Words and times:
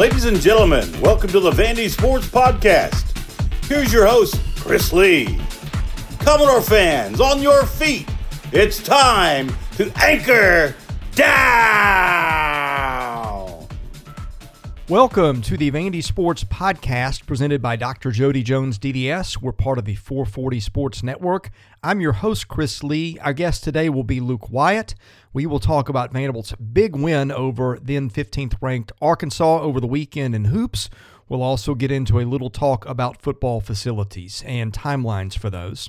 Ladies 0.00 0.24
and 0.24 0.40
gentlemen, 0.40 0.88
welcome 1.02 1.28
to 1.28 1.40
the 1.40 1.50
Vandy 1.50 1.90
Sports 1.90 2.26
Podcast. 2.26 3.04
Here's 3.66 3.92
your 3.92 4.06
host, 4.06 4.40
Chris 4.56 4.94
Lee. 4.94 5.38
Commodore 6.20 6.62
fans, 6.62 7.20
on 7.20 7.42
your 7.42 7.66
feet. 7.66 8.08
It's 8.50 8.82
time 8.82 9.54
to 9.76 9.92
anchor 10.02 10.74
down. 11.14 12.40
Welcome 14.88 15.42
to 15.42 15.58
the 15.58 15.70
Vandy 15.70 16.02
Sports 16.02 16.44
Podcast 16.44 17.26
presented 17.26 17.60
by 17.60 17.76
Dr. 17.76 18.10
Jody 18.10 18.42
Jones 18.42 18.78
DDS. 18.78 19.42
We're 19.42 19.52
part 19.52 19.76
of 19.76 19.84
the 19.84 19.96
440 19.96 20.60
Sports 20.60 21.02
Network. 21.02 21.50
I'm 21.84 22.00
your 22.00 22.14
host, 22.14 22.48
Chris 22.48 22.82
Lee. 22.82 23.18
Our 23.20 23.34
guest 23.34 23.62
today 23.62 23.90
will 23.90 24.04
be 24.04 24.18
Luke 24.18 24.50
Wyatt. 24.50 24.94
We 25.32 25.46
will 25.46 25.60
talk 25.60 25.88
about 25.88 26.12
Vanderbilt's 26.12 26.52
big 26.56 26.96
win 26.96 27.30
over 27.30 27.78
then 27.80 28.10
15th 28.10 28.54
ranked 28.60 28.92
Arkansas 29.00 29.60
over 29.60 29.80
the 29.80 29.86
weekend 29.86 30.34
in 30.34 30.46
hoops. 30.46 30.90
We'll 31.28 31.42
also 31.42 31.76
get 31.76 31.92
into 31.92 32.18
a 32.18 32.26
little 32.26 32.50
talk 32.50 32.84
about 32.86 33.22
football 33.22 33.60
facilities 33.60 34.42
and 34.44 34.72
timelines 34.72 35.38
for 35.38 35.48
those. 35.48 35.88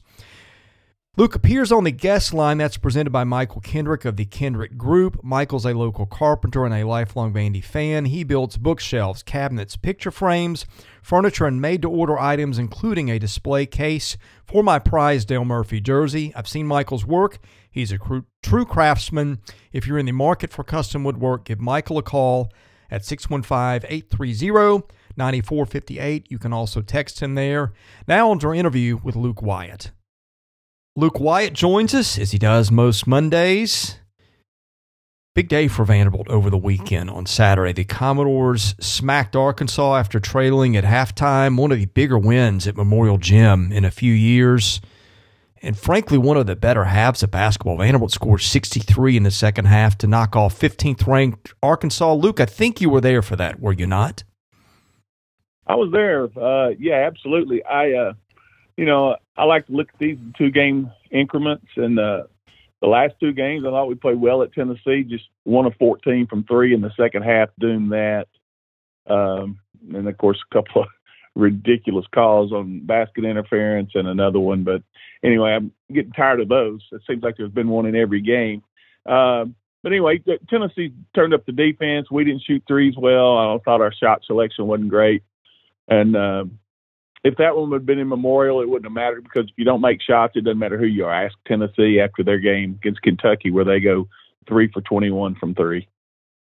Luke 1.18 1.36
appears 1.36 1.74
on 1.74 1.84
the 1.84 1.92
guest 1.92 2.34
line 2.34 2.58
that's 2.58 2.78
presented 2.78 3.10
by 3.10 3.26
Michael 3.26 3.60
Kendrick 3.60 4.06
of 4.06 4.16
the 4.16 4.24
Kendrick 4.24 4.78
Group. 4.78 5.22
Michael's 5.22 5.66
a 5.66 5.74
local 5.74 6.06
carpenter 6.06 6.64
and 6.64 6.74
a 6.74 6.86
lifelong 6.86 7.34
Vandy 7.34 7.62
fan. 7.62 8.06
He 8.06 8.24
builds 8.24 8.56
bookshelves, 8.56 9.22
cabinets, 9.22 9.76
picture 9.76 10.12
frames, 10.12 10.66
furniture, 11.02 11.48
and 11.48 11.60
made 11.60 11.82
to 11.82 11.90
order 11.90 12.18
items, 12.18 12.58
including 12.58 13.10
a 13.10 13.20
display 13.20 13.66
case 13.66 14.16
for 14.46 14.64
my 14.64 14.80
prized 14.80 15.28
Dale 15.28 15.44
Murphy 15.44 15.82
jersey. 15.82 16.32
I've 16.34 16.48
seen 16.48 16.66
Michael's 16.66 17.06
work. 17.06 17.40
He's 17.72 17.92
a 17.94 17.98
true 18.44 18.66
craftsman. 18.66 19.40
If 19.72 19.88
you're 19.88 19.98
in 19.98 20.06
the 20.06 20.12
market 20.12 20.52
for 20.52 20.64
custom 20.64 21.04
woodwork, 21.06 21.46
give 21.46 21.60
Michael 21.60 21.98
a 21.98 22.04
call 22.04 22.52
at 22.92 23.06
615 23.06 23.90
830 23.90 24.84
9458. 25.18 26.28
You 26.30 26.38
can 26.38 26.54
also 26.54 26.82
text 26.82 27.22
him 27.22 27.36
there. 27.36 27.74
Now, 28.08 28.30
on 28.30 28.40
to 28.40 28.48
our 28.48 28.54
interview 28.54 29.00
with 29.02 29.16
Luke 29.16 29.42
Wyatt. 29.42 29.92
Luke 30.98 31.20
Wyatt 31.22 31.54
joins 31.54 31.94
us 31.94 32.20
as 32.20 32.32
he 32.32 32.38
does 32.38 32.70
most 32.70 33.08
Mondays. 33.08 33.98
Big 35.34 35.48
day 35.48 35.70
for 35.70 35.86
Vanderbilt 35.86 36.28
over 36.28 36.50
the 36.50 36.58
weekend 36.58 37.10
on 37.10 37.26
Saturday. 37.26 37.72
The 37.72 37.86
Commodores 37.86 38.76
smacked 38.82 39.34
Arkansas 39.34 39.96
after 39.96 40.20
trailing 40.20 40.76
at 40.76 40.84
halftime, 40.84 41.58
one 41.58 41.72
of 41.72 41.78
the 41.78 41.86
bigger 41.86 42.18
wins 42.18 42.68
at 42.68 42.76
Memorial 42.76 43.18
Gym 43.18 43.72
in 43.72 43.86
a 43.86 43.92
few 43.92 44.12
years. 44.12 44.82
And 45.64 45.78
frankly, 45.78 46.18
one 46.18 46.38
of 46.38 46.48
the 46.48 46.56
better 46.56 46.86
halves 46.86 47.22
of 47.22 47.30
basketball. 47.30 47.78
Vanderbilt 47.78 48.12
scored 48.12 48.42
63 48.42 49.18
in 49.18 49.24
the 49.24 49.32
second 49.32 49.66
half 49.66 49.98
to 50.00 50.08
knock 50.08 50.36
off 50.36 50.60
15th 50.60 51.06
ranked 51.06 51.54
Arkansas. 51.62 52.14
Luke, 52.14 52.40
I 52.40 52.46
think 52.46 52.82
you 52.82 52.90
were 52.90 53.02
there 53.02 53.22
for 53.22 53.36
that, 53.36 53.60
were 53.60 53.74
you 53.74 53.86
not? 53.86 54.24
I 55.68 55.76
was 55.76 55.92
there. 55.92 56.24
Uh, 56.36 56.70
yeah, 56.80 57.06
absolutely. 57.06 57.64
I 57.64 57.92
uh, 57.94 58.14
you 58.78 58.86
know, 58.86 59.16
I 59.38 59.44
like 59.44 59.68
to 59.68 59.74
look 59.74 59.90
at 59.94 60.00
these 60.00 60.18
two 60.38 60.50
game 60.50 60.92
increments. 61.12 61.68
And 61.76 62.00
uh, 62.00 62.24
the 62.82 62.88
last 62.88 63.14
two 63.20 63.32
games, 63.32 63.64
I 63.66 63.70
thought 63.70 63.88
we 63.88 63.96
played 63.96 64.20
well 64.20 64.42
at 64.42 64.54
Tennessee. 64.54 65.04
Just 65.04 65.26
one 65.44 65.66
of 65.66 65.76
14 65.76 66.28
from 66.28 66.44
three 66.46 66.74
in 66.74 66.82
the 66.82 66.92
second 66.98 67.24
half, 67.24 67.50
doing 67.60 67.90
that. 67.90 68.28
Um, 69.08 69.60
and 69.94 70.08
of 70.08 70.18
course, 70.18 70.40
a 70.50 70.54
couple 70.54 70.84
of 70.84 70.88
ridiculous 71.36 72.06
calls 72.14 72.52
on 72.52 72.86
basket 72.86 73.26
interference 73.26 73.92
and 73.96 74.08
another 74.08 74.40
one. 74.40 74.64
But 74.64 74.84
anyway, 75.24 75.52
I'm 75.52 75.72
getting 75.94 76.12
tired 76.12 76.42
of 76.42 76.50
those. 76.50 76.82
It 76.92 77.02
seems 77.08 77.24
like 77.24 77.38
there's 77.38 77.52
been 77.52 77.70
one 77.70 77.86
in 77.86 77.96
every 77.96 78.22
game. 78.22 78.64
Um, 79.06 79.56
but 79.84 79.92
anyway, 79.92 80.22
Tennessee 80.50 80.94
turned 81.16 81.34
up 81.34 81.46
the 81.46 81.52
defense. 81.52 82.12
We 82.12 82.24
didn't 82.24 82.44
shoot 82.44 82.64
threes 82.68 82.94
well. 82.98 83.38
I 83.38 83.58
thought 83.66 83.82
our 83.82 83.94
shot 83.94 84.22
selection 84.26 84.68
wasn't 84.68 84.90
great. 84.90 85.24
And 85.88 86.16
um, 86.16 86.60
if 87.24 87.38
that 87.38 87.56
one 87.56 87.70
would 87.70 87.82
have 87.82 87.86
been 87.86 88.00
in 88.00 88.08
Memorial, 88.08 88.62
it 88.62 88.70
wouldn't 88.70 88.86
have 88.86 88.94
mattered 88.94 89.24
because 89.24 89.50
if 89.50 89.58
you 89.58 89.66
don't 89.66 89.82
make 89.82 90.02
shots, 90.02 90.34
it 90.36 90.44
doesn't 90.44 90.60
matter 90.60 90.78
who 90.78 90.86
you 90.86 91.06
are. 91.06 91.26
Ask 91.26 91.36
Tennessee 91.48 92.00
after 92.00 92.24
their 92.24 92.40
game 92.40 92.78
against 92.80 93.02
Kentucky 93.02 93.50
where 93.50 93.66
they 93.66 93.80
go 93.80 94.08
three 94.48 94.70
for 94.72 94.82
21 94.82 95.36
from 95.36 95.56
three. 95.56 95.88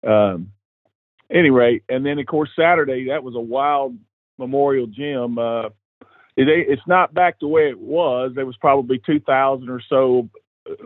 Um, 0.05 0.51
anyway, 1.29 1.81
and 1.89 2.05
then 2.05 2.19
of 2.19 2.25
course 2.25 2.49
Saturday 2.57 3.07
that 3.09 3.23
was 3.23 3.35
a 3.35 3.39
wild 3.39 3.97
Memorial 4.37 4.87
Gym. 4.87 5.37
Uh, 5.37 5.67
it, 6.37 6.49
it's 6.49 6.81
not 6.87 7.13
back 7.13 7.39
to 7.39 7.47
where 7.47 7.67
it 7.67 7.79
was. 7.79 8.31
There 8.35 8.45
was 8.45 8.57
probably 8.57 8.99
2,000 9.05 9.69
or 9.69 9.81
so 9.87 10.29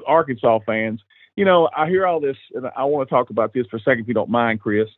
Arkansas 0.05 0.59
fans. 0.65 1.01
You 1.35 1.45
know, 1.45 1.69
I 1.75 1.87
hear 1.87 2.05
all 2.05 2.19
this, 2.19 2.37
and 2.53 2.67
I 2.75 2.83
want 2.83 3.07
to 3.07 3.15
talk 3.15 3.29
about 3.29 3.53
this 3.53 3.65
for 3.71 3.77
a 3.77 3.81
second, 3.81 4.01
if 4.01 4.07
you 4.07 4.13
don't 4.13 4.29
mind, 4.29 4.59
Chris 4.59 4.89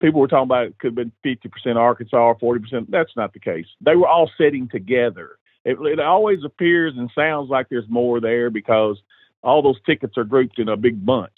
people 0.00 0.20
were 0.20 0.28
talking 0.28 0.44
about 0.44 0.66
it 0.66 0.78
could 0.78 0.96
have 0.98 1.12
been 1.22 1.38
50% 1.66 1.76
Arkansas 1.76 2.16
or 2.16 2.38
40%. 2.38 2.86
That's 2.88 3.14
not 3.16 3.32
the 3.32 3.40
case. 3.40 3.66
They 3.80 3.96
were 3.96 4.08
all 4.08 4.30
sitting 4.38 4.68
together. 4.68 5.36
It, 5.64 5.78
it, 5.80 6.00
always 6.00 6.42
appears 6.44 6.94
and 6.96 7.10
sounds 7.14 7.50
like 7.50 7.68
there's 7.68 7.88
more 7.88 8.20
there 8.20 8.48
because 8.48 8.98
all 9.42 9.62
those 9.62 9.80
tickets 9.84 10.16
are 10.16 10.24
grouped 10.24 10.58
in 10.58 10.68
a 10.68 10.76
big 10.76 11.04
bunch. 11.04 11.32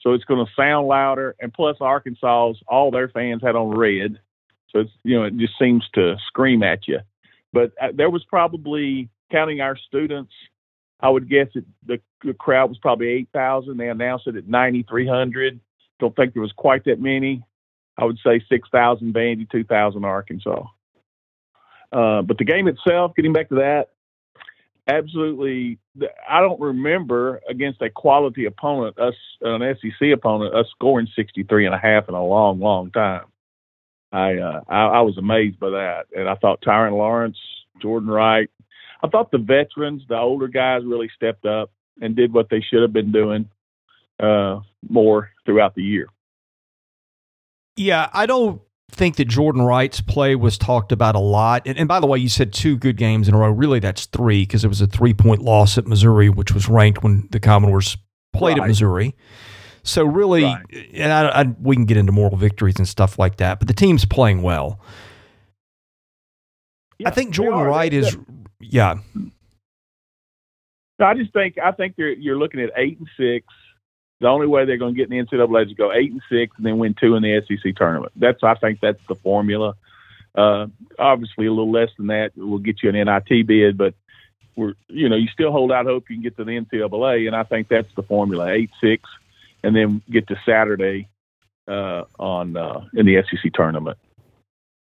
So 0.00 0.12
it's 0.12 0.24
going 0.24 0.44
to 0.44 0.52
sound 0.56 0.88
louder. 0.88 1.36
And 1.40 1.52
plus, 1.52 1.76
Arkansas's, 1.80 2.60
all 2.66 2.90
their 2.90 3.08
fans 3.08 3.42
had 3.42 3.54
on 3.54 3.76
red. 3.76 4.18
So 4.72 4.80
it's, 4.80 4.90
you 5.02 5.16
know, 5.16 5.24
it 5.24 5.36
just 5.36 5.54
seems 5.58 5.84
to 5.94 6.16
scream 6.26 6.62
at 6.62 6.86
you. 6.86 7.00
But 7.52 7.72
uh, 7.80 7.88
there 7.94 8.10
was 8.10 8.24
probably, 8.24 9.08
counting 9.30 9.60
our 9.60 9.76
students, 9.76 10.32
I 11.00 11.08
would 11.08 11.28
guess 11.28 11.48
the, 11.86 12.00
the 12.22 12.34
crowd 12.34 12.68
was 12.68 12.78
probably 12.78 13.08
8,000. 13.08 13.76
They 13.76 13.88
announced 13.88 14.26
it 14.26 14.36
at 14.36 14.48
9,300. 14.48 15.60
Don't 15.98 16.14
think 16.14 16.34
there 16.34 16.42
was 16.42 16.52
quite 16.52 16.84
that 16.84 17.00
many. 17.00 17.42
I 17.98 18.04
would 18.04 18.18
say 18.24 18.42
6,000 18.48 19.14
Vandy, 19.14 19.50
2,000 19.50 20.04
Arkansas. 20.04 20.64
Uh, 21.92 22.22
but 22.22 22.38
the 22.38 22.44
game 22.44 22.68
itself, 22.68 23.12
getting 23.16 23.32
back 23.32 23.48
to 23.48 23.56
that, 23.56 23.88
absolutely, 24.86 25.78
I 26.28 26.40
don't 26.40 26.60
remember 26.60 27.40
against 27.48 27.82
a 27.82 27.90
quality 27.90 28.46
opponent, 28.46 28.98
us 28.98 29.14
an 29.42 29.62
SEC 29.80 30.10
opponent, 30.12 30.54
us 30.54 30.66
scoring 30.70 31.08
63 31.14 31.66
and 31.66 31.74
a 31.74 31.78
half 31.78 32.08
in 32.08 32.14
a 32.14 32.24
long, 32.24 32.60
long 32.60 32.90
time. 32.90 33.24
I, 34.12 34.36
uh, 34.36 34.60
I, 34.68 34.84
I 34.86 35.00
was 35.02 35.16
amazed 35.18 35.60
by 35.60 35.70
that, 35.70 36.06
and 36.16 36.28
I 36.28 36.34
thought 36.34 36.62
Tyrin 36.62 36.92
Lawrence, 36.92 37.38
Jordan 37.80 38.10
Wright, 38.10 38.50
I 39.02 39.08
thought 39.08 39.30
the 39.30 39.38
veterans, 39.38 40.02
the 40.08 40.16
older 40.16 40.48
guys, 40.48 40.82
really 40.84 41.10
stepped 41.14 41.46
up 41.46 41.70
and 42.00 42.14
did 42.14 42.32
what 42.32 42.48
they 42.50 42.60
should 42.60 42.82
have 42.82 42.92
been 42.92 43.12
doing 43.12 43.48
uh, 44.18 44.60
more 44.88 45.30
throughout 45.46 45.74
the 45.74 45.82
year. 45.82 46.08
Yeah, 47.76 48.10
I 48.12 48.26
don't 48.26 48.60
think 48.90 49.16
that 49.16 49.26
Jordan 49.26 49.62
Wright's 49.62 50.00
play 50.00 50.34
was 50.34 50.58
talked 50.58 50.92
about 50.92 51.14
a 51.14 51.20
lot. 51.20 51.62
And, 51.64 51.78
and, 51.78 51.88
by 51.88 52.00
the 52.00 52.06
way, 52.06 52.18
you 52.18 52.28
said 52.28 52.52
two 52.52 52.76
good 52.76 52.96
games 52.96 53.28
in 53.28 53.34
a 53.34 53.38
row. 53.38 53.50
Really, 53.50 53.78
that's 53.78 54.06
three 54.06 54.42
because 54.42 54.64
it 54.64 54.68
was 54.68 54.80
a 54.80 54.86
three 54.86 55.14
point 55.14 55.40
loss 55.40 55.78
at 55.78 55.86
Missouri, 55.86 56.28
which 56.28 56.52
was 56.52 56.68
ranked 56.68 57.02
when 57.02 57.28
the 57.30 57.40
Commodores 57.40 57.96
played 58.32 58.58
right. 58.58 58.64
at 58.64 58.68
Missouri. 58.68 59.14
So 59.82 60.04
really, 60.04 60.44
right. 60.44 60.64
and 60.92 61.12
I, 61.12 61.28
I, 61.28 61.44
we 61.60 61.76
can 61.76 61.84
get 61.84 61.96
into 61.96 62.12
moral 62.12 62.36
victories 62.36 62.76
and 62.78 62.86
stuff 62.86 63.18
like 63.18 63.36
that, 63.36 63.58
but 63.58 63.68
the 63.68 63.74
team's 63.74 64.04
playing 64.04 64.42
well. 64.42 64.80
Yeah, 66.98 67.08
I 67.08 67.12
think 67.12 67.30
Jordan 67.30 67.60
Wright 67.60 67.92
is, 67.92 68.16
yeah. 68.60 68.96
I 70.98 71.14
just 71.14 71.32
think 71.32 71.56
I 71.58 71.72
think 71.72 71.94
you're 71.96 72.12
you're 72.12 72.38
looking 72.38 72.60
at 72.60 72.70
eight 72.76 72.98
and 72.98 73.08
six 73.16 73.46
the 74.20 74.28
only 74.28 74.46
way 74.46 74.64
they're 74.64 74.76
going 74.76 74.94
to 74.94 74.98
get 74.98 75.10
in 75.10 75.26
the 75.26 75.36
NCAA 75.36 75.62
is 75.64 75.68
to 75.70 75.74
go 75.74 75.92
eight 75.92 76.12
and 76.12 76.20
six 76.30 76.54
and 76.56 76.66
then 76.66 76.78
win 76.78 76.94
two 76.94 77.16
in 77.16 77.22
the 77.22 77.42
SEC 77.48 77.74
tournament. 77.74 78.12
That's 78.16 78.42
I 78.42 78.54
think 78.54 78.80
that's 78.80 79.00
the 79.08 79.14
formula. 79.14 79.74
Uh, 80.34 80.66
obviously, 80.98 81.46
a 81.46 81.50
little 81.50 81.72
less 81.72 81.88
than 81.96 82.08
that 82.08 82.36
will 82.36 82.58
get 82.58 82.82
you 82.82 82.90
an 82.90 82.96
NIT 82.96 83.46
bid, 83.46 83.78
but 83.78 83.94
we're 84.56 84.74
you 84.88 85.08
know 85.08 85.16
you 85.16 85.28
still 85.28 85.50
hold 85.50 85.72
out 85.72 85.86
hope 85.86 86.10
you 86.10 86.16
can 86.16 86.22
get 86.22 86.36
to 86.36 86.44
the 86.44 86.52
NCAA, 86.52 87.26
and 87.26 87.34
I 87.34 87.44
think 87.44 87.68
that's 87.68 87.92
the 87.94 88.02
formula: 88.02 88.50
eight 88.50 88.70
six, 88.80 89.08
and 89.62 89.74
then 89.74 90.02
get 90.10 90.26
to 90.28 90.36
Saturday 90.44 91.08
uh, 91.68 92.04
on 92.18 92.56
uh, 92.56 92.80
in 92.94 93.06
the 93.06 93.22
SEC 93.30 93.52
tournament. 93.52 93.98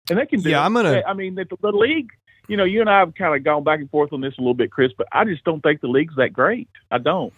And 0.10 0.20
they 0.20 0.26
can 0.26 0.42
do. 0.42 0.50
Yeah, 0.50 0.62
it. 0.62 0.66
I'm 0.66 0.74
gonna. 0.74 1.04
I 1.08 1.14
mean, 1.14 1.36
the, 1.36 1.46
the 1.62 1.72
league. 1.72 2.10
You 2.50 2.58
know, 2.58 2.66
you 2.66 2.82
and 2.82 2.90
I 2.90 3.00
have 3.00 3.16
kind 3.16 3.34
of 3.34 3.44
gone 3.46 3.64
back 3.64 3.80
and 3.80 3.90
forth 3.90 4.12
on 4.12 4.20
this 4.20 4.34
a 4.38 4.42
little 4.42 4.54
bit, 4.54 4.70
Chris, 4.70 4.92
but 4.98 5.08
I 5.14 5.24
just 5.24 5.46
don't 5.46 5.62
think 5.62 5.80
the 5.80 5.88
league's 5.88 6.16
that 6.18 6.34
great. 6.34 6.68
I 6.92 6.98
don't. 6.98 7.32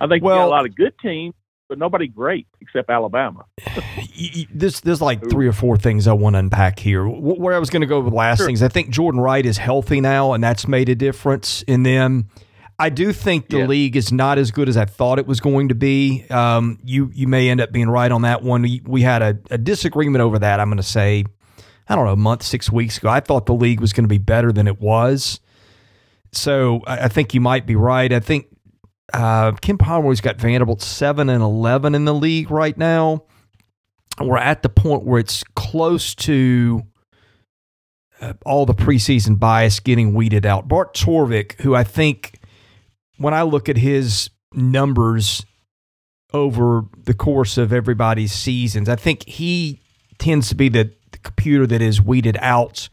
I 0.00 0.06
think 0.06 0.24
well, 0.24 0.36
we 0.36 0.40
got 0.40 0.46
a 0.46 0.48
lot 0.48 0.64
of 0.64 0.74
good 0.74 0.94
teams, 0.98 1.34
but 1.68 1.76
nobody 1.76 2.08
great 2.08 2.46
except 2.62 2.88
Alabama. 2.88 3.44
this 4.54 4.80
there's 4.80 5.02
like 5.02 5.28
three 5.28 5.46
or 5.46 5.52
four 5.52 5.76
things 5.76 6.06
I 6.06 6.14
want 6.14 6.34
to 6.34 6.38
unpack 6.38 6.78
here. 6.78 7.06
Where 7.06 7.54
I 7.54 7.58
was 7.58 7.68
going 7.68 7.82
to 7.82 7.86
go 7.86 8.00
with 8.00 8.14
last 8.14 8.38
sure. 8.38 8.46
things, 8.46 8.62
I 8.62 8.68
think 8.68 8.88
Jordan 8.88 9.20
Wright 9.20 9.44
is 9.44 9.58
healthy 9.58 10.00
now, 10.00 10.32
and 10.32 10.42
that's 10.42 10.66
made 10.66 10.88
a 10.88 10.94
difference 10.94 11.62
in 11.62 11.82
them. 11.82 12.30
I 12.80 12.88
do 12.88 13.12
think 13.12 13.50
the 13.50 13.58
yeah. 13.58 13.66
league 13.66 13.94
is 13.94 14.10
not 14.10 14.38
as 14.38 14.50
good 14.50 14.66
as 14.66 14.78
I 14.78 14.86
thought 14.86 15.18
it 15.18 15.26
was 15.26 15.38
going 15.38 15.68
to 15.68 15.74
be. 15.74 16.24
Um, 16.30 16.78
you 16.82 17.10
you 17.12 17.28
may 17.28 17.50
end 17.50 17.60
up 17.60 17.72
being 17.72 17.90
right 17.90 18.10
on 18.10 18.22
that 18.22 18.42
one. 18.42 18.62
We, 18.62 18.80
we 18.86 19.02
had 19.02 19.20
a, 19.20 19.38
a 19.50 19.58
disagreement 19.58 20.22
over 20.22 20.38
that. 20.38 20.60
I'm 20.60 20.68
going 20.68 20.78
to 20.78 20.82
say, 20.82 21.26
I 21.88 21.94
don't 21.94 22.06
know, 22.06 22.12
a 22.12 22.16
month, 22.16 22.42
six 22.42 22.72
weeks 22.72 22.96
ago. 22.96 23.10
I 23.10 23.20
thought 23.20 23.44
the 23.44 23.52
league 23.52 23.80
was 23.80 23.92
going 23.92 24.04
to 24.04 24.08
be 24.08 24.16
better 24.16 24.50
than 24.50 24.66
it 24.66 24.80
was. 24.80 25.40
So 26.32 26.80
I, 26.86 27.04
I 27.04 27.08
think 27.08 27.34
you 27.34 27.40
might 27.42 27.66
be 27.66 27.76
right. 27.76 28.10
I 28.10 28.20
think 28.20 28.46
uh, 29.12 29.52
Ken 29.52 29.76
Pomeroy's 29.76 30.22
got 30.22 30.36
Vanderbilt 30.36 30.80
seven 30.80 31.28
and 31.28 31.42
eleven 31.42 31.94
in 31.94 32.06
the 32.06 32.14
league 32.14 32.50
right 32.50 32.78
now. 32.78 33.24
we're 34.18 34.38
at 34.38 34.62
the 34.62 34.70
point 34.70 35.04
where 35.04 35.20
it's 35.20 35.44
close 35.54 36.14
to 36.14 36.82
uh, 38.22 38.32
all 38.46 38.64
the 38.64 38.74
preseason 38.74 39.38
bias 39.38 39.80
getting 39.80 40.14
weeded 40.14 40.46
out. 40.46 40.66
Bart 40.66 40.94
Torvik, 40.94 41.60
who 41.60 41.74
I 41.74 41.84
think 41.84 42.39
when 43.20 43.34
I 43.34 43.42
look 43.42 43.68
at 43.68 43.76
his 43.76 44.30
numbers 44.54 45.44
over 46.32 46.86
the 47.04 47.12
course 47.12 47.58
of 47.58 47.70
everybody's 47.70 48.32
seasons, 48.32 48.88
I 48.88 48.96
think 48.96 49.28
he 49.28 49.78
tends 50.18 50.48
to 50.48 50.54
be 50.54 50.70
the, 50.70 50.90
the 51.12 51.18
computer 51.18 51.66
that 51.66 51.82
is 51.82 52.00
weeded 52.00 52.38
out 52.40 52.88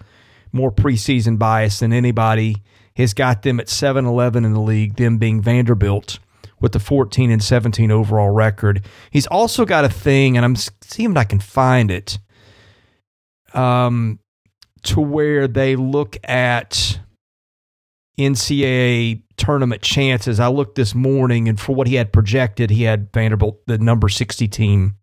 more 0.52 0.70
preseason 0.70 1.40
bias 1.40 1.80
than 1.80 1.94
anybody 1.94 2.58
has 2.98 3.14
got 3.14 3.44
them 3.44 3.58
at 3.62 3.70
7 3.70 4.06
11 4.06 4.44
in 4.44 4.54
the 4.54 4.60
league, 4.60 4.98
them 4.98 5.18
being 5.18 5.42
Vanderbilt 5.42 6.20
with 6.60 6.74
the 6.74 6.80
14 6.80 7.32
and 7.32 7.42
17 7.42 7.90
overall 7.90 8.32
record. 8.32 8.84
He's 9.12 9.28
also 9.28 9.64
got 9.64 9.86
a 9.86 9.90
thing, 9.90 10.36
and 10.36 10.44
I'm 10.44 10.58
seeing 10.58 11.12
if 11.12 11.18
I 11.18 11.24
can 11.24 11.40
find 11.40 11.90
it, 11.90 12.20
um, 13.54 14.20
to 14.84 15.00
where 15.00 15.48
they 15.48 15.78
look 15.78 16.18
at 16.26 17.00
NCAA 18.18 19.22
tournament 19.38 19.81
chances. 19.81 20.40
I 20.40 20.48
looked 20.48 20.75
this 20.75 20.96
morning, 20.96 21.48
and 21.48 21.60
for 21.60 21.75
what 21.75 21.88
he 21.88 21.96
had 21.96 22.12
projected, 22.12 22.69
he 22.69 22.84
had 22.84 23.12
Vanderbilt, 23.14 23.62
the 23.68 23.78
number 23.78 24.10
60 24.10 24.48
team, 24.48 24.96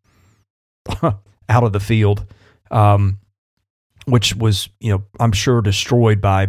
out 1.03 1.23
of 1.49 1.73
the 1.73 1.81
field, 1.81 2.27
um, 2.71 3.19
which 4.07 4.35
was, 4.35 4.69
you 4.81 4.93
know, 4.93 5.05
I'm 5.21 5.33
sure 5.33 5.63
destroyed 5.63 6.21
by 6.21 6.49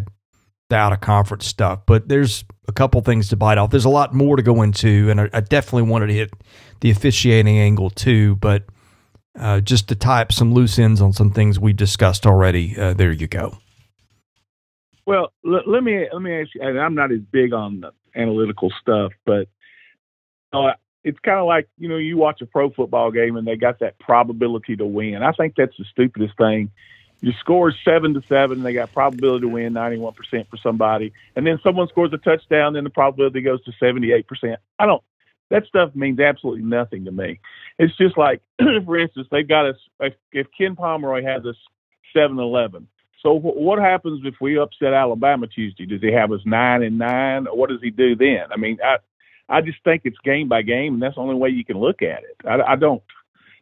the 0.70 0.76
out 0.76 0.94
of 0.94 1.02
conference 1.02 1.46
stuff. 1.46 1.82
But 1.86 2.08
there's 2.10 2.44
a 2.68 2.72
couple 2.72 3.02
things 3.02 3.30
to 3.30 3.36
bite 3.36 3.58
off. 3.58 3.70
There's 3.70 3.86
a 3.86 3.90
lot 3.90 4.14
more 4.14 4.36
to 4.36 4.42
go 4.42 4.62
into, 4.62 5.10
and 5.10 5.22
I, 5.22 5.40
definitely 5.42 5.90
wanted 5.90 6.08
to 6.08 6.14
hit 6.14 6.32
the 6.82 6.90
officiating 6.90 7.58
angle 7.58 7.92
too. 7.92 8.36
But 8.38 8.64
uh, 9.40 9.60
just 9.62 9.88
to 9.90 9.96
tie 9.96 10.22
up 10.22 10.32
some 10.32 10.54
loose 10.54 10.80
ends 10.80 11.02
on 11.02 11.14
some 11.14 11.32
things 11.32 11.60
we 11.60 11.74
discussed 11.74 12.26
already, 12.26 12.76
uh, 12.78 12.94
there 12.94 13.12
you 13.12 13.28
go. 13.28 13.58
Well, 15.06 15.32
l- 15.46 15.64
let 15.68 15.84
me 15.84 16.08
let 16.12 16.22
me 16.22 16.42
ask 16.42 16.50
you. 16.56 16.62
And 16.62 16.80
I'm 16.80 16.96
not 16.96 17.12
as 17.12 17.20
big 17.32 17.54
on 17.54 17.82
the 17.82 17.92
analytical 18.16 18.72
stuff, 18.82 19.12
but 19.26 19.48
uh, 20.54 20.74
it's 21.04 21.20
kind 21.20 21.40
of 21.40 21.46
like 21.46 21.68
you 21.78 21.90
know 21.90 21.98
you 21.98 22.18
watch 22.18 22.42
a 22.42 22.46
pro 22.46 22.70
football 22.72 23.12
game 23.12 23.36
and 23.36 23.48
they 23.48 23.56
got 23.56 23.80
that 23.80 24.00
probability 24.00 24.76
to 24.78 24.86
win. 24.86 25.24
I 25.24 25.32
think 25.34 25.54
that's 25.56 25.78
the 25.78 25.86
stupidest 25.92 26.38
thing 26.38 26.72
you 27.22 27.34
score 27.40 27.74
seven 27.84 28.14
to 28.14 28.22
seven, 28.28 28.62
they 28.62 28.74
got 28.74 28.94
probability 28.94 29.42
to 29.42 29.48
win 29.48 29.74
ninety 29.74 29.98
one 29.98 30.14
percent 30.14 30.48
for 30.50 30.58
somebody, 30.58 31.14
and 31.36 31.46
then 31.46 31.60
someone 31.64 31.88
scores 31.88 32.14
a 32.14 32.18
touchdown, 32.18 32.74
then 32.74 32.84
the 32.84 32.90
probability 32.90 33.42
goes 33.42 33.64
to 33.64 33.72
seventy 33.80 34.12
eight 34.12 34.28
percent. 34.28 34.60
I 34.78 34.86
don't. 34.86 35.02
That 35.50 35.66
stuff 35.66 35.96
means 35.96 36.20
absolutely 36.20 36.64
nothing 36.64 37.06
to 37.06 37.12
me. 37.12 37.40
It's 37.78 37.96
just 37.98 38.18
like, 38.18 38.42
for 38.86 38.98
instance, 38.98 39.28
they've 39.32 39.48
got 39.48 39.68
us. 39.68 39.76
If 40.32 40.48
Ken 40.58 40.76
Pomeroy 40.76 41.24
has 41.24 41.46
us 41.46 41.56
seven 42.16 42.38
eleven, 42.38 42.88
so 43.26 43.34
what 43.40 43.80
happens 43.80 44.22
if 44.24 44.36
we 44.40 44.60
upset 44.60 44.94
Alabama 44.94 45.48
Tuesday? 45.48 45.88
Does 45.88 46.02
he 46.02 46.12
have 46.12 46.32
us 46.32 46.42
nine 46.46 46.84
and 46.84 47.00
nine? 47.00 47.46
What 47.46 47.72
does 47.72 47.82
he 47.82 47.90
do 47.90 48.16
then? 48.16 48.52
I 48.52 48.58
mean, 48.58 48.78
I 48.86 48.98
I 49.50 49.62
just 49.62 49.80
think 49.84 50.04
it's 50.06 50.18
game 50.24 50.48
by 50.48 50.62
game, 50.62 50.94
and 50.94 51.02
that's 51.02 51.16
the 51.16 51.22
only 51.22 51.34
way 51.34 51.50
you 51.50 51.66
can 51.66 51.80
look 51.80 52.04
at 52.04 52.20
it. 52.20 52.38
I, 52.48 52.74
I 52.74 52.76
don't 52.76 53.02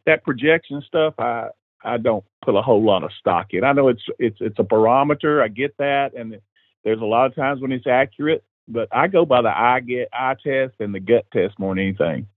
that 0.06 0.26
projection 0.26 0.84
stuff. 0.86 1.14
I 1.18 1.48
I 1.82 1.96
don't 1.96 2.26
put 2.44 2.56
a 2.56 2.62
whole 2.62 2.84
lot 2.84 3.06
of 3.06 3.12
stock 3.18 3.48
in. 3.52 3.64
I 3.64 3.72
know 3.72 3.88
it's 3.88 4.04
it's 4.20 4.36
it's 4.42 4.60
a 4.60 4.64
barometer. 4.64 5.42
I 5.42 5.48
get 5.48 5.78
that, 5.78 6.14
and 6.14 6.42
there's 6.84 7.02
a 7.02 7.06
lot 7.06 7.28
of 7.28 7.36
times 7.36 7.62
when 7.62 7.72
it's 7.72 7.88
accurate, 7.88 8.44
but 8.68 8.90
I 8.92 9.08
go 9.08 9.24
by 9.26 9.44
the 9.44 9.58
eye 9.58 9.80
get 9.80 10.10
eye 10.12 10.36
test 10.44 10.74
and 10.82 10.94
the 10.94 11.00
gut 11.00 11.26
test 11.32 11.58
more 11.58 11.74
than 11.74 11.86
anything. 11.86 12.28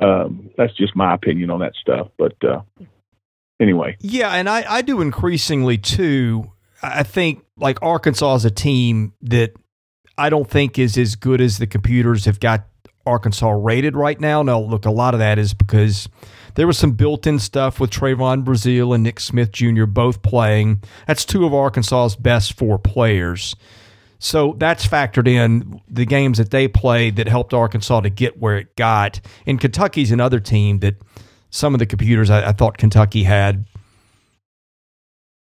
Um, 0.00 0.48
that's 0.56 0.74
just 0.74 0.96
my 0.96 1.12
opinion 1.12 1.50
on 1.50 1.60
that 1.60 1.74
stuff. 1.78 2.08
But 2.16 2.42
uh, 2.42 2.62
anyway, 3.60 3.98
yeah, 4.00 4.30
and 4.30 4.48
I 4.48 4.64
I 4.66 4.80
do 4.80 5.02
increasingly 5.02 5.76
too. 5.76 6.52
I 6.84 7.02
think 7.02 7.44
like 7.56 7.78
Arkansas 7.82 8.34
is 8.36 8.44
a 8.44 8.50
team 8.50 9.12
that 9.22 9.52
I 10.18 10.30
don't 10.30 10.48
think 10.48 10.78
is 10.78 10.96
as 10.96 11.16
good 11.16 11.40
as 11.40 11.58
the 11.58 11.66
computers 11.66 12.24
have 12.26 12.40
got 12.40 12.66
Arkansas 13.06 13.50
rated 13.50 13.96
right 13.96 14.18
now. 14.18 14.42
Now, 14.42 14.60
look, 14.60 14.86
a 14.86 14.90
lot 14.90 15.14
of 15.14 15.20
that 15.20 15.38
is 15.38 15.54
because 15.54 16.08
there 16.54 16.66
was 16.66 16.78
some 16.78 16.92
built-in 16.92 17.38
stuff 17.38 17.80
with 17.80 17.90
Trevon 17.90 18.44
Brazile 18.44 18.94
and 18.94 19.02
Nick 19.02 19.20
Smith 19.20 19.50
Jr. 19.52 19.86
both 19.86 20.22
playing. 20.22 20.82
That's 21.06 21.24
two 21.24 21.44
of 21.44 21.52
Arkansas's 21.52 22.16
best 22.16 22.54
four 22.54 22.78
players. 22.78 23.56
So 24.18 24.54
that's 24.56 24.86
factored 24.86 25.28
in 25.28 25.82
the 25.88 26.06
games 26.06 26.38
that 26.38 26.50
they 26.50 26.66
played 26.66 27.16
that 27.16 27.28
helped 27.28 27.52
Arkansas 27.52 28.00
to 28.00 28.10
get 28.10 28.40
where 28.40 28.56
it 28.56 28.74
got. 28.76 29.20
And 29.46 29.60
Kentucky's 29.60 30.12
another 30.12 30.40
team 30.40 30.78
that 30.78 30.94
some 31.50 31.74
of 31.74 31.78
the 31.78 31.86
computers 31.86 32.30
I, 32.30 32.48
I 32.48 32.52
thought 32.52 32.78
Kentucky 32.78 33.24
had 33.24 33.66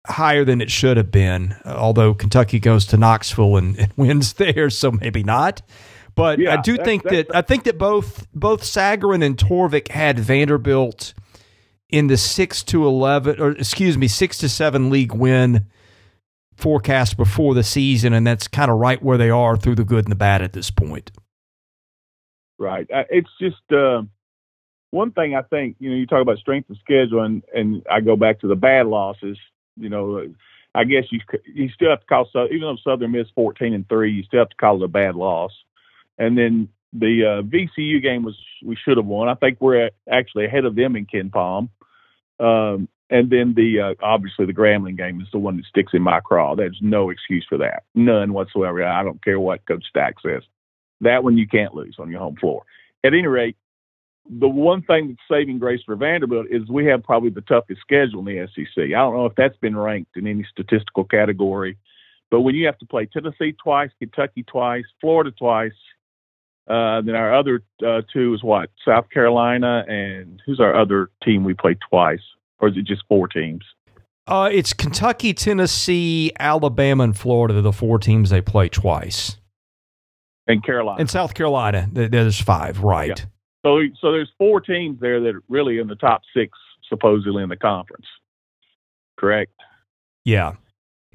higher 0.08 0.44
than 0.44 0.60
it 0.60 0.70
should 0.70 0.96
have 0.96 1.10
been. 1.10 1.56
Although 1.64 2.14
Kentucky 2.14 2.58
goes 2.58 2.86
to 2.86 2.96
Knoxville 2.96 3.56
and, 3.56 3.78
and 3.78 3.92
wins 3.96 4.34
there, 4.34 4.70
so 4.70 4.90
maybe 4.90 5.22
not. 5.22 5.62
But 6.14 6.40
yeah, 6.40 6.54
I 6.54 6.60
do 6.60 6.76
think 6.76 7.04
that 7.04 7.34
I 7.34 7.42
think 7.42 7.64
that 7.64 7.78
both 7.78 8.26
both 8.34 8.62
Sagarin 8.62 9.24
and 9.24 9.36
Torvik 9.36 9.88
had 9.88 10.18
Vanderbilt 10.18 11.14
in 11.90 12.08
the 12.08 12.16
six 12.16 12.64
to 12.64 12.84
eleven, 12.86 13.40
or 13.40 13.52
excuse 13.52 13.96
me, 13.96 14.08
six 14.08 14.36
to 14.38 14.48
seven 14.48 14.90
league 14.90 15.12
win 15.12 15.66
forecast 16.56 17.16
before 17.16 17.54
the 17.54 17.62
season, 17.62 18.12
and 18.12 18.26
that's 18.26 18.48
kind 18.48 18.68
of 18.68 18.78
right 18.78 19.00
where 19.00 19.16
they 19.16 19.30
are 19.30 19.56
through 19.56 19.76
the 19.76 19.84
good 19.84 20.06
and 20.06 20.10
the 20.10 20.16
bad 20.16 20.42
at 20.42 20.54
this 20.54 20.72
point. 20.72 21.12
Right. 22.58 22.90
Uh, 22.92 23.04
it's 23.10 23.30
just 23.40 23.62
uh, 23.70 24.02
one 24.90 25.12
thing 25.12 25.36
I 25.36 25.42
think. 25.42 25.76
You 25.78 25.90
know, 25.90 25.96
you 25.96 26.06
talk 26.06 26.20
about 26.20 26.38
strength 26.38 26.68
of 26.68 26.78
schedule, 26.78 27.22
and 27.22 27.44
and 27.54 27.86
I 27.90 28.00
go 28.00 28.16
back 28.16 28.40
to 28.40 28.48
the 28.48 28.56
bad 28.56 28.86
losses. 28.86 29.38
You 29.78 29.88
know, 29.88 30.26
I 30.74 30.84
guess 30.84 31.04
you 31.10 31.20
you 31.46 31.68
still 31.70 31.90
have 31.90 32.00
to 32.00 32.06
call 32.06 32.28
so 32.32 32.46
even 32.46 32.60
though 32.60 32.76
Southern 32.82 33.12
missed 33.12 33.32
fourteen 33.34 33.74
and 33.74 33.88
three, 33.88 34.12
you 34.12 34.22
still 34.24 34.40
have 34.40 34.50
to 34.50 34.56
call 34.56 34.76
it 34.76 34.84
a 34.84 34.88
bad 34.88 35.14
loss. 35.14 35.52
And 36.18 36.36
then 36.36 36.68
the 36.92 37.24
uh, 37.24 37.42
VCU 37.42 38.02
game 38.02 38.22
was 38.24 38.36
we 38.64 38.76
should 38.76 38.96
have 38.96 39.06
won. 39.06 39.28
I 39.28 39.34
think 39.34 39.60
we're 39.60 39.90
actually 40.10 40.46
ahead 40.46 40.64
of 40.64 40.74
them 40.74 40.96
in 40.96 41.06
KenPom. 41.06 41.68
Um, 42.40 42.88
and 43.10 43.30
then 43.30 43.54
the 43.54 43.80
uh, 43.80 44.04
obviously 44.04 44.46
the 44.46 44.54
Grambling 44.54 44.96
game 44.96 45.20
is 45.20 45.28
the 45.32 45.38
one 45.38 45.56
that 45.56 45.66
sticks 45.66 45.92
in 45.94 46.02
my 46.02 46.20
craw. 46.20 46.54
There's 46.54 46.78
no 46.80 47.10
excuse 47.10 47.46
for 47.48 47.58
that, 47.58 47.84
none 47.94 48.32
whatsoever. 48.32 48.84
I 48.84 49.02
don't 49.02 49.22
care 49.22 49.40
what 49.40 49.66
Coach 49.66 49.84
Stack 49.88 50.16
says. 50.24 50.42
That 51.00 51.24
one 51.24 51.38
you 51.38 51.46
can't 51.46 51.74
lose 51.74 51.96
on 51.98 52.10
your 52.10 52.20
home 52.20 52.36
floor. 52.36 52.64
At 53.04 53.14
any 53.14 53.26
rate, 53.26 53.56
the 54.28 54.48
one 54.48 54.82
thing 54.82 55.08
that's 55.08 55.20
saving 55.30 55.58
grace 55.58 55.80
for 55.84 55.96
Vanderbilt 55.96 56.46
is 56.50 56.68
we 56.68 56.84
have 56.86 57.02
probably 57.02 57.30
the 57.30 57.40
toughest 57.42 57.80
schedule 57.80 58.20
in 58.20 58.26
the 58.26 58.48
SEC. 58.54 58.84
I 58.84 58.88
don't 58.90 59.14
know 59.14 59.26
if 59.26 59.34
that's 59.36 59.56
been 59.56 59.76
ranked 59.76 60.16
in 60.16 60.26
any 60.26 60.46
statistical 60.50 61.04
category, 61.04 61.78
but 62.30 62.40
when 62.40 62.54
you 62.54 62.66
have 62.66 62.78
to 62.78 62.86
play 62.86 63.06
Tennessee 63.06 63.54
twice, 63.62 63.90
Kentucky 63.98 64.42
twice, 64.42 64.84
Florida 65.00 65.30
twice, 65.30 65.72
uh, 66.68 67.00
then 67.00 67.14
our 67.14 67.34
other 67.34 67.62
uh, 67.86 68.02
two 68.12 68.34
is 68.34 68.42
what 68.42 68.68
South 68.86 69.08
Carolina 69.10 69.84
and 69.88 70.42
who's 70.44 70.60
our 70.60 70.78
other 70.78 71.10
team 71.24 71.44
we 71.44 71.54
play 71.54 71.76
twice, 71.88 72.20
or 72.58 72.68
is 72.68 72.76
it 72.76 72.84
just 72.84 73.02
four 73.08 73.28
teams? 73.28 73.64
Uh, 74.26 74.50
it's 74.52 74.74
Kentucky, 74.74 75.32
Tennessee, 75.32 76.32
Alabama, 76.38 77.04
and 77.04 77.16
Florida. 77.16 77.62
The 77.62 77.72
four 77.72 77.98
teams 77.98 78.28
they 78.28 78.42
play 78.42 78.68
twice. 78.68 79.38
And 80.46 80.62
Carolina. 80.62 81.00
And 81.00 81.08
South 81.08 81.32
Carolina. 81.32 81.88
There's 81.90 82.38
five, 82.38 82.82
right? 82.82 83.18
Yeah. 83.18 83.24
So, 83.64 83.80
so 84.00 84.12
there's 84.12 84.30
four 84.38 84.60
teams 84.60 85.00
there 85.00 85.20
that 85.20 85.34
are 85.34 85.42
really 85.48 85.78
in 85.78 85.88
the 85.88 85.96
top 85.96 86.22
six, 86.34 86.56
supposedly 86.88 87.42
in 87.42 87.48
the 87.48 87.56
conference. 87.56 88.06
Correct. 89.16 89.52
Yeah. 90.24 90.54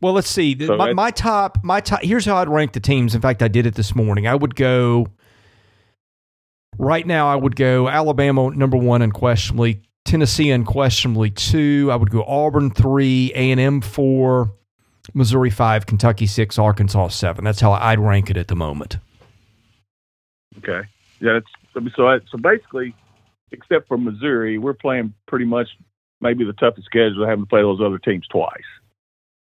Well, 0.02 0.14
let's 0.14 0.30
see. 0.30 0.58
So 0.66 0.76
my, 0.76 0.94
my 0.94 1.12
top, 1.12 1.64
my 1.64 1.80
top. 1.80 2.04
Here's 2.04 2.26
how 2.26 2.36
I'd 2.36 2.50
rank 2.50 2.74
the 2.74 2.80
teams. 2.80 3.16
In 3.16 3.22
fact, 3.22 3.42
I 3.42 3.48
did 3.48 3.66
it 3.66 3.76
this 3.76 3.96
morning. 3.96 4.28
I 4.28 4.36
would 4.36 4.56
go 4.56 5.08
Right 6.78 7.06
now, 7.06 7.28
I 7.28 7.36
would 7.36 7.56
go 7.56 7.88
Alabama 7.88 8.50
number 8.50 8.78
one 8.78 9.02
unquestionably, 9.02 9.82
Tennessee 10.06 10.50
unquestionably 10.50 11.30
two. 11.30 11.90
I 11.92 11.96
would 11.96 12.10
go 12.10 12.24
Auburn 12.24 12.72
three, 12.72 13.32
A 13.36 13.52
and 13.52 13.60
M 13.60 13.82
four, 13.82 14.52
Missouri 15.14 15.50
five, 15.50 15.86
Kentucky 15.86 16.26
six, 16.26 16.58
Arkansas 16.58 17.10
seven. 17.10 17.46
That's 17.46 17.60
how 17.60 17.74
I'd 17.74 18.00
rank 18.00 18.30
it 18.30 18.38
at 18.38 18.48
the 18.48 18.56
moment. 18.56 18.98
Okay, 20.58 20.88
yeah. 21.20 21.38
It's, 21.38 21.48
so 21.74 22.20
so 22.32 22.38
basically, 22.38 22.96
except 23.52 23.88
for 23.88 23.98
Missouri, 23.98 24.58
we're 24.58 24.74
playing 24.74 25.14
pretty 25.28 25.46
much 25.46 25.68
maybe 26.22 26.46
the 26.46 26.54
toughest 26.54 26.86
schedule, 26.86 27.28
having 27.28 27.46
to 27.46 27.50
play 27.50 27.62
those 27.62 27.82
other 27.82 28.00
teams 28.00 28.28
twice. 28.28 28.62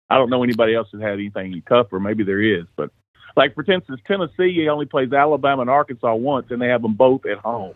I 0.09 0.17
don't 0.17 0.29
know 0.29 0.43
anybody 0.43 0.75
else 0.75 0.87
that 0.93 1.01
had 1.01 1.13
anything 1.13 1.61
tougher. 1.67 1.99
Maybe 1.99 2.23
there 2.23 2.41
is, 2.41 2.65
but 2.75 2.91
like 3.35 3.55
for 3.55 3.69
instance, 3.69 4.01
Tennessee 4.07 4.67
only 4.69 4.85
plays 4.85 5.11
Alabama 5.11 5.61
and 5.61 5.69
Arkansas 5.69 6.15
once, 6.15 6.47
and 6.49 6.61
they 6.61 6.67
have 6.67 6.81
them 6.81 6.93
both 6.93 7.25
at 7.25 7.37
home. 7.37 7.73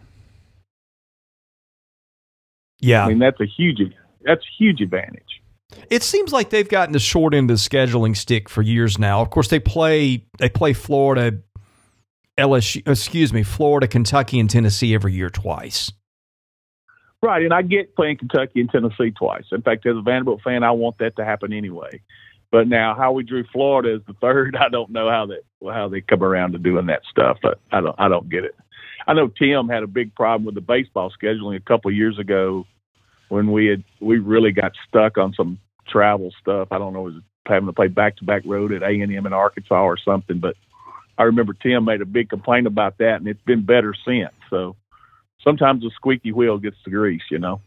Yeah, 2.79 3.05
I 3.05 3.09
mean 3.09 3.19
that's 3.19 3.39
a 3.41 3.45
huge 3.45 3.79
that's 4.23 4.41
a 4.41 4.63
huge 4.63 4.81
advantage. 4.81 5.41
It 5.89 6.03
seems 6.03 6.33
like 6.33 6.49
they've 6.49 6.67
gotten 6.67 6.93
the 6.93 6.99
short 6.99 7.33
end 7.33 7.51
of 7.51 7.57
the 7.57 7.61
scheduling 7.61 8.15
stick 8.15 8.49
for 8.49 8.61
years 8.61 8.97
now. 8.97 9.21
Of 9.21 9.29
course, 9.29 9.49
they 9.49 9.59
play 9.59 10.25
they 10.37 10.49
play 10.49 10.73
Florida, 10.73 11.39
LSU, 12.39 12.87
excuse 12.87 13.33
me, 13.33 13.43
Florida, 13.43 13.87
Kentucky, 13.87 14.39
and 14.39 14.49
Tennessee 14.49 14.93
every 14.93 15.13
year 15.13 15.29
twice. 15.29 15.91
Right, 17.21 17.43
and 17.43 17.53
I 17.53 17.61
get 17.63 17.95
playing 17.95 18.17
Kentucky 18.17 18.61
and 18.61 18.69
Tennessee 18.69 19.11
twice. 19.11 19.43
In 19.51 19.61
fact, 19.61 19.85
as 19.85 19.97
a 19.97 20.01
Vanderbilt 20.01 20.41
fan, 20.41 20.63
I 20.63 20.71
want 20.71 20.99
that 20.99 21.17
to 21.17 21.25
happen 21.25 21.51
anyway. 21.51 22.01
But 22.51 22.67
now, 22.67 22.95
how 22.95 23.11
we 23.11 23.23
drew 23.23 23.43
Florida 23.51 23.95
as 23.95 24.01
the 24.07 24.13
third, 24.21 24.55
I 24.59 24.69
don't 24.69 24.89
know 24.89 25.09
how 25.09 25.25
that 25.27 25.41
how 25.73 25.89
they 25.89 26.01
come 26.01 26.23
around 26.23 26.53
to 26.53 26.57
doing 26.57 26.85
that 26.87 27.01
stuff. 27.09 27.37
But 27.41 27.59
I 27.71 27.81
don't 27.81 27.95
I 27.99 28.07
don't 28.07 28.29
get 28.29 28.45
it. 28.45 28.55
I 29.07 29.13
know 29.13 29.27
Tim 29.27 29.67
had 29.67 29.83
a 29.83 29.87
big 29.87 30.15
problem 30.15 30.45
with 30.45 30.55
the 30.55 30.61
baseball 30.61 31.11
scheduling 31.11 31.57
a 31.57 31.61
couple 31.61 31.89
of 31.89 31.97
years 31.97 32.17
ago 32.19 32.65
when 33.27 33.51
we 33.51 33.67
had 33.67 33.83
we 33.99 34.19
really 34.19 34.51
got 34.51 34.71
stuck 34.87 35.17
on 35.17 35.33
some 35.33 35.59
travel 35.87 36.33
stuff. 36.39 36.69
I 36.71 36.77
don't 36.77 36.93
know, 36.93 37.01
was 37.01 37.21
having 37.47 37.67
to 37.67 37.73
play 37.73 37.87
back 37.87 38.15
to 38.17 38.23
back 38.23 38.43
road 38.45 38.71
at 38.71 38.83
A 38.83 39.01
and 39.01 39.13
M 39.13 39.25
in 39.25 39.33
Arkansas 39.33 39.83
or 39.83 39.97
something. 39.97 40.39
But 40.39 40.55
I 41.19 41.23
remember 41.23 41.53
Tim 41.53 41.83
made 41.83 42.01
a 42.01 42.05
big 42.05 42.29
complaint 42.29 42.65
about 42.65 42.97
that, 42.99 43.15
and 43.15 43.27
it's 43.27 43.43
been 43.43 43.65
better 43.65 43.93
since. 44.05 44.31
So 44.49 44.77
sometimes 45.43 45.83
the 45.83 45.91
squeaky 45.93 46.31
wheel 46.31 46.57
gets 46.57 46.77
the 46.85 46.91
grease, 46.91 47.21
you 47.29 47.37
know. 47.37 47.61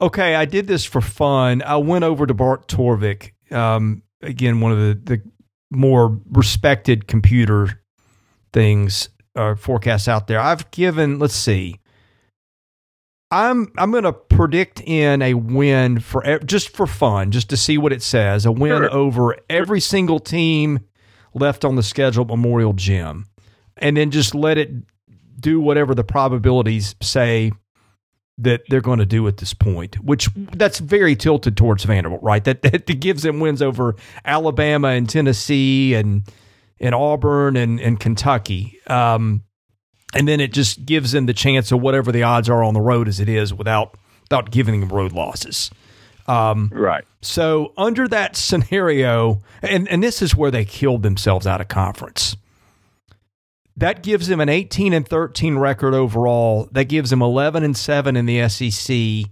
Okay, 0.00 0.36
I 0.36 0.44
did 0.44 0.68
this 0.68 0.84
for 0.84 1.00
fun. 1.00 1.62
I 1.62 1.76
went 1.76 2.04
over 2.04 2.26
to 2.26 2.32
Bart 2.32 2.68
Torvik, 2.68 3.32
um, 3.52 4.02
again, 4.22 4.60
one 4.60 4.72
of 4.72 4.78
the, 4.78 5.16
the 5.16 5.22
more 5.70 6.18
respected 6.30 7.06
computer 7.08 7.82
things 8.52 9.08
uh, 9.34 9.56
forecasts 9.56 10.08
out 10.08 10.28
there. 10.28 10.38
I've 10.40 10.70
given, 10.70 11.18
let's 11.18 11.34
see, 11.34 11.80
I'm 13.32 13.70
I'm 13.78 13.92
going 13.92 14.04
to 14.04 14.12
predict 14.12 14.80
in 14.80 15.22
a 15.22 15.34
win 15.34 16.00
for 16.00 16.38
just 16.40 16.70
for 16.70 16.86
fun, 16.86 17.30
just 17.30 17.48
to 17.50 17.56
see 17.56 17.78
what 17.78 17.92
it 17.92 18.02
says. 18.02 18.44
A 18.44 18.50
win 18.50 18.78
sure. 18.78 18.92
over 18.92 19.36
every 19.48 19.80
single 19.80 20.18
team 20.18 20.80
left 21.34 21.64
on 21.64 21.76
the 21.76 21.82
schedule 21.82 22.24
Memorial 22.24 22.72
Gym, 22.72 23.26
and 23.76 23.96
then 23.96 24.10
just 24.10 24.34
let 24.34 24.58
it 24.58 24.70
do 25.38 25.60
whatever 25.60 25.94
the 25.94 26.04
probabilities 26.04 26.94
say 27.00 27.52
that 28.38 28.62
they're 28.68 28.80
going 28.80 28.98
to 28.98 29.06
do 29.06 29.26
at 29.28 29.36
this 29.36 29.52
point. 29.54 30.02
Which 30.02 30.28
that's 30.34 30.78
very 30.78 31.14
tilted 31.14 31.56
towards 31.56 31.84
Vanderbilt, 31.84 32.22
right? 32.22 32.42
That 32.44 32.62
that 32.62 32.86
gives 33.00 33.22
them 33.22 33.40
wins 33.40 33.62
over 33.62 33.96
Alabama 34.24 34.88
and 34.88 35.08
Tennessee 35.08 35.94
and 35.94 36.22
and 36.80 36.94
Auburn 36.94 37.56
and 37.56 37.80
and 37.80 38.00
Kentucky. 38.00 38.78
Um, 38.86 39.44
and 40.14 40.26
then 40.26 40.40
it 40.40 40.52
just 40.52 40.84
gives 40.84 41.12
them 41.12 41.26
the 41.26 41.34
chance 41.34 41.70
of 41.70 41.80
whatever 41.80 42.10
the 42.10 42.22
odds 42.22 42.48
are 42.48 42.64
on 42.64 42.74
the 42.74 42.80
road 42.80 43.06
as 43.06 43.20
it 43.20 43.28
is 43.28 43.54
without 43.54 43.96
without 44.22 44.50
giving 44.50 44.80
them 44.80 44.88
road 44.88 45.12
losses. 45.12 45.70
Um, 46.30 46.70
right. 46.72 47.04
So 47.22 47.72
under 47.76 48.06
that 48.08 48.36
scenario, 48.36 49.40
and 49.62 49.88
and 49.88 50.02
this 50.02 50.22
is 50.22 50.36
where 50.36 50.50
they 50.50 50.64
killed 50.64 51.02
themselves 51.02 51.46
out 51.46 51.60
of 51.60 51.68
conference. 51.68 52.36
That 53.76 54.02
gives 54.02 54.28
them 54.28 54.40
an 54.40 54.48
18 54.48 54.92
and 54.92 55.08
13 55.08 55.56
record 55.56 55.94
overall. 55.94 56.68
That 56.72 56.84
gives 56.84 57.10
them 57.10 57.22
11 57.22 57.64
and 57.64 57.74
7 57.74 58.14
in 58.14 58.26
the 58.26 58.46
SEC. 58.48 59.30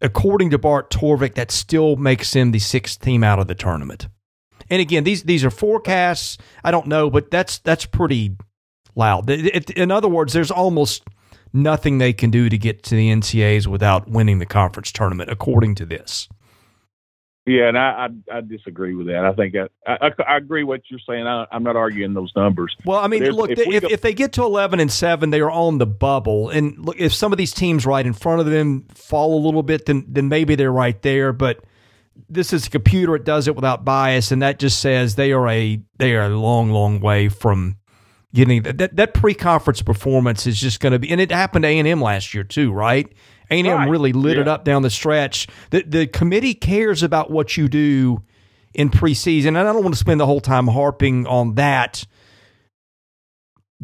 According 0.00 0.50
to 0.50 0.58
Bart 0.58 0.88
Torvik, 0.90 1.34
that 1.34 1.50
still 1.50 1.96
makes 1.96 2.30
them 2.30 2.52
the 2.52 2.60
sixth 2.60 3.00
team 3.00 3.24
out 3.24 3.38
of 3.38 3.48
the 3.48 3.54
tournament. 3.54 4.08
And 4.70 4.80
again, 4.80 5.04
these 5.04 5.24
these 5.24 5.44
are 5.44 5.50
forecasts. 5.50 6.38
I 6.64 6.70
don't 6.70 6.86
know, 6.86 7.10
but 7.10 7.30
that's 7.30 7.58
that's 7.58 7.84
pretty 7.84 8.36
loud. 8.94 9.28
In 9.28 9.90
other 9.90 10.08
words, 10.08 10.32
there's 10.32 10.50
almost 10.50 11.02
nothing 11.52 11.98
they 11.98 12.12
can 12.12 12.30
do 12.30 12.48
to 12.48 12.58
get 12.58 12.82
to 12.84 12.94
the 12.94 13.10
NCAAs 13.10 13.66
without 13.66 14.08
winning 14.08 14.38
the 14.38 14.46
conference 14.46 14.92
tournament, 14.92 15.30
according 15.30 15.74
to 15.76 15.86
this. 15.86 16.28
Yeah, 17.44 17.68
and 17.68 17.76
I 17.76 18.08
I, 18.30 18.36
I 18.36 18.40
disagree 18.40 18.94
with 18.94 19.08
that. 19.08 19.24
I 19.24 19.32
think 19.32 19.56
I, 19.56 19.66
I, 19.86 20.12
I 20.28 20.36
agree 20.36 20.62
what 20.62 20.82
you're 20.88 21.00
saying. 21.08 21.26
I, 21.26 21.44
am 21.50 21.64
not 21.64 21.74
arguing 21.74 22.14
those 22.14 22.32
numbers. 22.36 22.76
Well, 22.84 23.00
I 23.00 23.08
mean, 23.08 23.24
look, 23.30 23.50
if, 23.50 23.58
if, 23.58 23.82
go- 23.82 23.88
if, 23.90 24.00
they 24.00 24.14
get 24.14 24.34
to 24.34 24.44
11 24.44 24.78
and 24.78 24.92
seven, 24.92 25.30
they 25.30 25.40
are 25.40 25.50
on 25.50 25.78
the 25.78 25.86
bubble. 25.86 26.50
And 26.50 26.78
look, 26.78 27.00
if 27.00 27.12
some 27.12 27.32
of 27.32 27.38
these 27.38 27.52
teams 27.52 27.84
right 27.84 28.06
in 28.06 28.12
front 28.12 28.40
of 28.40 28.46
them 28.46 28.86
fall 28.94 29.36
a 29.36 29.42
little 29.44 29.64
bit, 29.64 29.86
then 29.86 30.04
then 30.08 30.28
maybe 30.28 30.54
they're 30.54 30.72
right 30.72 31.00
there. 31.02 31.32
But 31.32 31.64
this 32.28 32.52
is 32.52 32.68
a 32.68 32.70
computer; 32.70 33.16
it 33.16 33.24
does 33.24 33.48
it 33.48 33.56
without 33.56 33.84
bias, 33.84 34.30
and 34.30 34.40
that 34.42 34.60
just 34.60 34.78
says 34.78 35.16
they 35.16 35.32
are 35.32 35.48
a 35.48 35.82
they 35.98 36.14
are 36.14 36.26
a 36.26 36.38
long, 36.38 36.70
long 36.70 37.00
way 37.00 37.28
from 37.28 37.76
getting 38.34 38.62
that 38.62 38.78
that, 38.78 38.96
that 38.96 39.14
pre-conference 39.14 39.82
performance 39.82 40.46
is 40.46 40.60
just 40.60 40.80
going 40.80 40.92
to 40.92 40.98
be 40.98 41.10
and 41.10 41.20
it 41.20 41.30
happened 41.30 41.64
to 41.64 41.68
A&M 41.68 42.00
last 42.00 42.34
year 42.34 42.44
too, 42.44 42.72
right? 42.72 43.12
A&M 43.50 43.66
right. 43.66 43.88
really 43.88 44.12
lit 44.12 44.36
yeah. 44.36 44.42
it 44.42 44.48
up 44.48 44.64
down 44.64 44.82
the 44.82 44.90
stretch. 44.90 45.46
The 45.70 45.82
the 45.82 46.06
committee 46.06 46.54
cares 46.54 47.02
about 47.02 47.30
what 47.30 47.56
you 47.56 47.68
do 47.68 48.22
in 48.74 48.88
preseason, 48.88 49.48
and 49.48 49.58
I 49.58 49.64
don't 49.64 49.82
want 49.82 49.94
to 49.94 50.00
spend 50.00 50.20
the 50.20 50.26
whole 50.26 50.40
time 50.40 50.68
harping 50.68 51.26
on 51.26 51.54
that 51.56 52.06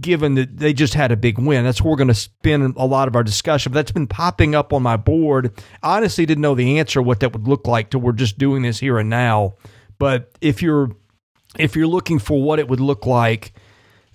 given 0.00 0.34
that 0.34 0.58
they 0.58 0.72
just 0.72 0.94
had 0.94 1.10
a 1.12 1.16
big 1.16 1.38
win. 1.38 1.64
That's 1.64 1.82
where 1.82 1.90
we're 1.90 1.96
going 1.96 2.08
to 2.08 2.14
spend 2.14 2.76
a 2.76 2.84
lot 2.84 3.08
of 3.08 3.16
our 3.16 3.24
discussion. 3.24 3.72
But 3.72 3.78
that's 3.78 3.92
been 3.92 4.06
popping 4.06 4.54
up 4.54 4.72
on 4.72 4.82
my 4.82 4.96
board. 4.96 5.52
I 5.82 5.96
honestly 5.96 6.26
didn't 6.26 6.42
know 6.42 6.54
the 6.54 6.78
answer 6.78 7.02
what 7.02 7.20
that 7.20 7.32
would 7.32 7.48
look 7.48 7.66
like 7.66 7.90
till 7.90 8.00
we're 8.00 8.12
just 8.12 8.38
doing 8.38 8.62
this 8.62 8.78
here 8.78 8.98
and 8.98 9.10
now. 9.10 9.54
But 9.98 10.32
if 10.40 10.62
you're 10.62 10.92
if 11.58 11.74
you're 11.74 11.86
looking 11.86 12.18
for 12.18 12.40
what 12.42 12.58
it 12.58 12.68
would 12.68 12.80
look 12.80 13.06
like 13.06 13.52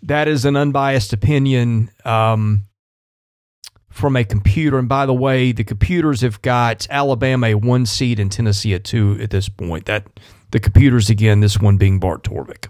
that 0.04 0.28
is 0.28 0.46
an 0.46 0.56
unbiased 0.56 1.14
opinion 1.14 1.90
um, 2.06 2.64
from 3.90 4.16
a 4.16 4.24
computer. 4.24 4.78
And 4.78 4.90
by 4.90 5.06
the 5.06 5.14
way, 5.14 5.52
the 5.52 5.64
computers 5.64 6.22
have 6.22 6.42
got 6.42 6.88
Alabama 6.90 7.48
a 7.48 7.56
one 7.56 7.86
seed 7.86 8.20
and 8.20 8.32
Tennessee 8.32 8.74
a 8.74 8.80
two 8.80 9.18
at 9.22 9.30
this 9.30 9.50
point. 9.50 9.86
That 9.86 10.08
the 10.52 10.60
computers 10.60 11.10
again, 11.10 11.40
this 11.40 11.60
one 11.60 11.78
being 11.78 12.00
Bart 12.00 12.24
Torvik. 12.24 12.68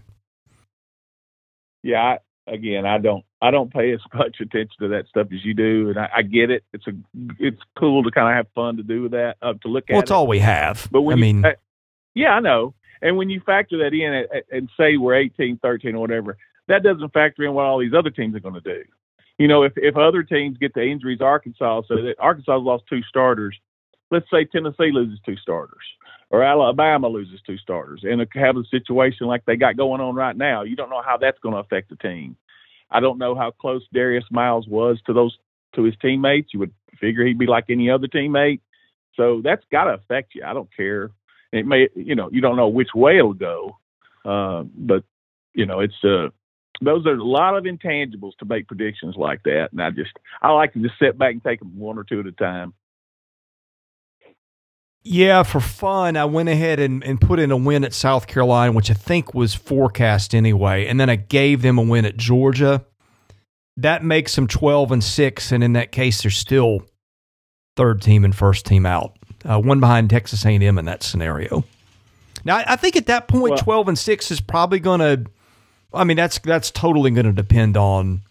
Yeah, 1.81 2.01
I, 2.01 2.19
again, 2.51 2.85
I 2.85 2.97
don't 2.97 3.25
I 3.41 3.51
don't 3.51 3.73
pay 3.73 3.91
as 3.93 3.99
much 4.13 4.37
attention 4.39 4.75
to 4.79 4.87
that 4.89 5.07
stuff 5.07 5.27
as 5.33 5.43
you 5.43 5.53
do, 5.53 5.89
and 5.89 5.99
I, 5.99 6.09
I 6.17 6.21
get 6.21 6.49
it. 6.49 6.63
It's 6.71 6.87
a 6.87 6.91
it's 7.39 7.61
cool 7.77 8.03
to 8.03 8.11
kind 8.11 8.29
of 8.29 8.35
have 8.35 8.53
fun 8.53 8.77
to 8.77 8.83
do 8.83 9.03
with 9.03 9.11
that, 9.11 9.37
uh, 9.41 9.53
to 9.61 9.67
look 9.67 9.85
at. 9.89 9.93
Well, 9.93 10.01
it's 10.01 10.11
it. 10.11 10.13
all 10.13 10.27
we 10.27 10.39
have. 10.39 10.87
But 10.91 11.01
when 11.01 11.15
I 11.15 11.25
you, 11.25 11.33
mean, 11.33 11.53
yeah, 12.13 12.29
I 12.29 12.39
know. 12.39 12.73
And 13.01 13.17
when 13.17 13.29
you 13.29 13.41
factor 13.41 13.79
that 13.79 13.93
in 13.93 14.25
and 14.49 14.69
say 14.77 14.95
we're 14.95 15.15
18, 15.15 15.59
13, 15.61 15.95
or 15.95 15.99
whatever, 15.99 16.37
that 16.67 16.83
doesn't 16.83 17.13
factor 17.13 17.43
in 17.43 17.53
what 17.53 17.65
all 17.65 17.79
these 17.79 17.93
other 17.93 18.09
teams 18.09 18.35
are 18.35 18.39
going 18.39 18.53
to 18.53 18.61
do. 18.61 18.83
You 19.37 19.47
know, 19.47 19.63
if 19.63 19.73
if 19.75 19.97
other 19.97 20.23
teams 20.23 20.57
get 20.57 20.73
the 20.73 20.83
injuries, 20.83 21.21
Arkansas, 21.21 21.83
so 21.87 21.95
that 21.95 22.15
Arkansas 22.19 22.57
lost 22.57 22.83
two 22.89 23.01
starters. 23.03 23.57
Let's 24.11 24.29
say 24.31 24.45
Tennessee 24.45 24.91
loses 24.91 25.19
two 25.25 25.37
starters, 25.37 25.83
or 26.29 26.43
Alabama 26.43 27.07
loses 27.07 27.41
two 27.45 27.57
starters, 27.57 28.01
and 28.03 28.25
have 28.35 28.57
a 28.57 28.63
situation 28.69 29.25
like 29.25 29.43
they 29.45 29.55
got 29.55 29.75
going 29.75 30.01
on 30.01 30.13
right 30.13 30.37
now. 30.37 30.61
You 30.61 30.75
don't 30.75 30.91
know 30.91 31.01
how 31.03 31.17
that's 31.17 31.39
going 31.39 31.55
to 31.55 31.61
affect 31.61 31.89
the 31.89 31.95
team. 31.95 32.37
I 32.91 32.99
don't 32.99 33.17
know 33.17 33.33
how 33.33 33.49
close 33.49 33.81
Darius 33.91 34.25
Miles 34.29 34.67
was 34.67 34.99
to 35.07 35.13
those 35.13 35.35
to 35.75 35.83
his 35.83 35.95
teammates. 35.99 36.53
You 36.53 36.59
would 36.59 36.73
figure 36.99 37.25
he'd 37.25 37.39
be 37.39 37.47
like 37.47 37.65
any 37.69 37.89
other 37.89 38.07
teammate. 38.07 38.61
So 39.15 39.41
that's 39.43 39.63
got 39.71 39.85
to 39.85 39.93
affect 39.93 40.35
you. 40.35 40.43
I 40.45 40.53
don't 40.53 40.69
care. 40.75 41.09
It 41.51 41.65
may, 41.65 41.89
you 41.95 42.15
know, 42.15 42.29
you 42.31 42.41
don't 42.41 42.55
know 42.55 42.67
which 42.67 42.89
way 42.95 43.17
it'll 43.17 43.33
go, 43.33 43.77
uh, 44.25 44.63
but 44.75 45.03
you 45.53 45.65
know, 45.65 45.79
it's 45.79 46.03
uh, 46.03 46.29
those 46.81 47.05
are 47.05 47.13
a 47.13 47.23
lot 47.23 47.57
of 47.57 47.65
intangibles 47.65 48.35
to 48.39 48.45
make 48.45 48.67
predictions 48.67 49.15
like 49.17 49.43
that. 49.43 49.69
And 49.71 49.81
I 49.81 49.91
just, 49.91 50.11
I 50.41 50.51
like 50.51 50.73
to 50.73 50.79
just 50.79 50.95
sit 50.99 51.17
back 51.17 51.33
and 51.33 51.43
take 51.43 51.59
them 51.59 51.77
one 51.77 51.97
or 51.97 52.03
two 52.03 52.19
at 52.19 52.25
a 52.25 52.31
time. 52.31 52.73
Yeah, 55.05 55.43
for 55.43 55.59
fun, 55.59 56.15
I 56.15 56.25
went 56.25 56.47
ahead 56.47 56.79
and, 56.79 57.03
and 57.03 57.19
put 57.19 57.39
in 57.39 57.51
a 57.51 57.57
win 57.57 57.83
at 57.83 57.93
South 57.93 58.25
Carolina, 58.25 58.71
which 58.71 58.89
I 58.89 58.93
think 58.93 59.33
was 59.33 59.53
forecast 59.53 60.33
anyway. 60.33 60.87
And 60.87 60.97
then 60.97 61.09
I 61.09 61.17
gave 61.17 61.61
them 61.61 61.77
a 61.77 61.81
win 61.81 62.05
at 62.05 62.15
Georgia. 62.15 62.85
That 63.75 64.03
makes 64.03 64.35
them 64.35 64.47
12 64.47 64.93
and 64.93 65.03
6. 65.03 65.51
And 65.51 65.63
in 65.63 65.73
that 65.73 65.91
case, 65.91 66.21
they're 66.21 66.31
still 66.31 66.85
third 67.75 68.01
team 68.01 68.23
and 68.23 68.33
first 68.33 68.65
team 68.65 68.85
out. 68.85 69.17
Uh, 69.43 69.59
one 69.59 69.81
behind 69.81 70.09
Texas 70.09 70.45
A&M 70.45 70.77
in 70.77 70.85
that 70.85 71.03
scenario. 71.03 71.65
Now, 72.45 72.63
I 72.65 72.77
think 72.77 72.95
at 72.95 73.07
that 73.07 73.27
point, 73.27 73.55
well, 73.55 73.57
12 73.57 73.87
and 73.89 73.99
6 73.99 74.31
is 74.31 74.39
probably 74.39 74.79
going 74.79 74.99
to 74.99 75.29
I 75.93 76.03
mean, 76.03 76.17
that's 76.17 76.39
that's 76.39 76.71
totally 76.71 77.11
going 77.11 77.25
to 77.25 77.33
depend 77.33 77.77
on 77.77 78.21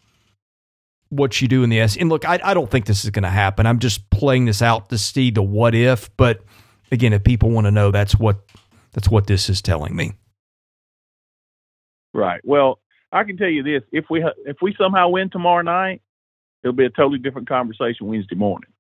what 1.13 1.43
you 1.43 1.49
do 1.49 1.63
in 1.63 1.71
the 1.71 1.79
S. 1.81 1.97
And 1.97 2.09
look, 2.09 2.25
I, 2.27 2.41
I 2.43 2.55
don't 2.55 2.71
think 2.71 2.87
this 2.87 3.05
is 3.05 3.11
going 3.11 3.25
to 3.25 3.29
happen. 3.29 3.67
I'm 3.67 3.79
just 3.79 4.09
playing 4.11 4.47
this 4.47 4.63
out 4.63 4.89
to 4.89 4.99
see 4.99 5.31
the 5.31 5.43
what 5.43 5.75
if. 5.75 6.15
But 6.17 6.43
again, 6.91 7.13
if 7.13 7.23
people 7.23 7.51
want 7.51 7.67
to 7.67 7.71
know, 7.71 7.91
that's 7.91 8.17
what 8.17 8.41
that's 8.93 9.09
what 9.09 9.27
this 9.27 9.49
is 9.49 9.61
telling 9.61 9.95
me. 9.95 10.15
Right. 12.15 12.41
Well, 12.45 12.79
I 13.13 13.25
can 13.25 13.37
tell 13.37 13.49
you 13.49 13.63
this: 13.63 13.83
if 13.93 14.07
we 14.11 14.25
if 14.47 14.57
we 14.63 14.75
somehow 14.79 15.11
win 15.11 15.31
tomorrow 15.31 15.63
night, 15.63 16.03
it'll 16.63 16.75
be 16.75 16.87
a 16.87 16.91
totally 16.91 17.19
different 17.19 17.49
conversation 17.49 18.07
Wednesday 18.07 18.37
morning. 18.37 18.71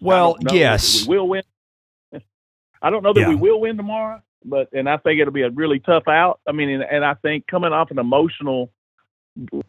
Well, 0.00 0.36
yes, 0.50 1.06
we 1.06 1.16
will 1.16 1.28
win. 1.28 1.42
I 2.82 2.90
don't 2.90 3.02
know 3.02 3.12
that 3.12 3.20
yeah. 3.20 3.28
we 3.28 3.34
will 3.34 3.60
win 3.60 3.76
tomorrow, 3.76 4.22
but 4.44 4.68
and 4.72 4.88
I 4.88 4.96
think 4.98 5.20
it'll 5.20 5.32
be 5.32 5.42
a 5.42 5.50
really 5.50 5.80
tough 5.80 6.08
out. 6.08 6.40
I 6.46 6.52
mean, 6.52 6.68
and, 6.70 6.82
and 6.82 7.04
I 7.04 7.14
think 7.14 7.46
coming 7.46 7.72
off 7.72 7.90
an 7.90 7.98
emotional 7.98 8.70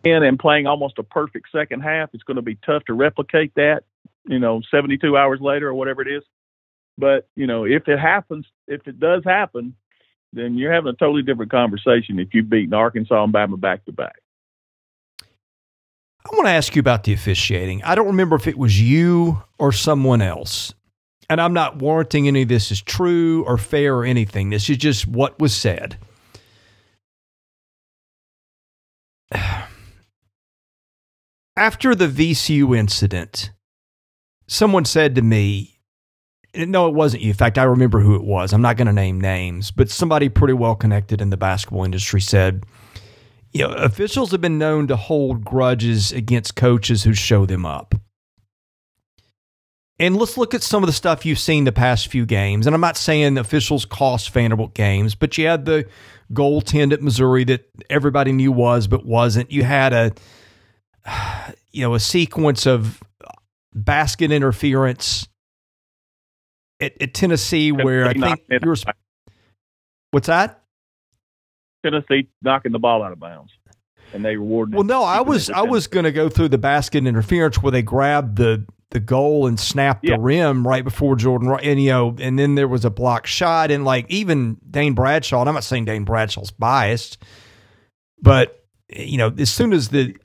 win 0.04 0.24
and 0.24 0.38
playing 0.38 0.68
almost 0.68 1.00
a 1.00 1.04
perfect 1.04 1.48
second 1.52 1.82
half, 1.82 2.10
it's 2.14 2.24
going 2.24 2.36
to 2.36 2.42
be 2.42 2.58
tough 2.66 2.84
to 2.86 2.94
replicate 2.94 3.54
that. 3.56 3.84
You 4.28 4.40
know, 4.40 4.62
72 4.72 5.18
hours 5.18 5.40
later 5.40 5.68
or 5.70 5.74
whatever 5.74 6.02
it 6.02 6.08
is. 6.08 6.24
But 6.98 7.28
you 7.36 7.48
know, 7.48 7.66
if 7.66 7.88
it 7.88 8.00
happens, 8.00 8.46
if 8.68 8.88
it 8.88 9.00
does 9.00 9.24
happen, 9.24 9.76
then 10.34 10.58
you're 10.58 10.74
having 10.74 10.90
a 10.90 10.96
totally 10.96 11.22
different 11.22 11.52
conversation 11.52 12.20
if 12.20 12.34
you've 12.34 12.50
beaten 12.50 12.74
Arkansas 12.74 13.24
and 13.24 13.34
Bama 13.34 13.60
back 13.60 13.86
to 13.86 13.92
back. 13.92 14.22
I 15.22 16.36
want 16.36 16.48
to 16.48 16.52
ask 16.52 16.76
you 16.76 16.80
about 16.80 17.04
the 17.04 17.14
officiating. 17.14 17.84
I 17.84 17.94
don't 17.94 18.08
remember 18.08 18.36
if 18.36 18.48
it 18.48 18.58
was 18.58 18.82
you 18.82 19.44
or 19.60 19.72
someone 19.72 20.22
else. 20.22 20.74
And 21.30 21.42
I'm 21.42 21.54
not 21.54 21.78
warranting 21.78 22.28
any 22.28 22.44
of 22.44 22.50
this 22.50 22.72
is 22.72 22.82
true 22.82 23.44
or 23.46 23.58
fair 23.58 23.96
or 23.96 24.06
anything. 24.06 24.50
This 24.52 24.70
is 24.70 24.78
just 24.78 25.08
what 25.08 25.40
was 25.40 25.56
said. 25.56 25.98
After 31.58 31.96
the 31.96 32.08
VCU 32.08 32.78
incident, 32.78 33.52
someone 34.48 34.86
said 34.86 35.16
to 35.16 35.22
me, 35.22 35.80
no, 36.54 36.88
it 36.88 36.94
wasn't 36.94 37.24
you. 37.24 37.30
In 37.30 37.36
fact, 37.36 37.58
I 37.58 37.64
remember 37.64 38.00
who 38.00 38.16
it 38.16 38.24
was. 38.24 38.54
I'm 38.54 38.62
not 38.62 38.78
going 38.78 38.88
to 38.88 38.94
name 38.94 39.20
names, 39.20 39.72
but 39.72 39.90
somebody 39.90 40.30
pretty 40.30 40.54
well 40.54 40.76
connected 40.76 41.22
in 41.22 41.30
the 41.30 41.38
basketball 41.38 41.84
industry 41.84 42.22
said, 42.22 42.66
you 43.52 43.62
know, 43.62 43.74
officials 43.74 44.32
have 44.32 44.42
been 44.42 44.58
known 44.58 44.88
to 44.88 44.96
hold 44.96 45.44
grudges 45.44 46.12
against 46.12 46.56
coaches 46.56 47.04
who 47.04 47.14
show 47.14 47.46
them 47.46 47.66
up. 47.66 47.96
And 49.98 50.18
let's 50.18 50.38
look 50.38 50.54
at 50.54 50.62
some 50.62 50.84
of 50.84 50.88
the 50.88 50.94
stuff 50.94 51.26
you've 51.26 51.40
seen 51.40 51.64
the 51.64 51.72
past 51.72 52.08
few 52.08 52.26
games. 52.26 52.68
And 52.68 52.76
I'm 52.76 52.82
not 52.82 52.98
saying 52.98 53.38
officials 53.38 53.86
cost 53.86 54.30
Vanderbilt 54.32 54.74
games, 54.74 55.16
but 55.16 55.38
you 55.38 55.48
had 55.48 55.66
the 55.66 55.88
goaltend 56.34 56.92
at 56.92 57.02
Missouri 57.02 57.46
that 57.46 57.70
everybody 57.90 58.34
knew 58.34 58.52
was 58.52 58.88
but 58.88 59.06
wasn't. 59.06 59.52
You 59.52 59.64
had 59.64 59.94
a 59.94 60.12
you 61.72 61.82
know 61.82 61.94
a 61.94 62.00
sequence 62.00 62.66
of 62.66 63.02
basket 63.74 64.32
interference 64.32 65.28
at, 66.82 67.02
at 67.02 67.14
Tennessee 67.14 67.72
where 67.72 68.06
I 68.06 68.14
think 68.14 68.42
you 68.50 68.60
were. 68.64 68.76
What's 70.12 70.28
that? 70.28 70.62
Tennessee 71.84 72.28
knocking 72.42 72.72
the 72.72 72.80
ball 72.80 73.04
out 73.04 73.12
of 73.12 73.20
bounds, 73.20 73.52
and 74.14 74.26
they 74.26 74.36
rewarded. 74.36 74.76
Well, 74.76 74.84
no, 74.84 75.04
I 75.04 75.22
was 75.22 75.50
I 75.50 75.62
was 75.62 75.88
going 75.88 76.06
to 76.06 76.12
go 76.12 76.30
through 76.30 76.50
the 76.50 76.58
basket 76.58 77.06
interference 77.06 77.62
where 77.62 77.72
they 77.72 77.82
grabbed 77.82 78.38
the 78.38 78.66
the 78.92 79.00
goal 79.00 79.48
and 79.48 79.60
snapped 79.60 80.06
yeah. 80.06 80.16
the 80.16 80.22
rim 80.22 80.68
right 80.68 80.84
before 80.84 81.16
Jordan, 81.16 81.58
and 81.62 81.82
you 81.82 81.90
know, 81.90 82.16
and 82.20 82.38
then 82.38 82.56
there 82.56 82.68
was 82.68 82.86
a 82.86 82.90
block 82.90 83.26
shot, 83.26 83.72
and 83.72 83.84
like 83.84 84.06
even 84.10 84.58
Dane 84.70 84.94
Bradshaw. 84.94 85.42
And 85.42 85.50
I'm 85.50 85.56
not 85.56 85.64
saying 85.64 85.86
Dane 85.86 86.06
Bradshaw's 86.06 86.52
biased, 86.52 87.18
but 88.22 88.64
you 88.90 89.18
know, 89.18 89.34
as 89.38 89.50
soon 89.50 89.74
as 89.74 89.90
the 89.90 90.16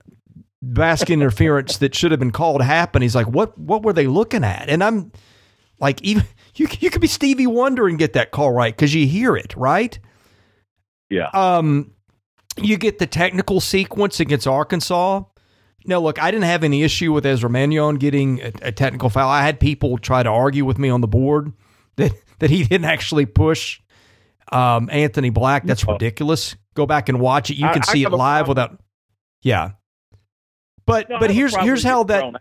basket 0.62 1.12
interference 1.14 1.78
that 1.78 1.94
should 1.94 2.10
have 2.10 2.20
been 2.20 2.30
called 2.30 2.62
happened, 2.62 3.02
he's 3.02 3.14
like, 3.14 3.28
"What? 3.28 3.56
What 3.58 3.82
were 3.82 3.92
they 3.92 4.06
looking 4.06 4.44
at?" 4.44 4.68
And 4.68 4.84
I'm 4.84 5.12
like, 5.80 6.00
even 6.02 6.24
you 6.54 6.68
you 6.78 6.90
could 6.90 7.00
be 7.00 7.08
Stevie 7.08 7.46
Wonder 7.46 7.88
and 7.88 7.98
get 7.98 8.12
that 8.12 8.30
call 8.30 8.52
right 8.52 8.74
because 8.74 8.94
you 8.94 9.06
hear 9.06 9.36
it, 9.36 9.56
right? 9.56 9.98
Yeah. 11.08 11.28
Um, 11.32 11.92
you 12.56 12.76
get 12.76 12.98
the 12.98 13.06
technical 13.06 13.60
sequence 13.60 14.20
against 14.20 14.46
Arkansas. 14.46 15.22
Now, 15.86 15.98
look, 16.00 16.22
I 16.22 16.30
didn't 16.30 16.44
have 16.44 16.62
any 16.62 16.82
issue 16.82 17.12
with 17.12 17.24
Ezra 17.24 17.48
Manjon 17.48 17.98
getting 17.98 18.40
a, 18.40 18.52
a, 18.62 18.72
technical 18.72 19.08
foul. 19.08 19.28
I 19.28 19.42
had 19.42 19.58
people 19.58 19.96
try 19.96 20.22
to 20.22 20.28
argue 20.28 20.64
with 20.64 20.78
me 20.78 20.90
on 20.90 21.00
the 21.00 21.08
board 21.08 21.52
that 21.96 22.12
that 22.38 22.50
he 22.50 22.64
didn't 22.64 22.86
actually 22.86 23.26
push 23.26 23.80
um, 24.52 24.88
Anthony 24.90 25.30
Black. 25.30 25.64
That's 25.64 25.86
ridiculous. 25.86 26.56
Go 26.74 26.86
back 26.86 27.08
and 27.08 27.20
watch 27.20 27.50
it. 27.50 27.54
You 27.56 27.68
can 27.68 27.82
I, 27.82 27.92
see 27.92 28.04
I 28.04 28.08
it 28.08 28.12
live 28.12 28.48
without. 28.48 28.78
Yeah, 29.42 29.72
but 30.86 31.08
no, 31.08 31.18
but 31.18 31.30
here's 31.30 31.56
here's 31.56 31.82
how 31.82 32.04
that. 32.04 32.34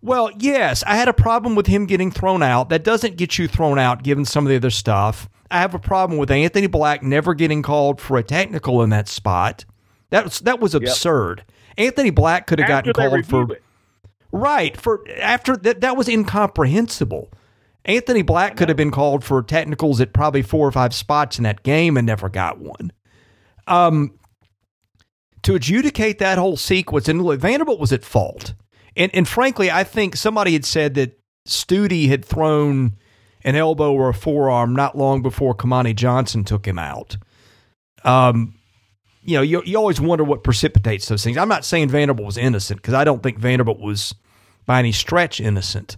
Well, 0.00 0.30
yes, 0.38 0.84
I 0.86 0.96
had 0.96 1.08
a 1.08 1.14
problem 1.14 1.54
with 1.54 1.66
him 1.66 1.86
getting 1.86 2.10
thrown 2.10 2.42
out. 2.42 2.68
That 2.68 2.84
doesn't 2.84 3.16
get 3.16 3.38
you 3.38 3.48
thrown 3.48 3.78
out, 3.78 4.02
given 4.02 4.26
some 4.26 4.44
of 4.44 4.50
the 4.50 4.56
other 4.56 4.68
stuff. 4.68 5.30
I 5.50 5.60
have 5.60 5.74
a 5.74 5.78
problem 5.78 6.18
with 6.18 6.30
Anthony 6.30 6.66
Black 6.66 7.02
never 7.02 7.32
getting 7.32 7.62
called 7.62 8.00
for 8.00 8.18
a 8.18 8.22
technical 8.22 8.82
in 8.82 8.90
that 8.90 9.08
spot. 9.08 9.64
That 10.10 10.24
was 10.24 10.40
that 10.40 10.60
was 10.60 10.74
absurd. 10.74 11.44
Yep. 11.46 11.53
Anthony 11.76 12.10
Black 12.10 12.46
could 12.46 12.58
have 12.58 12.68
gotten 12.68 12.92
called 12.92 13.26
for 13.26 13.52
it. 13.52 13.62
right 14.32 14.76
for 14.76 15.04
after 15.20 15.56
that. 15.58 15.80
That 15.80 15.96
was 15.96 16.08
incomprehensible. 16.08 17.30
Anthony 17.84 18.22
Black 18.22 18.56
could 18.56 18.68
have 18.68 18.76
been 18.76 18.90
called 18.90 19.24
for 19.24 19.42
technicals 19.42 20.00
at 20.00 20.14
probably 20.14 20.42
four 20.42 20.66
or 20.66 20.72
five 20.72 20.94
spots 20.94 21.38
in 21.38 21.44
that 21.44 21.62
game 21.62 21.96
and 21.96 22.06
never 22.06 22.30
got 22.30 22.58
one. 22.58 22.92
Um, 23.66 24.18
to 25.42 25.54
adjudicate 25.54 26.18
that 26.18 26.38
whole 26.38 26.56
sequence, 26.56 27.08
and 27.08 27.22
look, 27.22 27.40
Vanderbilt 27.40 27.78
was 27.78 27.92
at 27.92 28.04
fault. 28.04 28.54
And 28.96 29.10
and 29.14 29.28
frankly, 29.28 29.70
I 29.70 29.84
think 29.84 30.16
somebody 30.16 30.52
had 30.52 30.64
said 30.64 30.94
that 30.94 31.18
Stute 31.46 32.08
had 32.08 32.24
thrown 32.24 32.96
an 33.42 33.56
elbow 33.56 33.92
or 33.92 34.08
a 34.08 34.14
forearm 34.14 34.74
not 34.74 34.96
long 34.96 35.20
before 35.20 35.54
Kamani 35.54 35.94
Johnson 35.94 36.44
took 36.44 36.66
him 36.66 36.78
out. 36.78 37.18
Um, 38.04 38.54
you 39.24 39.36
know, 39.36 39.42
you, 39.42 39.62
you 39.64 39.76
always 39.78 40.00
wonder 40.00 40.22
what 40.22 40.44
precipitates 40.44 41.08
those 41.08 41.24
things. 41.24 41.38
I'm 41.38 41.48
not 41.48 41.64
saying 41.64 41.88
Vanderbilt 41.88 42.26
was 42.26 42.36
innocent 42.36 42.80
because 42.80 42.94
I 42.94 43.04
don't 43.04 43.22
think 43.22 43.38
Vanderbilt 43.38 43.80
was 43.80 44.14
by 44.66 44.78
any 44.78 44.92
stretch 44.92 45.40
innocent 45.40 45.96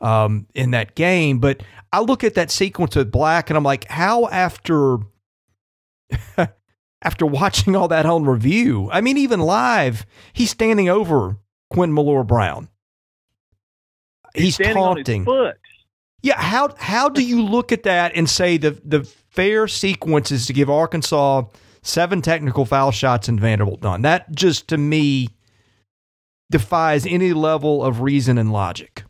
um, 0.00 0.46
in 0.54 0.72
that 0.72 0.94
game. 0.94 1.38
But 1.38 1.62
I 1.92 2.00
look 2.00 2.22
at 2.22 2.34
that 2.34 2.50
sequence 2.50 2.94
with 2.94 3.10
Black 3.10 3.48
and 3.48 3.56
I'm 3.56 3.64
like, 3.64 3.86
how 3.88 4.28
after 4.28 4.98
after 7.02 7.26
watching 7.26 7.74
all 7.74 7.88
that 7.88 8.04
on 8.04 8.24
review, 8.24 8.90
I 8.92 9.00
mean, 9.00 9.16
even 9.16 9.40
live, 9.40 10.04
he's 10.32 10.50
standing 10.50 10.88
over 10.88 11.38
Quinn 11.70 11.94
Millora-Brown. 11.94 12.68
He's, 14.34 14.58
he's 14.58 14.68
taunting. 14.68 15.26
Yeah, 16.22 16.38
how 16.38 16.74
how 16.76 17.08
do 17.08 17.24
you 17.24 17.42
look 17.42 17.72
at 17.72 17.84
that 17.84 18.12
and 18.14 18.28
say 18.28 18.58
the 18.58 18.78
the 18.84 19.04
fair 19.30 19.68
sequence 19.68 20.30
is 20.30 20.46
to 20.46 20.52
give 20.52 20.68
Arkansas 20.68 21.44
seven 21.86 22.22
technical 22.22 22.64
foul 22.64 22.90
shots 22.90 23.28
and 23.28 23.40
Vanderbilt 23.40 23.80
done? 23.80 24.02
That 24.02 24.32
just 24.32 24.68
to 24.68 24.78
me 24.78 25.28
defies 26.50 27.06
any 27.06 27.32
level 27.32 27.84
of 27.84 28.00
reason 28.00 28.38
and 28.38 28.52
logic. 28.52 29.04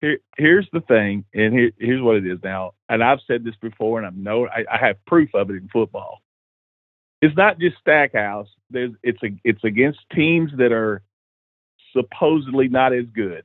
Here, 0.00 0.18
here's 0.38 0.68
the 0.72 0.80
thing, 0.80 1.24
and 1.34 1.52
here, 1.52 1.70
here's 1.78 2.00
what 2.00 2.16
it 2.16 2.26
is 2.26 2.38
now. 2.42 2.72
And 2.88 3.04
I've 3.04 3.18
said 3.26 3.44
this 3.44 3.54
before, 3.60 3.98
and 3.98 4.06
I've 4.06 4.16
know 4.16 4.46
I, 4.46 4.64
I 4.72 4.78
have 4.78 4.96
proof 5.04 5.34
of 5.34 5.50
it 5.50 5.56
in 5.56 5.68
football 5.72 6.22
it's 7.22 7.36
not 7.36 7.58
just 7.58 7.76
Stackhouse. 7.80 8.48
There's 8.70 8.92
it's 9.02 9.22
a 9.22 9.28
it's 9.44 9.62
against 9.64 10.00
teams 10.14 10.50
that 10.56 10.72
are 10.72 11.02
supposedly 11.92 12.68
not 12.68 12.92
as 12.92 13.04
good. 13.14 13.42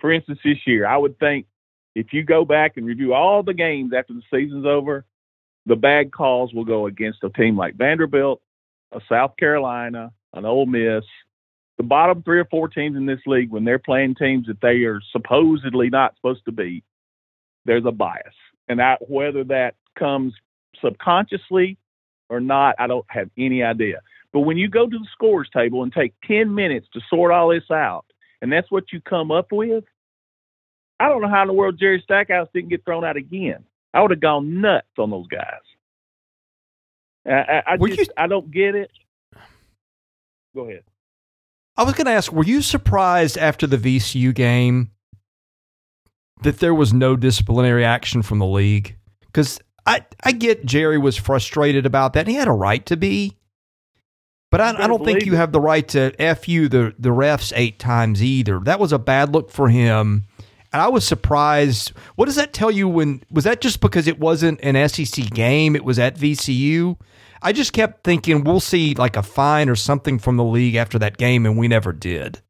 For 0.00 0.12
instance, 0.12 0.40
this 0.44 0.58
year, 0.66 0.86
I 0.86 0.96
would 0.96 1.18
think 1.18 1.46
if 1.94 2.12
you 2.12 2.24
go 2.24 2.44
back 2.44 2.76
and 2.76 2.86
review 2.86 3.14
all 3.14 3.42
the 3.42 3.54
games 3.54 3.92
after 3.96 4.14
the 4.14 4.22
season's 4.32 4.66
over, 4.66 5.04
the 5.66 5.76
bad 5.76 6.12
calls 6.12 6.52
will 6.52 6.64
go 6.64 6.86
against 6.86 7.22
a 7.24 7.30
team 7.30 7.56
like 7.56 7.74
Vanderbilt, 7.76 8.40
a 8.92 9.00
South 9.08 9.36
Carolina, 9.36 10.12
an 10.34 10.44
Ole 10.44 10.66
Miss. 10.66 11.04
The 11.78 11.84
bottom 11.84 12.22
three 12.22 12.38
or 12.38 12.44
four 12.46 12.68
teams 12.68 12.96
in 12.96 13.06
this 13.06 13.20
league, 13.26 13.50
when 13.50 13.64
they're 13.64 13.78
playing 13.78 14.16
teams 14.16 14.46
that 14.46 14.60
they 14.60 14.84
are 14.84 15.00
supposedly 15.10 15.88
not 15.88 16.14
supposed 16.16 16.44
to 16.44 16.52
beat, 16.52 16.84
there's 17.64 17.86
a 17.86 17.92
bias. 17.92 18.34
And 18.68 18.80
I, 18.80 18.96
whether 19.00 19.44
that 19.44 19.74
comes 19.98 20.34
subconsciously 20.80 21.78
or 22.28 22.40
not, 22.40 22.74
I 22.78 22.86
don't 22.86 23.06
have 23.08 23.30
any 23.38 23.62
idea. 23.62 24.00
But 24.32 24.40
when 24.40 24.56
you 24.56 24.68
go 24.68 24.88
to 24.88 24.98
the 24.98 25.08
scores 25.12 25.48
table 25.52 25.82
and 25.82 25.92
take 25.92 26.14
10 26.26 26.54
minutes 26.54 26.88
to 26.94 27.00
sort 27.08 27.32
all 27.32 27.48
this 27.48 27.70
out, 27.70 28.06
and 28.40 28.52
that's 28.52 28.70
what 28.70 28.92
you 28.92 29.00
come 29.00 29.30
up 29.30 29.52
with, 29.52 29.84
I 30.98 31.08
don't 31.08 31.22
know 31.22 31.28
how 31.28 31.42
in 31.42 31.48
the 31.48 31.54
world 31.54 31.78
Jerry 31.78 32.00
Stackhouse 32.02 32.48
didn't 32.54 32.70
get 32.70 32.84
thrown 32.84 33.04
out 33.04 33.16
again. 33.16 33.64
I 33.94 34.00
would 34.00 34.10
have 34.10 34.20
gone 34.20 34.60
nuts 34.60 34.86
on 34.98 35.10
those 35.10 35.26
guys. 35.28 35.60
I, 37.26 37.30
I, 37.32 37.62
I 37.72 37.76
just, 37.76 37.98
you, 37.98 38.06
I 38.16 38.26
don't 38.26 38.50
get 38.50 38.74
it. 38.74 38.90
Go 40.54 40.68
ahead. 40.68 40.82
I 41.76 41.84
was 41.84 41.94
going 41.94 42.06
to 42.06 42.12
ask, 42.12 42.32
were 42.32 42.44
you 42.44 42.62
surprised 42.62 43.38
after 43.38 43.66
the 43.66 43.78
VCU 43.78 44.34
game 44.34 44.90
that 46.42 46.58
there 46.58 46.74
was 46.74 46.92
no 46.92 47.16
disciplinary 47.16 47.84
action 47.84 48.22
from 48.22 48.38
the 48.38 48.46
league? 48.46 48.96
Because 49.20 49.60
I 49.86 50.04
I 50.22 50.32
get 50.32 50.66
Jerry 50.66 50.98
was 50.98 51.16
frustrated 51.16 51.86
about 51.86 52.12
that. 52.12 52.20
And 52.20 52.28
He 52.28 52.34
had 52.34 52.48
a 52.48 52.52
right 52.52 52.84
to 52.86 52.96
be. 52.96 53.38
But 54.50 54.60
I, 54.60 54.84
I 54.84 54.86
don't 54.86 55.02
think 55.02 55.24
you 55.24 55.34
have 55.34 55.52
the 55.52 55.62
right 55.62 55.88
to 55.88 56.12
F 56.20 56.46
you 56.46 56.68
the, 56.68 56.94
the 56.98 57.08
refs 57.08 57.54
eight 57.56 57.78
times 57.78 58.22
either. 58.22 58.60
That 58.60 58.78
was 58.78 58.92
a 58.92 58.98
bad 58.98 59.32
look 59.32 59.50
for 59.50 59.70
him. 59.70 60.24
And 60.72 60.80
I 60.80 60.88
was 60.88 61.06
surprised. 61.06 61.90
What 62.16 62.26
does 62.26 62.36
that 62.36 62.52
tell 62.52 62.70
you 62.70 62.88
when 62.88 63.22
was 63.30 63.44
that 63.44 63.60
just 63.60 63.80
because 63.80 64.06
it 64.06 64.18
wasn't 64.18 64.60
an 64.62 64.88
SEC 64.88 65.30
game? 65.30 65.76
It 65.76 65.84
was 65.84 65.98
at 65.98 66.16
VCU? 66.16 66.98
I 67.42 67.52
just 67.52 67.72
kept 67.72 68.04
thinking 68.04 68.44
we'll 68.44 68.60
see 68.60 68.94
like 68.94 69.16
a 69.16 69.22
fine 69.22 69.68
or 69.68 69.74
something 69.74 70.18
from 70.18 70.36
the 70.36 70.44
league 70.44 70.76
after 70.76 70.98
that 71.00 71.16
game, 71.16 71.44
and 71.44 71.58
we 71.58 71.68
never 71.68 71.92
did. 71.92 72.40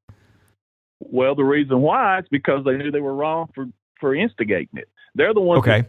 Well, 1.01 1.35
the 1.35 1.45
reason 1.45 1.81
why 1.81 2.21
is 2.21 2.27
because 2.31 2.65
they 2.65 2.77
knew 2.77 2.91
they 2.91 3.01
were 3.01 3.15
wrong 3.15 3.49
for, 3.55 3.67
for 3.99 4.15
instigating 4.15 4.79
it. 4.79 4.89
They're 5.15 5.35
the 5.35 5.41
ones 5.41 5.61
okay 5.61 5.87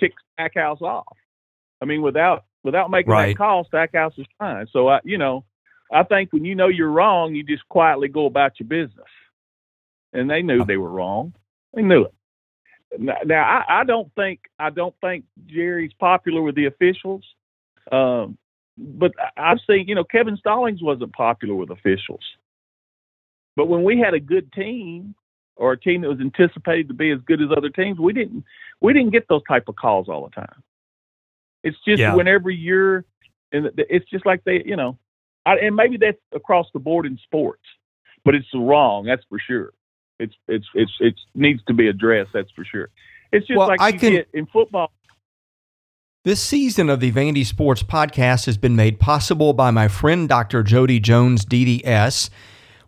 tick 0.00 0.12
Stackhouse 0.34 0.80
off. 0.82 1.16
I 1.80 1.84
mean, 1.84 2.02
without 2.02 2.44
without 2.62 2.90
making 2.90 3.12
right. 3.12 3.28
that 3.28 3.38
call, 3.38 3.64
Stackhouse 3.64 4.14
is 4.18 4.26
fine. 4.38 4.66
So 4.72 4.88
I, 4.88 5.00
you 5.04 5.18
know, 5.18 5.44
I 5.92 6.02
think 6.02 6.32
when 6.32 6.44
you 6.44 6.54
know 6.54 6.68
you're 6.68 6.90
wrong, 6.90 7.34
you 7.34 7.42
just 7.42 7.68
quietly 7.68 8.08
go 8.08 8.26
about 8.26 8.52
your 8.58 8.68
business. 8.68 9.06
And 10.12 10.30
they 10.30 10.42
knew 10.42 10.62
uh, 10.62 10.64
they 10.64 10.76
were 10.76 10.90
wrong. 10.90 11.34
They 11.74 11.82
knew 11.82 12.04
it. 12.04 12.14
Now, 12.98 13.42
I, 13.42 13.80
I 13.80 13.84
don't 13.84 14.12
think 14.14 14.40
I 14.58 14.70
don't 14.70 14.94
think 15.00 15.24
Jerry's 15.46 15.92
popular 15.98 16.42
with 16.42 16.54
the 16.54 16.66
officials. 16.66 17.24
Um, 17.90 18.38
but 18.76 19.12
I've 19.36 19.58
seen, 19.68 19.88
you 19.88 19.94
know, 19.94 20.04
Kevin 20.04 20.36
Stallings 20.36 20.82
wasn't 20.82 21.12
popular 21.12 21.54
with 21.54 21.70
officials. 21.70 22.22
But 23.56 23.66
when 23.66 23.84
we 23.84 23.98
had 23.98 24.14
a 24.14 24.20
good 24.20 24.52
team 24.52 25.14
or 25.56 25.72
a 25.72 25.78
team 25.78 26.00
that 26.02 26.08
was 26.08 26.20
anticipated 26.20 26.88
to 26.88 26.94
be 26.94 27.10
as 27.10 27.20
good 27.26 27.40
as 27.40 27.48
other 27.56 27.68
teams, 27.68 27.98
we 27.98 28.12
didn't 28.12 28.44
we 28.80 28.92
didn't 28.92 29.12
get 29.12 29.28
those 29.28 29.42
type 29.48 29.64
of 29.68 29.76
calls 29.76 30.08
all 30.08 30.24
the 30.24 30.34
time. 30.34 30.62
It's 31.62 31.78
just 31.86 32.00
yeah. 32.00 32.14
whenever 32.14 32.50
you're, 32.50 33.04
and 33.52 33.70
it's 33.76 34.08
just 34.10 34.26
like 34.26 34.44
they, 34.44 34.62
you 34.66 34.76
know, 34.76 34.98
I, 35.46 35.56
and 35.56 35.74
maybe 35.74 35.96
that's 35.96 36.18
across 36.34 36.66
the 36.74 36.80
board 36.80 37.06
in 37.06 37.18
sports, 37.24 37.62
but 38.24 38.34
it's 38.34 38.46
wrong. 38.54 39.06
That's 39.06 39.24
for 39.28 39.38
sure. 39.38 39.72
It's 40.18 40.34
it's 40.48 40.66
it's 40.74 40.92
it 41.00 41.14
needs 41.34 41.62
to 41.66 41.74
be 41.74 41.88
addressed. 41.88 42.30
That's 42.32 42.50
for 42.52 42.64
sure. 42.64 42.88
It's 43.32 43.46
just 43.46 43.58
well, 43.58 43.68
like 43.68 43.80
I 43.80 43.92
can, 43.92 44.12
get 44.12 44.28
in 44.32 44.46
football. 44.46 44.92
This 46.24 46.40
season 46.40 46.88
of 46.88 47.00
the 47.00 47.12
Vandy 47.12 47.44
Sports 47.44 47.82
Podcast 47.82 48.46
has 48.46 48.56
been 48.56 48.76
made 48.76 48.98
possible 48.98 49.52
by 49.52 49.70
my 49.70 49.88
friend 49.88 50.28
Dr. 50.28 50.62
Jody 50.62 50.98
Jones, 50.98 51.44
DDS. 51.44 52.30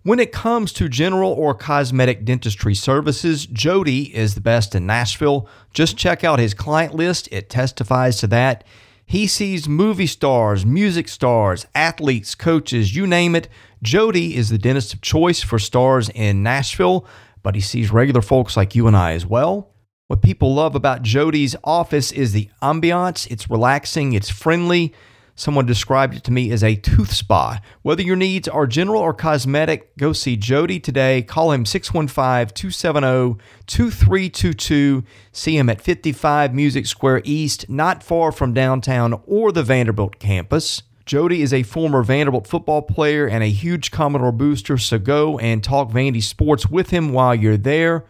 When 0.04 0.20
it 0.20 0.30
comes 0.30 0.72
to 0.74 0.88
general 0.88 1.32
or 1.32 1.52
cosmetic 1.52 2.24
dentistry 2.24 2.74
services, 2.74 3.44
Jody 3.44 4.14
is 4.14 4.36
the 4.36 4.40
best 4.40 4.74
in 4.76 4.86
Nashville. 4.86 5.48
Just 5.74 5.98
check 5.98 6.22
out 6.22 6.38
his 6.38 6.54
client 6.54 6.94
list, 6.94 7.28
it 7.32 7.50
testifies 7.50 8.18
to 8.18 8.28
that. 8.28 8.64
He 9.04 9.26
sees 9.26 9.68
movie 9.68 10.06
stars, 10.06 10.64
music 10.64 11.08
stars, 11.08 11.66
athletes, 11.74 12.34
coaches, 12.34 12.96
you 12.96 13.06
name 13.06 13.34
it. 13.34 13.48
Jody 13.82 14.36
is 14.36 14.48
the 14.48 14.58
dentist 14.58 14.94
of 14.94 15.00
choice 15.00 15.42
for 15.42 15.58
stars 15.58 16.08
in 16.10 16.42
Nashville, 16.42 17.06
but 17.42 17.54
he 17.54 17.60
sees 17.60 17.90
regular 17.90 18.22
folks 18.22 18.56
like 18.56 18.74
you 18.74 18.86
and 18.86 18.96
I 18.96 19.12
as 19.12 19.26
well. 19.26 19.74
What 20.08 20.22
people 20.22 20.54
love 20.54 20.74
about 20.74 21.02
Jody's 21.02 21.56
office 21.64 22.12
is 22.12 22.32
the 22.32 22.48
ambiance. 22.62 23.30
It's 23.30 23.50
relaxing, 23.50 24.12
it's 24.12 24.30
friendly. 24.30 24.94
Someone 25.38 25.66
described 25.66 26.14
it 26.14 26.24
to 26.24 26.32
me 26.32 26.50
as 26.50 26.64
a 26.64 26.76
tooth 26.76 27.12
spa. 27.12 27.60
Whether 27.82 28.02
your 28.02 28.16
needs 28.16 28.48
are 28.48 28.66
general 28.66 29.02
or 29.02 29.12
cosmetic, 29.12 29.94
go 29.98 30.14
see 30.14 30.34
Jody 30.34 30.80
today. 30.80 31.22
Call 31.22 31.52
him 31.52 31.66
615 31.66 32.54
270 32.54 33.38
2322. 33.66 35.04
See 35.32 35.58
him 35.58 35.68
at 35.68 35.82
55 35.82 36.54
Music 36.54 36.86
Square 36.86 37.20
East, 37.24 37.68
not 37.68 38.02
far 38.02 38.32
from 38.32 38.54
downtown 38.54 39.20
or 39.26 39.52
the 39.52 39.62
Vanderbilt 39.62 40.18
campus. 40.18 40.82
Jody 41.06 41.40
is 41.40 41.54
a 41.54 41.62
former 41.62 42.02
Vanderbilt 42.02 42.48
football 42.48 42.82
player 42.82 43.28
and 43.28 43.44
a 43.44 43.46
huge 43.46 43.92
Commodore 43.92 44.32
booster, 44.32 44.76
so 44.76 44.98
go 44.98 45.38
and 45.38 45.62
talk 45.62 45.90
Vandy 45.90 46.20
sports 46.20 46.68
with 46.68 46.90
him 46.90 47.12
while 47.12 47.32
you're 47.32 47.56
there. 47.56 48.04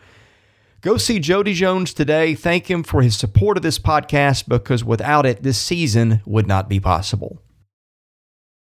Go 0.81 0.97
see 0.97 1.19
Jody 1.19 1.53
Jones 1.53 1.93
today. 1.93 2.35
Thank 2.35 2.71
him 2.71 2.83
for 2.83 3.03
his 3.03 3.15
support 3.15 3.59
of 3.59 3.63
this 3.63 3.79
podcast 3.79 4.49
because 4.49 4.83
without 4.83 5.27
it, 5.27 5.43
this 5.43 5.59
season 5.59 6.23
would 6.25 6.47
not 6.47 6.71
be 6.71 6.81
possible. 6.81 7.43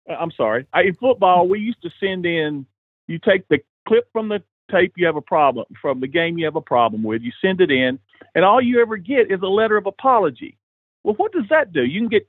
Uh, 0.07 0.13
I'm 0.13 0.31
sorry. 0.31 0.67
In 0.75 0.93
football, 0.93 1.47
we 1.47 1.59
used 1.59 1.81
to 1.81 1.89
send 1.99 2.27
in, 2.27 2.67
you 3.07 3.17
take 3.17 3.47
the 3.47 3.57
clip 3.87 4.07
from 4.13 4.29
the 4.29 4.43
tape 4.69 4.93
you 4.97 5.07
have 5.07 5.15
a 5.15 5.21
problem, 5.21 5.65
from 5.81 5.99
the 5.99 6.07
game 6.07 6.37
you 6.37 6.45
have 6.45 6.55
a 6.55 6.61
problem 6.61 7.01
with, 7.01 7.23
you 7.23 7.31
send 7.41 7.59
it 7.59 7.71
in, 7.71 7.97
and 8.35 8.45
all 8.45 8.61
you 8.61 8.81
ever 8.83 8.97
get 8.97 9.31
is 9.31 9.41
a 9.41 9.47
letter 9.47 9.77
of 9.77 9.87
apology. 9.87 10.59
Well, 11.03 11.15
what 11.15 11.31
does 11.31 11.45
that 11.49 11.73
do? 11.73 11.83
You 11.83 12.01
can 12.01 12.09
get 12.09 12.27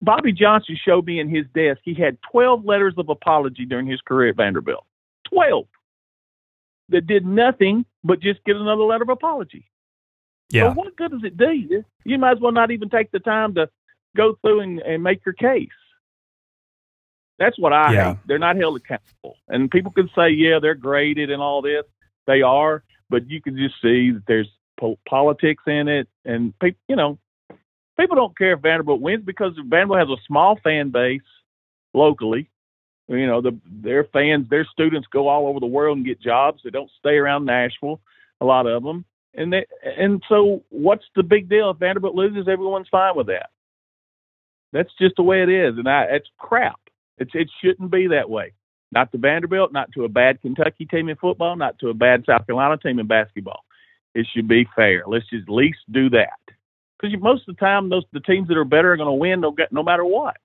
Bobby 0.00 0.32
Johnson 0.32 0.76
showed 0.82 1.06
me 1.06 1.18
in 1.20 1.28
his 1.28 1.46
desk 1.54 1.80
he 1.82 1.94
had 1.94 2.18
12 2.30 2.64
letters 2.64 2.94
of 2.98 3.08
apology 3.08 3.64
during 3.64 3.86
his 3.86 4.00
career 4.00 4.30
at 4.30 4.36
Vanderbilt. 4.36 4.84
12 5.32 5.66
that 6.88 7.06
did 7.06 7.26
nothing 7.26 7.84
but 8.04 8.20
just 8.20 8.42
get 8.44 8.56
another 8.56 8.82
letter 8.82 9.02
of 9.02 9.08
apology. 9.08 9.68
Yeah. 10.50 10.68
So 10.68 10.74
what 10.74 10.96
good 10.96 11.10
does 11.10 11.24
it 11.24 11.36
do? 11.36 11.84
You 12.04 12.18
might 12.18 12.36
as 12.36 12.40
well 12.40 12.52
not 12.52 12.70
even 12.70 12.88
take 12.88 13.10
the 13.10 13.18
time 13.18 13.54
to 13.54 13.68
go 14.16 14.38
through 14.40 14.60
and, 14.60 14.78
and 14.80 15.02
make 15.02 15.24
your 15.26 15.32
case. 15.32 15.68
That's 17.38 17.58
what 17.58 17.72
I 17.72 17.92
yeah. 17.92 18.08
hate. 18.10 18.18
They're 18.26 18.38
not 18.38 18.56
held 18.56 18.76
accountable. 18.76 19.36
And 19.48 19.70
people 19.70 19.92
can 19.92 20.08
say, 20.16 20.30
yeah, 20.30 20.58
they're 20.60 20.74
graded 20.74 21.30
and 21.30 21.42
all 21.42 21.60
this. 21.60 21.82
They 22.26 22.42
are, 22.42 22.82
but 23.10 23.28
you 23.28 23.42
can 23.42 23.56
just 23.56 23.74
see 23.82 24.12
that 24.12 24.22
there's 24.26 24.48
po- 24.78 24.98
politics 25.08 25.62
in 25.66 25.88
it. 25.88 26.08
And 26.24 26.58
people, 26.60 26.80
you 26.88 26.96
know, 26.96 27.18
people 27.98 28.16
don't 28.16 28.36
care 28.36 28.54
if 28.54 28.60
Vanderbilt 28.60 29.00
wins 29.00 29.24
because 29.24 29.52
Vanderbilt 29.56 29.98
has 29.98 30.08
a 30.08 30.22
small 30.26 30.58
fan 30.62 30.90
base 30.90 31.22
locally 31.94 32.48
you 33.08 33.26
know, 33.26 33.40
the 33.40 33.58
their 33.64 34.04
fans, 34.04 34.48
their 34.50 34.64
students 34.64 35.06
go 35.12 35.28
all 35.28 35.46
over 35.46 35.60
the 35.60 35.66
world 35.66 35.96
and 35.96 36.06
get 36.06 36.20
jobs. 36.20 36.62
They 36.64 36.70
don't 36.70 36.90
stay 36.98 37.14
around 37.14 37.44
Nashville, 37.44 38.00
a 38.40 38.44
lot 38.44 38.66
of 38.66 38.82
them. 38.82 39.04
And 39.34 39.52
they, 39.52 39.66
and 39.84 40.22
so 40.28 40.64
what's 40.70 41.04
the 41.14 41.22
big 41.22 41.48
deal 41.48 41.70
if 41.70 41.76
Vanderbilt 41.76 42.14
loses? 42.14 42.48
Everyone's 42.48 42.88
fine 42.90 43.16
with 43.16 43.26
that. 43.28 43.50
That's 44.72 44.90
just 45.00 45.16
the 45.16 45.22
way 45.22 45.42
it 45.42 45.48
is, 45.48 45.78
and 45.78 45.88
I, 45.88 46.06
it's 46.10 46.28
crap. 46.38 46.80
It's 47.18 47.30
it 47.34 47.48
shouldn't 47.62 47.92
be 47.92 48.08
that 48.08 48.28
way. 48.28 48.52
Not 48.92 49.12
to 49.12 49.18
Vanderbilt, 49.18 49.72
not 49.72 49.92
to 49.92 50.04
a 50.04 50.08
bad 50.08 50.40
Kentucky 50.42 50.86
team 50.86 51.08
in 51.08 51.16
football, 51.16 51.56
not 51.56 51.78
to 51.80 51.90
a 51.90 51.94
bad 51.94 52.24
South 52.26 52.46
Carolina 52.46 52.76
team 52.76 52.98
in 52.98 53.06
basketball. 53.06 53.64
It 54.14 54.26
should 54.34 54.48
be 54.48 54.66
fair. 54.74 55.04
Let's 55.06 55.28
just 55.30 55.48
at 55.48 55.54
least 55.54 55.78
do 55.90 56.10
that. 56.10 56.55
Because 57.00 57.18
most 57.20 57.48
of 57.48 57.56
the 57.56 57.60
time, 57.60 57.88
those 57.88 58.04
the 58.12 58.20
teams 58.20 58.48
that 58.48 58.56
are 58.56 58.64
better 58.64 58.92
are 58.92 58.96
going 58.96 59.08
to 59.08 59.12
win 59.12 59.40
no, 59.40 59.54
no 59.70 59.82
matter 59.82 60.04
what. 60.04 60.36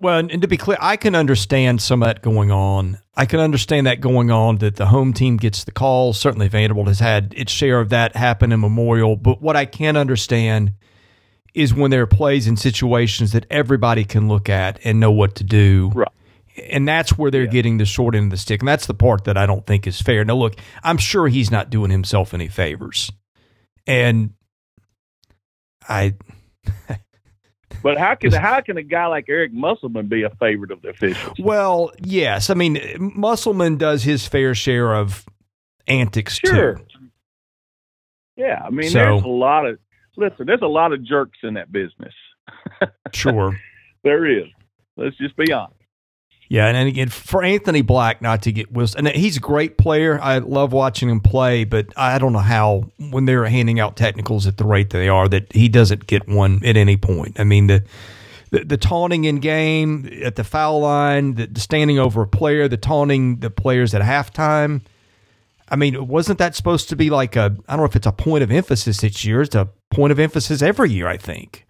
Well, 0.00 0.18
and 0.18 0.40
to 0.40 0.48
be 0.48 0.56
clear, 0.56 0.78
I 0.80 0.96
can 0.96 1.14
understand 1.14 1.82
some 1.82 2.02
of 2.02 2.06
that 2.06 2.22
going 2.22 2.50
on. 2.50 2.98
I 3.16 3.26
can 3.26 3.38
understand 3.38 3.86
that 3.86 4.00
going 4.00 4.30
on 4.30 4.56
that 4.58 4.76
the 4.76 4.86
home 4.86 5.12
team 5.12 5.36
gets 5.36 5.64
the 5.64 5.72
call. 5.72 6.14
Certainly, 6.14 6.48
Vanderbilt 6.48 6.88
has 6.88 7.00
had 7.00 7.34
its 7.36 7.52
share 7.52 7.80
of 7.80 7.90
that 7.90 8.16
happen 8.16 8.50
in 8.50 8.60
Memorial. 8.60 9.16
But 9.16 9.42
what 9.42 9.56
I 9.56 9.66
can 9.66 9.98
understand 9.98 10.72
is 11.52 11.74
when 11.74 11.90
there 11.90 12.02
are 12.02 12.06
plays 12.06 12.46
and 12.46 12.58
situations 12.58 13.32
that 13.32 13.44
everybody 13.50 14.04
can 14.04 14.26
look 14.28 14.48
at 14.48 14.78
and 14.84 15.00
know 15.00 15.12
what 15.12 15.34
to 15.34 15.44
do. 15.44 15.90
Right. 15.94 16.08
And 16.70 16.88
that's 16.88 17.18
where 17.18 17.30
they're 17.30 17.44
yeah. 17.44 17.50
getting 17.50 17.76
the 17.76 17.84
short 17.84 18.14
end 18.14 18.26
of 18.26 18.30
the 18.30 18.36
stick. 18.38 18.62
And 18.62 18.68
that's 18.68 18.86
the 18.86 18.94
part 18.94 19.24
that 19.24 19.36
I 19.36 19.44
don't 19.44 19.66
think 19.66 19.86
is 19.86 20.00
fair. 20.00 20.24
Now, 20.24 20.36
look, 20.36 20.54
I'm 20.82 20.98
sure 20.98 21.28
he's 21.28 21.50
not 21.50 21.68
doing 21.68 21.90
himself 21.90 22.32
any 22.32 22.48
favors. 22.48 23.12
And 23.86 24.34
I. 25.88 26.14
But 27.82 27.98
how 27.98 28.14
can 28.14 28.32
how 28.32 28.60
can 28.60 28.76
a 28.76 28.82
guy 28.82 29.06
like 29.06 29.26
Eric 29.28 29.52
Musselman 29.52 30.06
be 30.08 30.22
a 30.22 30.30
favorite 30.30 30.70
of 30.70 30.82
the 30.82 30.88
officials? 30.88 31.38
Well, 31.38 31.92
yes. 31.98 32.50
I 32.50 32.54
mean, 32.54 32.78
Musselman 32.98 33.76
does 33.76 34.02
his 34.02 34.26
fair 34.26 34.54
share 34.54 34.94
of 34.94 35.24
antics 35.86 36.38
sure. 36.44 36.74
too. 36.74 36.84
Yeah, 38.36 38.62
I 38.64 38.70
mean, 38.70 38.88
so, 38.88 38.98
there's 38.98 39.22
a 39.22 39.28
lot 39.28 39.66
of 39.66 39.78
listen. 40.16 40.46
There's 40.46 40.62
a 40.62 40.66
lot 40.66 40.92
of 40.92 41.04
jerks 41.04 41.38
in 41.42 41.54
that 41.54 41.70
business. 41.70 42.14
sure, 43.12 43.58
there 44.02 44.26
is. 44.26 44.46
Let's 44.96 45.16
just 45.18 45.36
be 45.36 45.52
honest. 45.52 45.79
Yeah, 46.50 46.66
and, 46.66 46.88
again, 46.88 47.10
for 47.10 47.44
Anthony 47.44 47.80
Black 47.80 48.20
not 48.20 48.42
to 48.42 48.50
get 48.50 48.72
Wilson, 48.72 49.06
and 49.06 49.16
he's 49.16 49.36
a 49.36 49.40
great 49.40 49.78
player. 49.78 50.20
I 50.20 50.38
love 50.38 50.72
watching 50.72 51.08
him 51.08 51.20
play, 51.20 51.62
but 51.62 51.86
I 51.96 52.18
don't 52.18 52.32
know 52.32 52.40
how 52.40 52.90
when 52.98 53.24
they're 53.24 53.44
handing 53.44 53.78
out 53.78 53.96
technicals 53.96 54.48
at 54.48 54.56
the 54.56 54.64
rate 54.64 54.90
they 54.90 55.08
are 55.08 55.28
that 55.28 55.52
he 55.52 55.68
doesn't 55.68 56.08
get 56.08 56.28
one 56.28 56.60
at 56.64 56.76
any 56.76 56.96
point. 56.96 57.38
I 57.38 57.44
mean 57.44 57.68
the 57.68 57.84
the, 58.50 58.64
the 58.64 58.76
taunting 58.76 59.26
in 59.26 59.38
game 59.38 60.10
at 60.24 60.34
the 60.34 60.42
foul 60.42 60.80
line, 60.80 61.36
the, 61.36 61.46
the 61.46 61.60
standing 61.60 62.00
over 62.00 62.22
a 62.22 62.26
player, 62.26 62.66
the 62.66 62.76
taunting 62.76 63.36
the 63.36 63.50
players 63.50 63.94
at 63.94 64.02
halftime. 64.02 64.80
I 65.68 65.76
mean, 65.76 66.08
wasn't 66.08 66.40
that 66.40 66.56
supposed 66.56 66.88
to 66.88 66.96
be 66.96 67.10
like 67.10 67.36
a? 67.36 67.56
I 67.68 67.76
don't 67.76 67.78
know 67.78 67.84
if 67.84 67.94
it's 67.94 68.08
a 68.08 68.12
point 68.12 68.42
of 68.42 68.50
emphasis 68.50 69.02
this 69.02 69.24
year. 69.24 69.42
It's 69.42 69.54
a 69.54 69.68
point 69.90 70.10
of 70.10 70.18
emphasis 70.18 70.62
every 70.62 70.90
year, 70.90 71.06
I 71.06 71.16
think. 71.16 71.64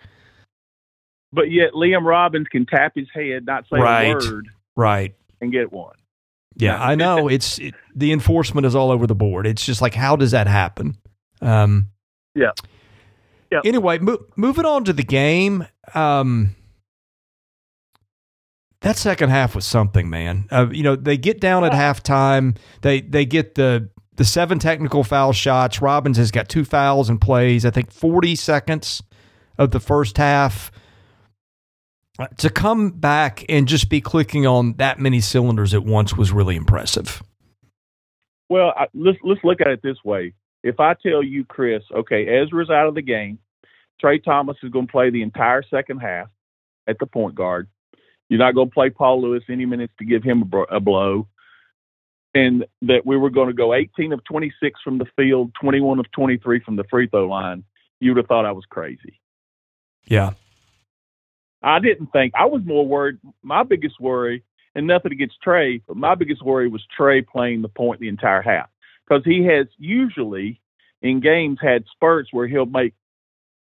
But 1.35 1.51
yet, 1.51 1.73
Liam 1.75 2.07
Robbins 2.07 2.49
can 2.49 2.64
tap 2.64 2.93
his 2.95 3.09
head, 3.12 3.45
not 3.45 3.64
say 3.71 3.79
right. 3.79 4.05
a 4.05 4.14
word 4.14 4.49
right, 4.81 5.14
and 5.40 5.53
get 5.53 5.73
one. 5.73 5.95
Yeah, 6.57 6.83
I 6.83 6.95
know. 6.95 7.29
It's 7.29 7.59
it, 7.59 7.75
the 7.95 8.12
enforcement 8.12 8.66
is 8.66 8.75
all 8.75 8.90
over 8.90 9.07
the 9.07 9.14
board. 9.14 9.47
It's 9.47 9.64
just 9.64 9.81
like, 9.81 9.95
how 9.95 10.16
does 10.16 10.33
that 10.33 10.47
happen? 10.47 10.97
Um, 11.40 11.88
yeah. 12.35 12.51
Yeah. 13.51 13.61
Anyway, 13.64 13.99
mo- 13.99 14.25
moving 14.37 14.64
on 14.64 14.85
to 14.85 14.93
the 14.93 15.03
game. 15.03 15.66
Um, 15.95 16.55
that 18.83 18.97
second 18.97 19.31
half 19.31 19.55
was 19.55 19.66
something, 19.66 20.09
man. 20.09 20.47
Uh, 20.51 20.69
you 20.71 20.83
know, 20.83 20.97
they 20.97 21.16
get 21.16 21.40
down 21.40 21.64
at 21.64 21.73
halftime. 21.73 22.57
They 22.83 23.01
they 23.01 23.25
get 23.25 23.55
the 23.55 23.90
the 24.16 24.25
seven 24.25 24.59
technical 24.59 25.05
foul 25.05 25.33
shots. 25.33 25.83
Robbins 25.83 26.16
has 26.16 26.31
got 26.31 26.49
two 26.49 26.64
fouls 26.64 27.09
and 27.09 27.21
plays. 27.21 27.64
I 27.64 27.71
think 27.71 27.93
forty 27.93 28.37
seconds 28.37 29.03
of 29.59 29.73
the 29.73 29.81
first 29.81 30.16
half 30.16 30.71
to 32.38 32.51
come 32.51 32.90
back 32.90 33.44
and 33.49 33.66
just 33.66 33.88
be 33.88 34.01
clicking 34.01 34.46
on 34.46 34.75
that 34.75 34.99
many 34.99 35.20
cylinders 35.20 35.75
at 35.75 35.85
once 35.85 36.16
was 36.16 36.33
really 36.33 36.57
impressive. 36.57 37.23
Well, 38.49 38.73
I, 38.77 38.87
let's 38.94 39.18
let's 39.23 39.42
look 39.44 39.61
at 39.61 39.68
it 39.68 39.81
this 39.83 40.03
way. 40.05 40.35
If 40.62 40.81
I 40.81 40.94
tell 40.94 41.23
you, 41.23 41.44
Chris, 41.44 41.83
okay, 41.94 42.27
Ezra's 42.27 42.68
out 42.68 42.88
of 42.88 42.94
the 42.94 43.03
game, 43.03 43.38
Trey 44.01 44.18
Thomas 44.18 44.57
is 44.62 44.70
going 44.70 44.87
to 44.87 44.92
play 44.92 45.11
the 45.11 45.23
entire 45.23 45.62
second 45.62 45.99
half 45.99 46.29
at 46.87 46.99
the 46.99 47.07
point 47.07 47.35
guard. 47.35 47.68
You're 48.29 48.38
not 48.38 48.55
going 48.55 48.68
to 48.68 48.75
play 48.75 48.90
Paul 48.90 49.23
Lewis 49.23 49.42
any 49.49 49.66
minutes 49.66 49.92
to 49.99 50.05
give 50.05 50.23
him 50.23 50.51
a, 50.53 50.77
a 50.77 50.81
blow, 50.81 51.29
and 52.35 52.64
that 52.83 53.07
we 53.07 53.16
were 53.16 53.31
going 53.31 53.49
to 53.49 53.55
go 53.55 53.75
18 53.75 54.12
of 54.12 54.23
26 54.25 54.81
from 54.83 54.99
the 54.99 55.07
field, 55.16 55.53
21 55.61 55.99
of 55.99 56.11
23 56.12 56.61
from 56.61 56.77
the 56.77 56.85
free 56.90 57.09
throw 57.09 57.29
line. 57.29 57.64
You 58.01 58.11
would 58.11 58.18
have 58.18 58.27
thought 58.27 58.46
I 58.46 58.53
was 58.53 58.64
crazy. 58.68 59.20
Yeah. 60.07 60.33
I 61.62 61.79
didn't 61.79 62.09
think 62.12 62.33
I 62.37 62.46
was 62.46 62.62
more 62.64 62.87
worried. 62.87 63.18
My 63.42 63.62
biggest 63.62 64.01
worry, 64.01 64.42
and 64.75 64.87
nothing 64.87 65.12
against 65.12 65.42
Trey, 65.42 65.83
but 65.87 65.96
my 65.96 66.14
biggest 66.14 66.44
worry 66.44 66.68
was 66.68 66.85
Trey 66.96 67.23
playing 67.23 67.62
the 67.62 67.68
point 67.68 68.01
the 68.01 68.09
entire 68.09 68.42
half 68.42 68.68
because 69.07 69.23
he 69.25 69.44
has 69.44 69.66
usually 69.79 70.61
in 71.03 71.20
games 71.20 71.59
had 71.61 71.85
spurts 71.92 72.29
where 72.33 72.46
he'll 72.46 72.66
make 72.66 72.94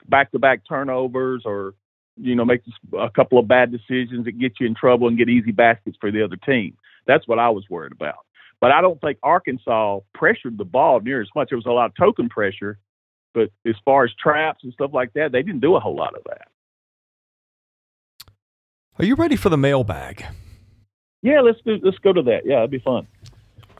back-to-back 0.07 0.61
turnovers 0.67 1.43
or 1.45 1.73
you 2.17 2.35
know 2.35 2.45
make 2.45 2.61
a 2.97 3.09
couple 3.09 3.39
of 3.39 3.47
bad 3.47 3.71
decisions 3.71 4.25
that 4.25 4.39
get 4.39 4.53
you 4.59 4.67
in 4.67 4.75
trouble 4.75 5.07
and 5.07 5.17
get 5.17 5.29
easy 5.29 5.51
baskets 5.51 5.97
for 5.99 6.11
the 6.11 6.23
other 6.23 6.37
team. 6.37 6.77
That's 7.07 7.27
what 7.27 7.39
I 7.39 7.49
was 7.49 7.63
worried 7.69 7.93
about. 7.93 8.25
But 8.61 8.71
I 8.71 8.81
don't 8.81 8.99
think 8.99 9.19
Arkansas 9.23 9.99
pressured 10.13 10.57
the 10.57 10.65
ball 10.65 10.99
near 10.99 11.21
as 11.21 11.29
much. 11.35 11.49
There 11.49 11.57
was 11.57 11.65
a 11.65 11.71
lot 11.71 11.85
of 11.85 11.95
token 11.95 12.27
pressure, 12.27 12.77
but 13.33 13.51
as 13.65 13.75
far 13.85 14.03
as 14.03 14.11
traps 14.21 14.63
and 14.63 14.73
stuff 14.73 14.91
like 14.93 15.13
that, 15.13 15.31
they 15.31 15.41
didn't 15.41 15.61
do 15.61 15.75
a 15.75 15.79
whole 15.79 15.95
lot 15.95 16.13
of 16.13 16.23
that. 16.27 16.49
Are 18.99 19.05
you 19.05 19.15
ready 19.15 19.37
for 19.37 19.47
the 19.47 19.57
mailbag? 19.57 20.25
Yeah, 21.21 21.39
let's 21.39 21.59
do, 21.65 21.77
let's 21.81 21.97
go 21.99 22.11
to 22.11 22.21
that. 22.23 22.41
Yeah, 22.45 22.57
it'd 22.57 22.71
be 22.71 22.79
fun. 22.79 23.07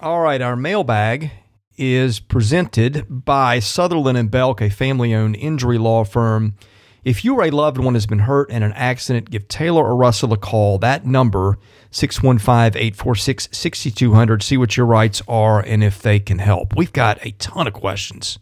All 0.01 0.21
right, 0.21 0.41
our 0.41 0.55
mailbag 0.55 1.29
is 1.77 2.21
presented 2.21 3.05
by 3.10 3.60
Sutherland 3.60 4.17
and 4.17 4.32
Belk, 4.32 4.62
a 4.62 4.69
family-owned 4.69 5.36
injury 5.36 5.77
law 5.77 6.05
firm. 6.05 6.55
If 7.03 7.25
you 7.25 7.36
or 7.36 7.43
a 7.43 7.49
loved 7.49 7.79
one 7.79 7.95
has 7.95 8.05
been 8.05 8.19
hurt 8.19 8.49
in 8.49 8.63
an 8.63 8.71
accident, 8.73 9.29
give 9.29 9.49
Taylor 9.49 9.86
or 9.86 9.97
Russell 9.97 10.32
a 10.32 10.38
call. 10.38 10.77
That 10.77 11.05
number 11.05 11.58
615-846-6200. 11.91 14.41
See 14.41 14.55
what 14.55 14.77
your 14.77 14.86
rights 14.86 15.21
are 15.27 15.60
and 15.60 15.84
if 15.84 16.01
they 16.01 16.21
can 16.21 16.39
help. 16.39 16.77
We've 16.77 16.93
got 16.93 17.25
a 17.25 17.32
ton 17.32 17.67
of 17.67 17.73
questions 17.73 18.39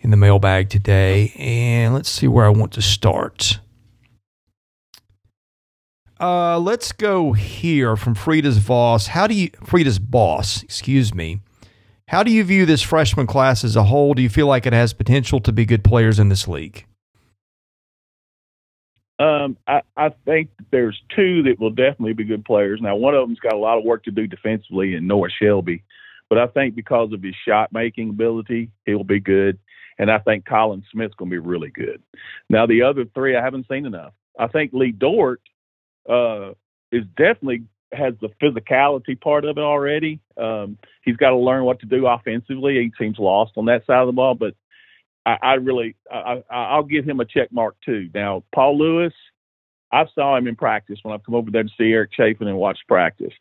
in 0.00 0.10
the 0.10 0.16
mailbag 0.16 0.70
today, 0.70 1.32
and 1.36 1.94
let's 1.94 2.08
see 2.08 2.26
where 2.26 2.46
I 2.46 2.50
want 2.50 2.72
to 2.72 2.82
start. 2.82 3.60
Uh, 6.20 6.58
let's 6.58 6.90
go 6.90 7.32
here 7.32 7.96
from 7.96 8.14
Frida's 8.14 8.58
boss. 8.58 9.08
How 9.08 9.26
do 9.26 9.34
you 9.34 9.50
Frida's 9.64 9.98
boss? 9.98 10.62
Excuse 10.64 11.14
me. 11.14 11.40
How 12.08 12.22
do 12.22 12.32
you 12.32 12.42
view 12.42 12.66
this 12.66 12.82
freshman 12.82 13.26
class 13.26 13.62
as 13.62 13.76
a 13.76 13.84
whole? 13.84 14.14
Do 14.14 14.22
you 14.22 14.28
feel 14.28 14.46
like 14.46 14.66
it 14.66 14.72
has 14.72 14.92
potential 14.92 15.40
to 15.40 15.52
be 15.52 15.64
good 15.64 15.84
players 15.84 16.18
in 16.18 16.28
this 16.28 16.48
league? 16.48 16.86
Um, 19.20 19.56
I, 19.66 19.82
I 19.96 20.10
think 20.24 20.50
there's 20.70 21.00
two 21.14 21.42
that 21.42 21.60
will 21.60 21.70
definitely 21.70 22.14
be 22.14 22.24
good 22.24 22.44
players. 22.44 22.80
Now, 22.80 22.96
one 22.96 23.14
of 23.14 23.26
them's 23.26 23.40
got 23.40 23.52
a 23.52 23.58
lot 23.58 23.78
of 23.78 23.84
work 23.84 24.04
to 24.04 24.10
do 24.10 24.26
defensively 24.26 24.94
in 24.94 25.06
Noah 25.06 25.28
Shelby, 25.28 25.82
but 26.30 26.38
I 26.38 26.46
think 26.46 26.74
because 26.74 27.12
of 27.12 27.22
his 27.22 27.34
shot 27.46 27.72
making 27.72 28.10
ability, 28.10 28.70
he'll 28.86 29.04
be 29.04 29.20
good. 29.20 29.58
And 29.98 30.10
I 30.10 30.18
think 30.18 30.46
Colin 30.46 30.84
Smith's 30.92 31.14
going 31.16 31.30
to 31.30 31.34
be 31.34 31.46
really 31.46 31.70
good. 31.70 32.00
Now, 32.48 32.66
the 32.66 32.82
other 32.82 33.04
three, 33.12 33.36
I 33.36 33.42
haven't 33.42 33.66
seen 33.68 33.84
enough. 33.84 34.12
I 34.38 34.46
think 34.46 34.72
Lee 34.72 34.92
Dort 34.92 35.40
uh, 36.08 36.52
is 36.90 37.04
definitely 37.16 37.64
has 37.92 38.14
the 38.20 38.28
physicality 38.42 39.18
part 39.18 39.44
of 39.44 39.56
it 39.56 39.62
already. 39.62 40.20
Um, 40.36 40.78
he's 41.02 41.16
got 41.16 41.30
to 41.30 41.36
learn 41.36 41.64
what 41.64 41.80
to 41.80 41.86
do 41.86 42.06
offensively. 42.06 42.74
He 42.74 42.92
seems 43.02 43.18
lost 43.18 43.52
on 43.56 43.66
that 43.66 43.86
side 43.86 44.00
of 44.00 44.06
the 44.06 44.12
ball, 44.12 44.34
but 44.34 44.54
I, 45.24 45.38
I 45.42 45.54
really 45.54 45.96
I, 46.10 46.42
I'll 46.50 46.82
give 46.82 47.04
him 47.04 47.20
a 47.20 47.24
check 47.24 47.52
mark 47.52 47.76
too. 47.84 48.10
Now, 48.14 48.44
Paul 48.54 48.78
Lewis, 48.78 49.12
I 49.92 50.04
saw 50.14 50.36
him 50.36 50.46
in 50.48 50.56
practice 50.56 50.98
when 51.02 51.14
I've 51.14 51.24
come 51.24 51.34
over 51.34 51.50
there 51.50 51.62
to 51.62 51.70
see 51.78 51.92
Eric 51.92 52.10
Chafin 52.12 52.48
and 52.48 52.58
watch 52.58 52.78
practice. 52.86 53.32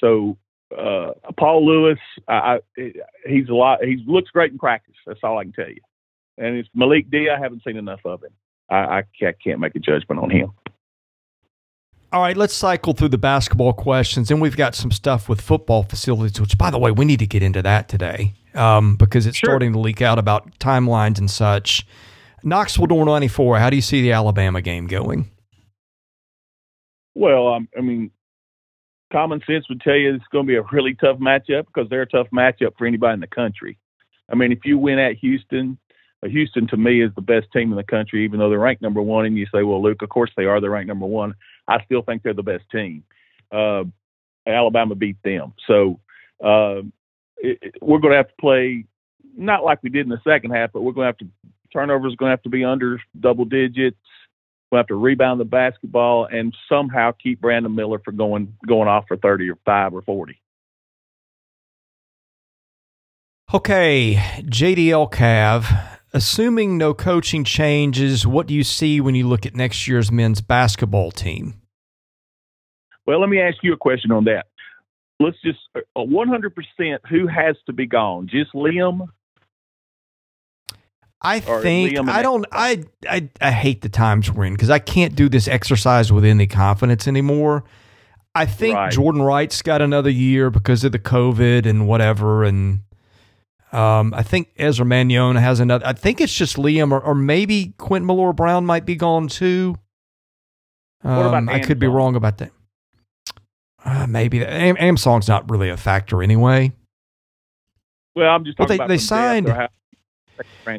So 0.00 0.38
uh, 0.76 1.12
Paul 1.38 1.66
Lewis, 1.66 1.98
I, 2.28 2.58
I, 2.78 2.92
he's 3.26 3.48
a 3.48 3.54
lot. 3.54 3.84
He 3.84 4.02
looks 4.06 4.30
great 4.30 4.52
in 4.52 4.58
practice. 4.58 4.94
That's 5.06 5.20
all 5.22 5.38
I 5.38 5.44
can 5.44 5.52
tell 5.52 5.68
you. 5.68 5.80
And 6.38 6.56
it's 6.56 6.68
Malik 6.74 7.10
D. 7.10 7.28
I 7.28 7.38
haven't 7.38 7.62
seen 7.66 7.76
enough 7.76 8.00
of 8.04 8.22
him. 8.22 8.32
I, 8.70 8.76
I 8.76 9.02
can't, 9.18 9.36
can't 9.42 9.60
make 9.60 9.74
a 9.74 9.78
judgment 9.80 10.22
on 10.22 10.30
him. 10.30 10.52
All 12.12 12.22
right, 12.22 12.36
let's 12.36 12.54
cycle 12.54 12.92
through 12.92 13.10
the 13.10 13.18
basketball 13.18 13.72
questions. 13.72 14.32
And 14.32 14.40
we've 14.40 14.56
got 14.56 14.74
some 14.74 14.90
stuff 14.90 15.28
with 15.28 15.40
football 15.40 15.84
facilities, 15.84 16.40
which, 16.40 16.58
by 16.58 16.70
the 16.70 16.78
way, 16.78 16.90
we 16.90 17.04
need 17.04 17.20
to 17.20 17.26
get 17.26 17.40
into 17.40 17.62
that 17.62 17.88
today 17.88 18.34
um, 18.54 18.96
because 18.96 19.26
it's 19.26 19.36
sure. 19.36 19.50
starting 19.50 19.72
to 19.74 19.78
leak 19.78 20.02
out 20.02 20.18
about 20.18 20.58
timelines 20.58 21.18
and 21.18 21.30
such. 21.30 21.86
Knoxville 22.42 22.86
Door 22.86 23.06
94, 23.06 23.58
how 23.60 23.70
do 23.70 23.76
you 23.76 23.82
see 23.82 24.02
the 24.02 24.10
Alabama 24.10 24.60
game 24.60 24.88
going? 24.88 25.30
Well, 27.14 27.46
um, 27.48 27.68
I 27.78 27.80
mean, 27.80 28.10
common 29.12 29.40
sense 29.46 29.68
would 29.68 29.80
tell 29.80 29.94
you 29.94 30.14
it's 30.14 30.24
going 30.32 30.46
to 30.46 30.48
be 30.48 30.56
a 30.56 30.62
really 30.72 30.94
tough 30.94 31.18
matchup 31.18 31.66
because 31.66 31.88
they're 31.90 32.02
a 32.02 32.08
tough 32.08 32.28
matchup 32.34 32.72
for 32.76 32.86
anybody 32.88 33.14
in 33.14 33.20
the 33.20 33.28
country. 33.28 33.78
I 34.28 34.34
mean, 34.34 34.50
if 34.50 34.60
you 34.64 34.78
win 34.78 34.98
at 34.98 35.16
Houston, 35.16 35.78
uh, 36.24 36.28
Houston 36.28 36.66
to 36.68 36.76
me 36.76 37.02
is 37.02 37.12
the 37.14 37.22
best 37.22 37.46
team 37.52 37.70
in 37.70 37.76
the 37.76 37.84
country, 37.84 38.24
even 38.24 38.40
though 38.40 38.50
they're 38.50 38.58
ranked 38.58 38.82
number 38.82 39.02
one. 39.02 39.26
And 39.26 39.36
you 39.36 39.46
say, 39.46 39.62
well, 39.62 39.80
Luke, 39.80 40.02
of 40.02 40.08
course 40.08 40.30
they 40.36 40.44
are. 40.44 40.60
They're 40.60 40.70
ranked 40.70 40.88
number 40.88 41.06
one. 41.06 41.34
I 41.70 41.84
still 41.84 42.02
think 42.02 42.22
they're 42.22 42.34
the 42.34 42.42
best 42.42 42.64
team. 42.70 43.04
Uh, 43.52 43.84
Alabama 44.46 44.94
beat 44.94 45.22
them. 45.22 45.54
So 45.66 46.00
uh, 46.44 46.82
it, 47.38 47.58
it, 47.62 47.74
we're 47.80 47.98
going 47.98 48.12
to 48.12 48.16
have 48.16 48.28
to 48.28 48.34
play 48.40 48.84
not 49.36 49.64
like 49.64 49.82
we 49.82 49.90
did 49.90 50.06
in 50.06 50.10
the 50.10 50.20
second 50.26 50.50
half, 50.50 50.72
but 50.72 50.82
we're 50.82 50.92
going 50.92 51.04
to 51.04 51.08
have 51.08 51.18
to 51.18 51.28
turnovers 51.72 52.16
going 52.16 52.30
to 52.30 52.32
have 52.32 52.42
to 52.42 52.48
be 52.48 52.64
under 52.64 53.00
double 53.18 53.44
digits. 53.44 53.96
We'll 54.70 54.80
have 54.80 54.88
to 54.88 54.94
rebound 54.94 55.40
the 55.40 55.44
basketball 55.44 56.26
and 56.26 56.54
somehow 56.68 57.12
keep 57.12 57.40
Brandon 57.40 57.74
Miller 57.74 57.98
from 58.04 58.16
going 58.16 58.56
going 58.66 58.88
off 58.88 59.04
for 59.08 59.16
thirty 59.16 59.50
or 59.50 59.58
five 59.64 59.94
or 59.94 60.02
forty. 60.02 60.40
Okay, 63.52 64.14
JDL 64.42 65.10
Cav. 65.10 65.98
Assuming 66.12 66.76
no 66.76 66.92
coaching 66.92 67.44
changes, 67.44 68.26
what 68.26 68.46
do 68.46 68.54
you 68.54 68.64
see 68.64 69.00
when 69.00 69.14
you 69.14 69.28
look 69.28 69.46
at 69.46 69.54
next 69.54 69.86
year's 69.86 70.10
men's 70.10 70.40
basketball 70.40 71.12
team? 71.12 71.60
Well, 73.06 73.20
let 73.20 73.28
me 73.28 73.40
ask 73.40 73.58
you 73.62 73.72
a 73.72 73.76
question 73.76 74.10
on 74.10 74.24
that. 74.24 74.46
Let's 75.20 75.36
just 75.44 75.58
uh, 75.76 75.80
100% 75.96 76.98
who 77.08 77.26
has 77.28 77.56
to 77.66 77.72
be 77.72 77.86
gone? 77.86 78.28
Just 78.28 78.52
Liam? 78.54 79.08
I 81.22 81.40
think 81.40 81.98
I 82.08 82.22
don't 82.22 82.46
I, 82.50 82.84
I 83.08 83.28
I 83.42 83.50
hate 83.50 83.82
the 83.82 83.90
times 83.90 84.32
we're 84.32 84.46
in 84.46 84.54
because 84.54 84.70
I 84.70 84.78
can't 84.78 85.14
do 85.14 85.28
this 85.28 85.48
exercise 85.48 86.10
with 86.10 86.24
any 86.24 86.46
confidence 86.46 87.06
anymore. 87.06 87.64
I 88.34 88.46
think 88.46 88.76
right. 88.76 88.92
Jordan 88.92 89.20
Wright's 89.20 89.60
got 89.60 89.82
another 89.82 90.08
year 90.08 90.50
because 90.50 90.82
of 90.82 90.92
the 90.92 90.98
COVID 90.98 91.66
and 91.66 91.86
whatever, 91.86 92.44
and 92.44 92.80
um, 93.72 94.12
I 94.14 94.22
think 94.22 94.48
Ezra 94.56 94.84
Manjon 94.84 95.40
has 95.40 95.60
another. 95.60 95.86
I 95.86 95.92
think 95.92 96.20
it's 96.20 96.34
just 96.34 96.56
Liam 96.56 96.92
or, 96.92 97.00
or 97.00 97.14
maybe 97.14 97.74
Quentin 97.78 98.06
Millora-Brown 98.06 98.66
might 98.66 98.84
be 98.84 98.96
gone 98.96 99.28
too. 99.28 99.76
Um, 101.02 101.48
I 101.48 101.60
could 101.60 101.78
be 101.78 101.86
wrong 101.86 102.16
about 102.16 102.38
that. 102.38 102.52
Uh, 103.84 104.06
maybe 104.06 104.44
Am- 104.44 104.76
Ansong's 104.76 105.28
not 105.28 105.50
really 105.50 105.70
a 105.70 105.76
factor 105.76 106.22
anyway. 106.22 106.72
Well, 108.14 108.28
I'm 108.28 108.44
just 108.44 108.58
well, 108.58 108.68
they, 108.68 108.76
they 108.76 108.98
signed. 108.98 109.46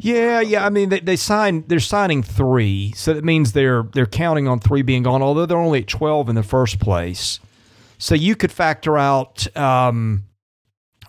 Yeah, 0.01 0.41
yeah. 0.41 0.65
I 0.65 0.69
mean, 0.69 0.89
they, 0.89 0.99
they 0.99 1.15
signed. 1.15 1.65
They're 1.67 1.79
signing 1.79 2.23
three, 2.23 2.93
so 2.95 3.13
that 3.13 3.23
means 3.23 3.53
they're 3.53 3.83
they're 3.93 4.05
counting 4.05 4.47
on 4.47 4.59
three 4.59 4.81
being 4.81 5.03
gone. 5.03 5.21
Although 5.21 5.45
they're 5.45 5.57
only 5.57 5.81
at 5.81 5.87
twelve 5.87 6.29
in 6.29 6.35
the 6.35 6.43
first 6.43 6.79
place, 6.79 7.39
so 7.97 8.13
you 8.15 8.35
could 8.35 8.51
factor 8.51 8.97
out 8.97 9.55
um, 9.55 10.23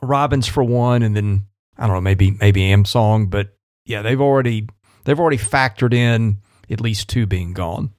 Robbins 0.01 0.47
for 0.47 0.63
one, 0.63 1.03
and 1.03 1.17
then 1.17 1.47
I 1.83 1.87
don't 1.89 1.97
know, 1.97 2.01
maybe 2.01 2.31
maybe 2.31 2.61
Ansong. 2.61 3.29
But 3.29 3.57
yeah, 3.85 4.03
they've 4.03 4.21
already 4.21 4.69
they've 5.05 5.19
already 5.19 5.37
factored 5.37 5.93
in 5.93 6.39
at 6.71 6.81
least 6.81 7.09
two 7.09 7.27
being 7.27 7.53
gone. 7.53 7.91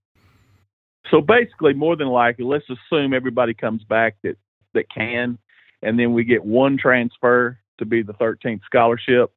So 1.11 1.19
basically, 1.19 1.73
more 1.73 1.97
than 1.97 2.07
likely, 2.07 2.45
let's 2.45 2.63
assume 2.69 3.13
everybody 3.13 3.53
comes 3.53 3.83
back 3.83 4.15
that 4.23 4.37
that 4.73 4.85
can, 4.89 5.37
and 5.81 5.99
then 5.99 6.13
we 6.13 6.23
get 6.23 6.45
one 6.45 6.77
transfer 6.77 7.59
to 7.79 7.85
be 7.85 8.03
the 8.03 8.13
13th 8.13 8.61
scholarship. 8.65 9.31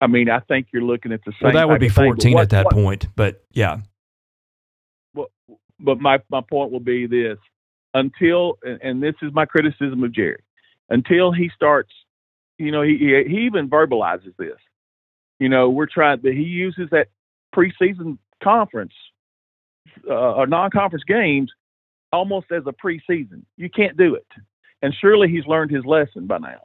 I 0.00 0.08
mean, 0.08 0.28
I 0.28 0.40
think 0.40 0.66
you're 0.70 0.82
looking 0.82 1.12
at 1.12 1.20
the 1.24 1.32
same. 1.32 1.44
Well, 1.44 1.52
that 1.54 1.68
would 1.68 1.80
be 1.80 1.88
14 1.88 2.34
what, 2.34 2.42
at 2.42 2.50
that 2.50 2.66
what, 2.66 2.74
point, 2.74 3.06
but 3.16 3.42
yeah. 3.52 3.78
Well, 5.14 5.30
but 5.80 5.98
my 5.98 6.18
my 6.28 6.42
point 6.42 6.70
will 6.70 6.80
be 6.80 7.06
this: 7.06 7.38
until, 7.94 8.58
and 8.62 9.02
this 9.02 9.14
is 9.22 9.32
my 9.32 9.46
criticism 9.46 10.04
of 10.04 10.12
Jerry, 10.12 10.42
until 10.90 11.32
he 11.32 11.50
starts, 11.56 11.92
you 12.58 12.70
know, 12.70 12.82
he 12.82 12.96
he 13.26 13.46
even 13.46 13.68
verbalizes 13.68 14.36
this. 14.38 14.58
You 15.38 15.48
know, 15.48 15.70
we're 15.70 15.86
trying. 15.86 16.20
That 16.22 16.32
he 16.32 16.42
uses 16.42 16.88
that 16.90 17.08
preseason 17.54 18.18
conference 18.42 18.92
uh, 20.08 20.34
or 20.34 20.46
non-conference 20.46 21.04
games 21.04 21.52
almost 22.12 22.46
as 22.52 22.62
a 22.66 22.72
preseason. 22.72 23.42
You 23.56 23.68
can't 23.68 23.96
do 23.96 24.14
it, 24.14 24.26
and 24.82 24.94
surely 25.00 25.28
he's 25.28 25.46
learned 25.46 25.70
his 25.70 25.84
lesson 25.84 26.26
by 26.26 26.38
now. 26.38 26.60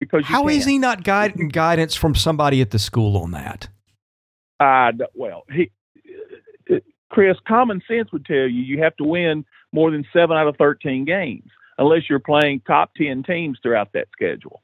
Because 0.00 0.24
how 0.24 0.42
can. 0.42 0.50
is 0.50 0.64
he 0.64 0.78
not 0.78 1.04
guide, 1.04 1.52
guidance 1.52 1.94
from 1.94 2.14
somebody 2.14 2.60
at 2.60 2.70
the 2.70 2.78
school 2.78 3.16
on 3.16 3.32
that? 3.32 3.68
Uh, 4.60 4.92
well, 5.14 5.44
he, 5.52 5.70
uh, 6.70 6.76
Chris, 7.10 7.36
common 7.46 7.80
sense 7.88 8.10
would 8.12 8.24
tell 8.24 8.36
you 8.36 8.62
you 8.62 8.82
have 8.82 8.96
to 8.96 9.04
win 9.04 9.44
more 9.72 9.90
than 9.90 10.04
seven 10.12 10.36
out 10.36 10.48
of 10.48 10.56
thirteen 10.56 11.04
games, 11.04 11.50
unless 11.78 12.08
you're 12.08 12.18
playing 12.18 12.60
top 12.66 12.94
ten 12.96 13.22
teams 13.22 13.58
throughout 13.62 13.92
that 13.92 14.08
schedule. 14.12 14.62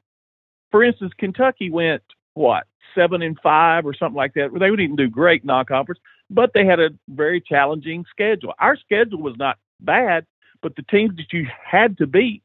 For 0.75 0.83
instance, 0.83 1.13
Kentucky 1.17 1.69
went 1.69 2.03
what 2.33 2.67
seven 2.93 3.21
and 3.21 3.39
five 3.41 3.85
or 3.85 3.93
something 3.93 4.17
like 4.17 4.33
that. 4.33 4.49
They 4.51 4.69
didn't 4.71 4.97
do 4.97 5.07
great 5.07 5.45
non-conference, 5.45 6.01
but 6.29 6.51
they 6.53 6.65
had 6.65 6.81
a 6.81 6.89
very 7.07 7.39
challenging 7.39 8.03
schedule. 8.09 8.53
Our 8.59 8.75
schedule 8.75 9.21
was 9.21 9.37
not 9.37 9.57
bad, 9.79 10.25
but 10.61 10.75
the 10.75 10.81
teams 10.81 11.15
that 11.15 11.31
you 11.31 11.47
had 11.65 11.97
to 11.99 12.07
beat, 12.07 12.43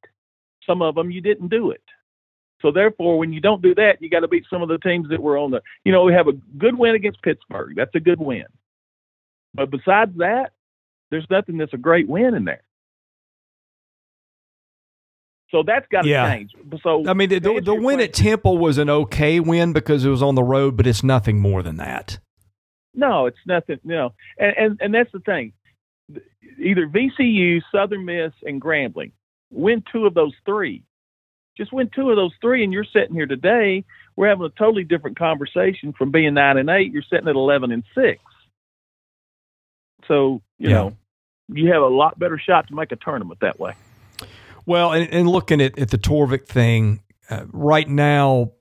some 0.65 0.81
of 0.81 0.95
them 0.95 1.11
you 1.11 1.21
didn't 1.21 1.49
do 1.49 1.73
it. 1.73 1.83
So 2.63 2.71
therefore, 2.71 3.19
when 3.19 3.33
you 3.33 3.41
don't 3.41 3.63
do 3.63 3.75
that, 3.75 4.01
you 4.01 4.09
got 4.09 4.21
to 4.21 4.29
beat 4.29 4.45
some 4.49 4.63
of 4.63 4.69
the 4.69 4.79
teams 4.79 5.09
that 5.09 5.21
were 5.21 5.37
on 5.37 5.51
the. 5.51 5.61
You 5.85 5.91
know, 5.91 6.05
we 6.05 6.13
have 6.13 6.29
a 6.29 6.35
good 6.57 6.79
win 6.79 6.95
against 6.95 7.23
Pittsburgh. 7.23 7.75
That's 7.75 7.97
a 7.97 8.01
good 8.01 8.21
win. 8.21 8.47
But 9.55 9.73
besides 9.73 10.17
that, 10.19 10.53
there's 11.11 11.27
nothing 11.31 11.59
that's 11.59 11.75
a 11.75 11.79
great 11.79 12.07
win 12.07 12.35
in 12.35 12.45
there. 12.45 12.63
So 15.51 15.63
that's 15.65 15.87
got 15.91 16.03
to 16.03 16.09
Yeah. 16.09 16.29
change. 16.33 16.53
So 16.83 17.09
I 17.09 17.15
mean, 17.15 17.29
the, 17.29 17.39
the, 17.41 17.61
the 17.61 17.75
win 17.75 18.01
at 18.01 18.13
Temple 18.13 18.59
was 18.59 18.79
an 18.79 18.89
okay 18.89 19.41
win 19.41 19.73
because 19.73 20.05
it 20.05 20.09
was 20.11 20.23
on 20.23 20.35
the 20.37 20.45
road, 20.45 20.77
but 20.77 20.87
it's 20.87 21.03
nothing 21.03 21.41
more 21.41 21.63
than 21.63 21.77
that. 21.77 22.19
No, 22.95 23.27
it's 23.27 23.39
nothing. 23.47 23.79
You 23.85 23.91
know, 23.95 24.13
and 24.39 24.55
and, 24.57 24.81
and 24.81 24.95
that's 24.95 25.13
the 25.13 25.21
thing. 25.21 25.53
Either 26.59 26.87
VCU, 26.89 27.61
Southern 27.73 28.05
Miss, 28.05 28.33
and 28.43 28.61
Grambling 28.61 29.13
win 29.51 29.83
two 29.93 30.07
of 30.07 30.15
those 30.15 30.35
three. 30.45 30.83
Just 31.57 31.73
win 31.73 31.91
two 31.95 32.11
of 32.11 32.17
those 32.17 32.33
three, 32.41 32.63
and 32.65 32.73
you're 32.73 32.85
sitting 32.85 33.15
here 33.15 33.27
today. 33.27 33.85
We're 34.17 34.29
having 34.29 34.47
a 34.47 34.51
totally 34.51 34.85
different 34.85 35.19
conversation 35.19 35.93
from 35.97 36.11
being 36.11 36.35
nine 36.35 36.59
and 36.59 36.71
eight. 36.71 36.93
You're 36.93 37.03
sitting 37.11 37.29
at 37.29 37.35
eleven 37.35 37.73
and 37.73 37.83
six. 37.95 38.21
So 40.07 40.43
you 40.59 40.69
Yeah. 40.71 40.75
know, 40.77 40.97
you 41.49 41.73
have 41.73 41.83
a 41.83 41.87
lot 41.89 42.19
better 42.19 42.39
shot 42.39 42.69
to 42.69 42.75
make 42.75 42.93
a 42.93 42.97
tournament 42.97 43.41
that 43.41 43.59
way. 43.59 43.75
Well, 44.71 44.93
and, 44.93 45.13
and 45.13 45.29
looking 45.29 45.61
at, 45.61 45.77
at 45.81 45.91
the 45.91 45.99
Torvik 45.99 46.47
thing, 46.47 47.03
uh, 47.29 47.45
right 47.49 47.89
now, 47.89 48.53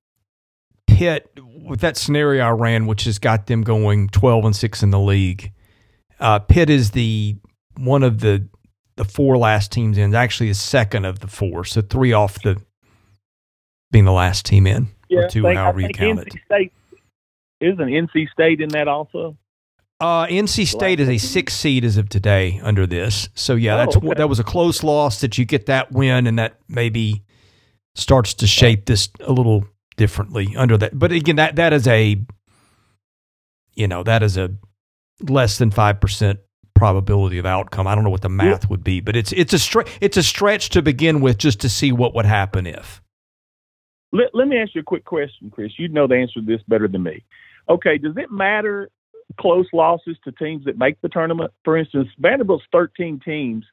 Pitt, 0.87 1.29
with 1.37 1.81
that 1.81 1.97
scenario 1.97 2.43
I 2.43 2.49
ran, 2.49 2.87
which 2.87 3.03
has 3.03 3.19
got 3.19 3.45
them 3.45 3.61
going 3.61 4.09
12 4.09 4.45
and 4.45 4.55
6 4.55 4.81
in 4.81 4.89
the 4.89 4.99
league, 4.99 5.53
uh, 6.19 6.39
Pitt 6.39 6.71
is 6.71 6.91
the 6.91 7.35
one 7.77 8.01
of 8.01 8.21
the 8.21 8.49
the 8.95 9.05
four 9.05 9.37
last 9.37 9.71
teams 9.71 9.99
in, 9.99 10.15
actually 10.15 10.49
the 10.49 10.55
second 10.55 11.05
of 11.05 11.19
the 11.19 11.27
four. 11.27 11.63
So 11.63 11.79
three 11.79 12.11
off 12.11 12.41
the 12.41 12.59
being 13.91 14.05
the 14.05 14.11
last 14.11 14.47
team 14.47 14.65
in, 14.65 14.87
or 15.11 15.27
two, 15.27 15.45
I 15.45 15.51
think, 15.51 15.59
however 15.59 15.77
I 15.77 15.81
you 15.81 15.87
think 15.89 15.97
count 15.97 16.19
NC 16.21 16.25
it. 16.25 16.39
State 16.43 16.73
isn't 17.61 17.87
NC 17.87 18.29
State 18.31 18.61
in 18.61 18.69
that 18.69 18.87
also. 18.87 19.37
Uh, 20.01 20.25
NC 20.27 20.65
State 20.65 20.99
is 21.01 21.09
a 21.09 21.17
six 21.17 21.53
seed 21.53 21.83
as 21.83 21.97
of 21.97 22.07
today 22.07 22.59
under 22.63 22.87
this. 22.87 23.27
So 23.33 23.55
yeah, 23.55 23.85
Oh, 23.89 23.97
okay. 23.97 24.13
that 24.15 24.29
was 24.29 24.39
a 24.39 24.43
close 24.45 24.81
loss 24.81 25.19
that 25.21 25.37
you 25.37 25.43
get 25.45 25.65
that 25.65 25.91
win, 25.91 26.25
and 26.25 26.39
that 26.39 26.57
maybe 26.69 27.23
starts 27.95 28.33
to 28.35 28.47
shape 28.47 28.85
this 28.85 29.09
a 29.19 29.31
little 29.33 29.65
differently 29.97 30.55
under 30.55 30.77
that. 30.77 30.97
But 30.97 31.11
again, 31.11 31.35
that 31.35 31.57
that 31.57 31.73
is 31.73 31.85
a 31.87 32.17
you 33.75 33.87
know 33.87 34.03
that 34.03 34.23
is 34.23 34.37
a 34.37 34.51
less 35.27 35.57
than 35.57 35.69
five 35.69 35.99
percent 35.99 36.39
probability 36.75 37.37
of 37.37 37.45
outcome. 37.45 37.85
I 37.85 37.93
don't 37.93 38.05
know 38.05 38.09
what 38.09 38.21
the 38.21 38.29
math 38.29 38.69
would 38.69 38.85
be, 38.85 39.01
but 39.01 39.17
it's 39.17 39.33
it's 39.33 39.51
a 39.53 39.57
stre- 39.57 39.89
it's 39.99 40.15
a 40.15 40.23
stretch 40.23 40.69
to 40.69 40.81
begin 40.81 41.19
with 41.19 41.37
just 41.37 41.59
to 41.61 41.69
see 41.69 41.91
what 41.91 42.15
would 42.15 42.25
happen 42.25 42.65
if. 42.65 43.01
Let, 44.13 44.33
let 44.33 44.47
me 44.47 44.57
ask 44.57 44.73
you 44.75 44.81
a 44.81 44.83
quick 44.85 45.03
question, 45.03 45.51
Chris. 45.51 45.73
You 45.77 45.89
know 45.89 46.07
the 46.07 46.15
answer 46.15 46.39
to 46.39 46.45
this 46.45 46.61
better 46.69 46.87
than 46.87 47.03
me. 47.03 47.25
Okay, 47.67 47.97
does 47.97 48.15
it 48.15 48.31
matter 48.31 48.89
close 49.39 49.67
losses 49.73 50.17
to 50.23 50.31
teams 50.31 50.65
that 50.65 50.77
make 50.77 50.99
the 51.01 51.09
tournament? 51.09 51.51
For 51.63 51.77
instance, 51.77 52.07
Vanderbilt's 52.17 52.65
13 52.71 53.19
teams, 53.23 53.65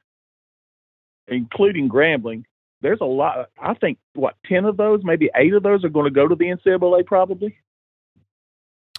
including 1.29 1.89
Grambling. 1.89 2.45
There's 2.83 3.01
a 3.01 3.05
lot. 3.07 3.49
I 3.61 3.75
think 3.75 3.99
what 4.15 4.35
10 4.47 4.65
of 4.67 4.77
those, 4.77 5.01
maybe 5.03 5.31
eight 5.35 5.55
of 5.55 5.63
those, 5.63 5.85
are 5.85 5.89
going 5.89 6.05
to 6.05 6.11
go 6.11 6.29
to 6.29 6.35
the 6.35 6.45
NCAA. 6.45 7.07
Probably. 7.07 7.57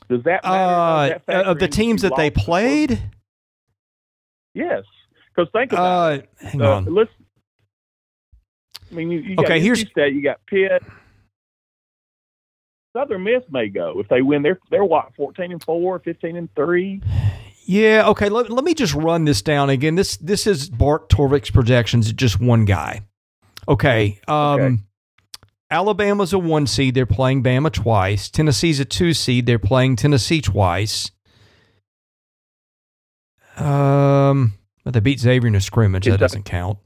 Does 0.09 0.23
that 0.23 0.43
matter? 0.43 1.15
Uh, 1.15 1.19
that 1.27 1.45
of 1.45 1.59
the 1.59 1.67
teams 1.67 2.01
that 2.01 2.13
they 2.15 2.29
played, 2.31 3.01
Yes, 4.53 4.83
because 5.35 5.51
think 5.51 5.71
about 5.73 6.11
uh, 6.11 6.13
it. 6.15 6.29
hang 6.39 6.61
Uh, 6.61 6.69
on. 6.71 6.85
let's. 6.93 7.11
I 8.89 8.95
mean, 8.95 9.11
you, 9.11 9.19
you 9.19 9.35
Okay, 9.37 9.59
NC 9.59 9.61
here's- 9.61 9.85
that. 9.95 10.13
you 10.13 10.23
got 10.23 10.39
Pitt. 10.47 10.81
Southern 12.97 13.23
Miss 13.23 13.43
may 13.51 13.67
go 13.67 13.99
if 13.99 14.07
they 14.07 14.23
win. 14.23 14.41
They're 14.41 14.59
they're 14.71 14.83
what 14.83 15.13
fourteen 15.15 15.51
and 15.51 15.63
four, 15.63 15.99
15 15.99 16.35
and 16.35 16.53
three. 16.55 17.01
Yeah, 17.65 18.07
okay. 18.07 18.29
Let, 18.29 18.49
let 18.49 18.63
me 18.63 18.73
just 18.73 18.95
run 18.95 19.25
this 19.25 19.43
down 19.43 19.69
again. 19.69 19.95
This 19.95 20.17
this 20.17 20.47
is 20.47 20.69
Bart 20.69 21.09
Torvik's 21.09 21.51
projections, 21.51 22.11
just 22.13 22.39
one 22.39 22.65
guy. 22.65 23.01
Okay. 23.67 24.19
Um 24.27 24.61
Okay. 24.61 24.75
Alabama's 25.69 26.31
a 26.33 26.39
one 26.39 26.65
seed, 26.65 26.95
they're 26.95 27.05
playing 27.05 27.43
Bama 27.43 27.71
twice. 27.71 28.29
Tennessee's 28.29 28.79
a 28.79 28.85
two 28.85 29.13
seed, 29.13 29.45
they're 29.45 29.59
playing 29.59 29.97
Tennessee 29.97 30.41
twice. 30.41 31.11
Um 33.57 34.53
but 34.83 34.93
they 34.93 35.01
beat 35.01 35.19
Xavier 35.19 35.49
in 35.49 35.55
a 35.55 35.61
scrimmage, 35.61 36.05
that 36.05 36.19
doesn't 36.19 36.45
count. 36.45 36.79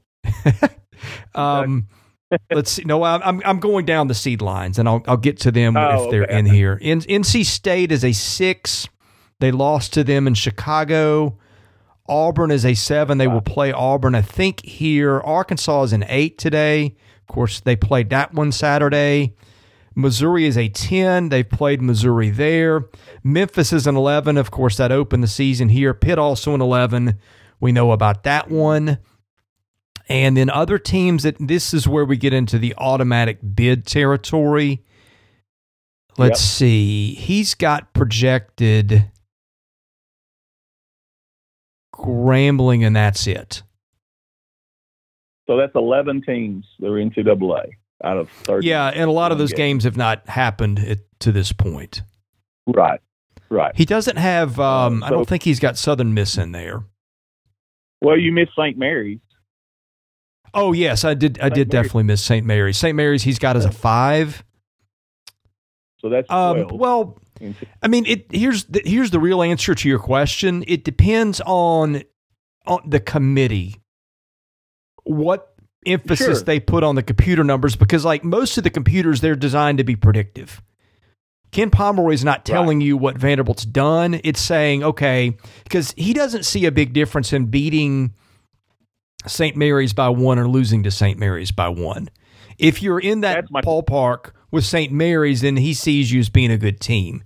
um 1.34 1.86
let's 2.50 2.70
see. 2.72 2.84
No, 2.84 3.02
I'm 3.02 3.42
I'm- 3.44 3.60
going 3.60 3.84
down 3.84 4.08
the 4.08 4.14
seed 4.14 4.42
lines, 4.42 4.78
and 4.78 4.88
I'll 4.88 5.02
I'll 5.06 5.16
get 5.16 5.38
to 5.40 5.50
them 5.50 5.76
Oh, 5.76 6.04
if 6.04 6.10
they're 6.10 6.24
okay. 6.24 6.38
in 6.38 6.46
here. 6.46 6.78
In, 6.80 7.00
NC 7.00 7.44
State 7.44 7.92
is 7.92 8.04
a 8.04 8.12
six. 8.12 8.88
They 9.40 9.50
lost 9.52 9.92
to 9.94 10.04
them 10.04 10.26
in 10.26 10.34
Chicago. 10.34 11.38
Auburn 12.08 12.50
is 12.50 12.64
a 12.66 12.74
seven. 12.74 13.18
They 13.18 13.28
will 13.28 13.40
play 13.40 13.72
Auburn, 13.72 14.14
I 14.14 14.22
think, 14.22 14.64
here. 14.64 15.20
Arkansas 15.20 15.82
is 15.84 15.92
an 15.92 16.04
eight 16.08 16.36
today. 16.38 16.96
Of 17.28 17.34
course, 17.34 17.60
they 17.60 17.76
played 17.76 18.10
that 18.10 18.34
one 18.34 18.52
Saturday. 18.52 19.34
Missouri 19.94 20.46
is 20.46 20.56
a 20.56 20.68
10. 20.68 21.28
They've 21.28 21.48
played 21.48 21.82
Missouri 21.82 22.30
there. 22.30 22.86
Memphis 23.22 23.72
is 23.72 23.86
an 23.86 23.94
11. 23.96 24.36
Of 24.38 24.50
course, 24.50 24.78
that 24.78 24.90
opened 24.90 25.22
the 25.22 25.28
season 25.28 25.68
here. 25.68 25.92
Pitt 25.94 26.18
also 26.18 26.54
an 26.54 26.60
11. 26.62 27.18
We 27.60 27.72
know 27.72 27.92
about 27.92 28.24
that 28.24 28.50
one. 28.50 28.98
And 30.12 30.36
then 30.36 30.50
other 30.50 30.78
teams 30.78 31.22
that 31.22 31.36
this 31.40 31.72
is 31.72 31.88
where 31.88 32.04
we 32.04 32.16
get 32.16 32.32
into 32.32 32.58
the 32.58 32.74
automatic 32.76 33.38
bid 33.54 33.86
territory. 33.86 34.82
Let's 36.18 36.40
Yep. 36.40 36.48
see. 36.48 37.14
He's 37.14 37.54
got 37.54 37.94
projected 37.94 39.10
Grambling, 41.94 42.84
and 42.86 42.96
that's 42.96 43.26
it. 43.26 43.62
So 45.46 45.56
that's 45.56 45.74
eleven 45.74 46.22
teams 46.22 46.64
that 46.80 46.86
are 46.88 46.98
NCAA 46.98 47.70
out 48.02 48.16
of 48.16 48.28
thirty. 48.30 48.66
Yeah, 48.68 48.88
and 48.88 49.04
a 49.04 49.12
lot 49.12 49.30
of 49.32 49.38
those 49.38 49.52
games 49.52 49.84
have 49.84 49.96
not 49.96 50.26
happened 50.28 50.78
at, 50.80 50.98
to 51.20 51.32
this 51.32 51.52
point. 51.52 52.02
right, 52.66 53.00
right. 53.50 53.74
He 53.76 53.84
doesn't 53.84 54.16
have. 54.16 54.58
Um, 54.58 55.02
I 55.04 55.10
don't 55.10 55.28
think 55.28 55.42
he's 55.42 55.60
got 55.60 55.76
Southern 55.76 56.14
Miss 56.14 56.38
in 56.38 56.52
there. 56.52 56.84
Well, 58.00 58.18
you 58.18 58.32
missed 58.32 58.52
St. 58.58 58.76
Mary's. 58.76 59.20
Oh 60.54 60.72
yes, 60.72 61.04
I 61.04 61.14
did. 61.14 61.38
I 61.38 61.44
St. 61.44 61.54
did 61.54 61.72
Mary's. 61.72 61.84
definitely 61.86 62.02
miss 62.04 62.22
St. 62.22 62.46
Mary's. 62.46 62.76
St. 62.78 62.94
Mary's, 62.96 63.22
he's 63.22 63.38
got 63.38 63.56
as 63.56 63.64
a 63.64 63.70
five. 63.72 64.44
So 66.00 66.08
that's 66.08 66.28
Um, 66.30 66.66
well, 66.72 67.18
I 67.82 67.88
mean, 67.88 68.06
it 68.06 68.26
here's 68.30 68.64
the, 68.64 68.82
here's 68.84 69.10
the 69.10 69.20
real 69.20 69.42
answer 69.42 69.74
to 69.74 69.88
your 69.88 69.98
question. 69.98 70.64
It 70.66 70.84
depends 70.84 71.40
on 71.46 72.02
on 72.66 72.80
the 72.88 73.00
committee, 73.00 73.76
what 75.04 75.54
emphasis 75.86 76.38
Sure. 76.38 76.44
they 76.44 76.60
put 76.60 76.84
on 76.84 76.94
the 76.94 77.02
computer 77.02 77.42
numbers, 77.44 77.74
because 77.76 78.04
like 78.04 78.22
most 78.24 78.56
of 78.58 78.64
the 78.64 78.70
computers, 78.70 79.20
they're 79.20 79.34
designed 79.36 79.78
to 79.78 79.84
be 79.84 79.96
predictive. 79.96 80.62
Ken 81.50 81.70
Pomeroy 81.70 82.14
is 82.14 82.24
not 82.24 82.44
telling 82.46 82.80
you 82.80 82.96
what 82.96 83.18
Vanderbilt's 83.18 83.64
done. 83.66 84.18
It's 84.24 84.40
saying, 84.40 84.82
okay, 84.82 85.36
because 85.64 85.92
he 85.98 86.14
doesn't 86.14 86.44
see 86.44 86.64
a 86.66 86.72
big 86.72 86.92
difference 86.94 87.32
in 87.32 87.46
beating 87.46 88.14
St. 89.26 89.56
Mary's 89.56 89.92
by 89.92 90.08
one 90.08 90.38
or 90.38 90.48
losing 90.48 90.82
to 90.82 90.90
St. 90.90 91.18
Mary's 91.18 91.50
by 91.50 91.68
one. 91.68 92.08
If 92.58 92.82
you're 92.82 93.00
in 93.00 93.20
that 93.22 93.50
my- 93.50 93.60
ballpark 93.62 94.32
with 94.50 94.64
St. 94.64 94.92
Mary's, 94.92 95.40
then 95.40 95.56
he 95.56 95.74
sees 95.74 96.12
you 96.12 96.20
as 96.20 96.28
being 96.28 96.50
a 96.50 96.58
good 96.58 96.80
team. 96.80 97.22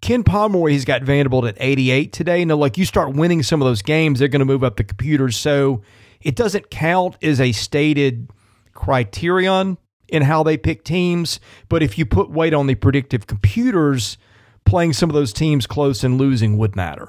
Ken 0.00 0.22
Pomeroy, 0.22 0.70
he's 0.70 0.84
got 0.84 1.02
Vanderbilt 1.02 1.46
at 1.46 1.56
88 1.58 2.12
today. 2.12 2.44
Now, 2.44 2.56
like 2.56 2.78
you 2.78 2.84
start 2.84 3.14
winning 3.14 3.42
some 3.42 3.60
of 3.60 3.66
those 3.66 3.82
games, 3.82 4.18
they're 4.18 4.28
going 4.28 4.40
to 4.40 4.46
move 4.46 4.62
up 4.62 4.76
the 4.76 4.84
computers. 4.84 5.36
So 5.36 5.82
it 6.20 6.36
doesn't 6.36 6.70
count 6.70 7.16
as 7.22 7.40
a 7.40 7.52
stated 7.52 8.30
criterion 8.74 9.78
in 10.08 10.22
how 10.22 10.42
they 10.42 10.56
pick 10.56 10.84
teams. 10.84 11.40
But 11.68 11.82
if 11.82 11.98
you 11.98 12.06
put 12.06 12.30
weight 12.30 12.54
on 12.54 12.66
the 12.66 12.74
predictive 12.74 13.26
computers, 13.26 14.18
playing 14.64 14.92
some 14.92 15.10
of 15.10 15.14
those 15.14 15.32
teams 15.32 15.66
close 15.66 16.04
and 16.04 16.18
losing 16.18 16.58
would 16.58 16.76
matter. 16.76 17.08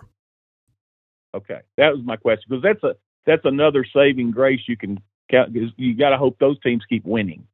Okay, 1.36 1.60
that 1.78 1.94
was 1.94 2.04
my 2.04 2.16
question 2.16 2.46
because 2.50 2.64
that's 2.64 2.84
a 2.84 2.96
that's 3.28 3.46
another 3.46 3.86
saving 3.94 4.32
grace 4.32 4.62
you 4.68 4.76
can 4.78 5.00
count. 5.30 5.56
You 5.78 5.94
got 5.96 6.10
to 6.10 6.18
hope 6.18 6.40
those 6.40 6.60
teams 6.62 6.82
keep 6.90 7.06
winning. 7.06 7.46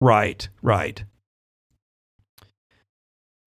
Right, 0.00 0.48
right. 0.62 1.04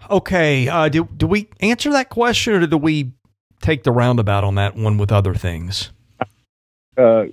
Okay, 0.09 0.67
uh, 0.67 0.89
do, 0.89 1.05
do 1.17 1.25
we 1.25 1.47
answer 1.61 1.91
that 1.91 2.09
question 2.09 2.53
or 2.61 2.67
do 2.67 2.77
we 2.77 3.13
take 3.61 3.83
the 3.83 3.91
roundabout 3.91 4.43
on 4.43 4.55
that 4.55 4.75
one 4.75 4.97
with 4.97 5.11
other 5.11 5.33
things? 5.33 5.91
Uh, 6.95 7.23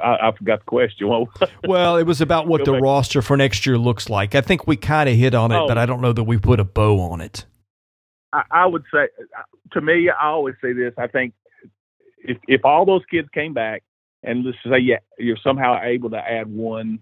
I, 0.00 0.28
I 0.28 0.32
forgot 0.38 0.60
the 0.60 0.64
question. 0.66 1.08
Well, 1.08 1.28
Well, 1.66 1.96
it 1.96 2.04
was 2.04 2.20
about 2.20 2.46
what 2.46 2.64
the 2.64 2.72
back. 2.74 2.82
roster 2.82 3.22
for 3.22 3.36
next 3.36 3.66
year 3.66 3.76
looks 3.78 4.08
like. 4.08 4.34
I 4.36 4.40
think 4.40 4.66
we 4.68 4.76
kind 4.76 5.08
of 5.08 5.16
hit 5.16 5.34
on 5.34 5.50
it, 5.50 5.56
Oh. 5.56 5.66
but 5.66 5.78
I 5.78 5.86
don't 5.86 6.00
know 6.00 6.12
that 6.12 6.22
we 6.24 6.36
put 6.38 6.60
a 6.60 6.64
bow 6.64 7.00
on 7.00 7.20
it. 7.20 7.44
I, 8.32 8.42
I 8.52 8.66
would 8.66 8.84
say 8.94 9.08
to 9.72 9.80
me, 9.80 10.10
I 10.10 10.26
always 10.26 10.54
say 10.62 10.72
this. 10.74 10.92
I 10.98 11.06
think 11.08 11.32
if 12.24 12.38
if 12.48 12.64
all 12.64 12.84
those 12.84 13.02
kids 13.10 13.28
came 13.32 13.52
back 13.52 13.82
and 14.22 14.44
let's 14.44 14.58
say 14.64 14.78
yeah, 14.78 14.98
you're 15.18 15.38
somehow 15.42 15.80
able 15.82 16.10
to 16.10 16.18
add 16.18 16.46
one 16.46 17.00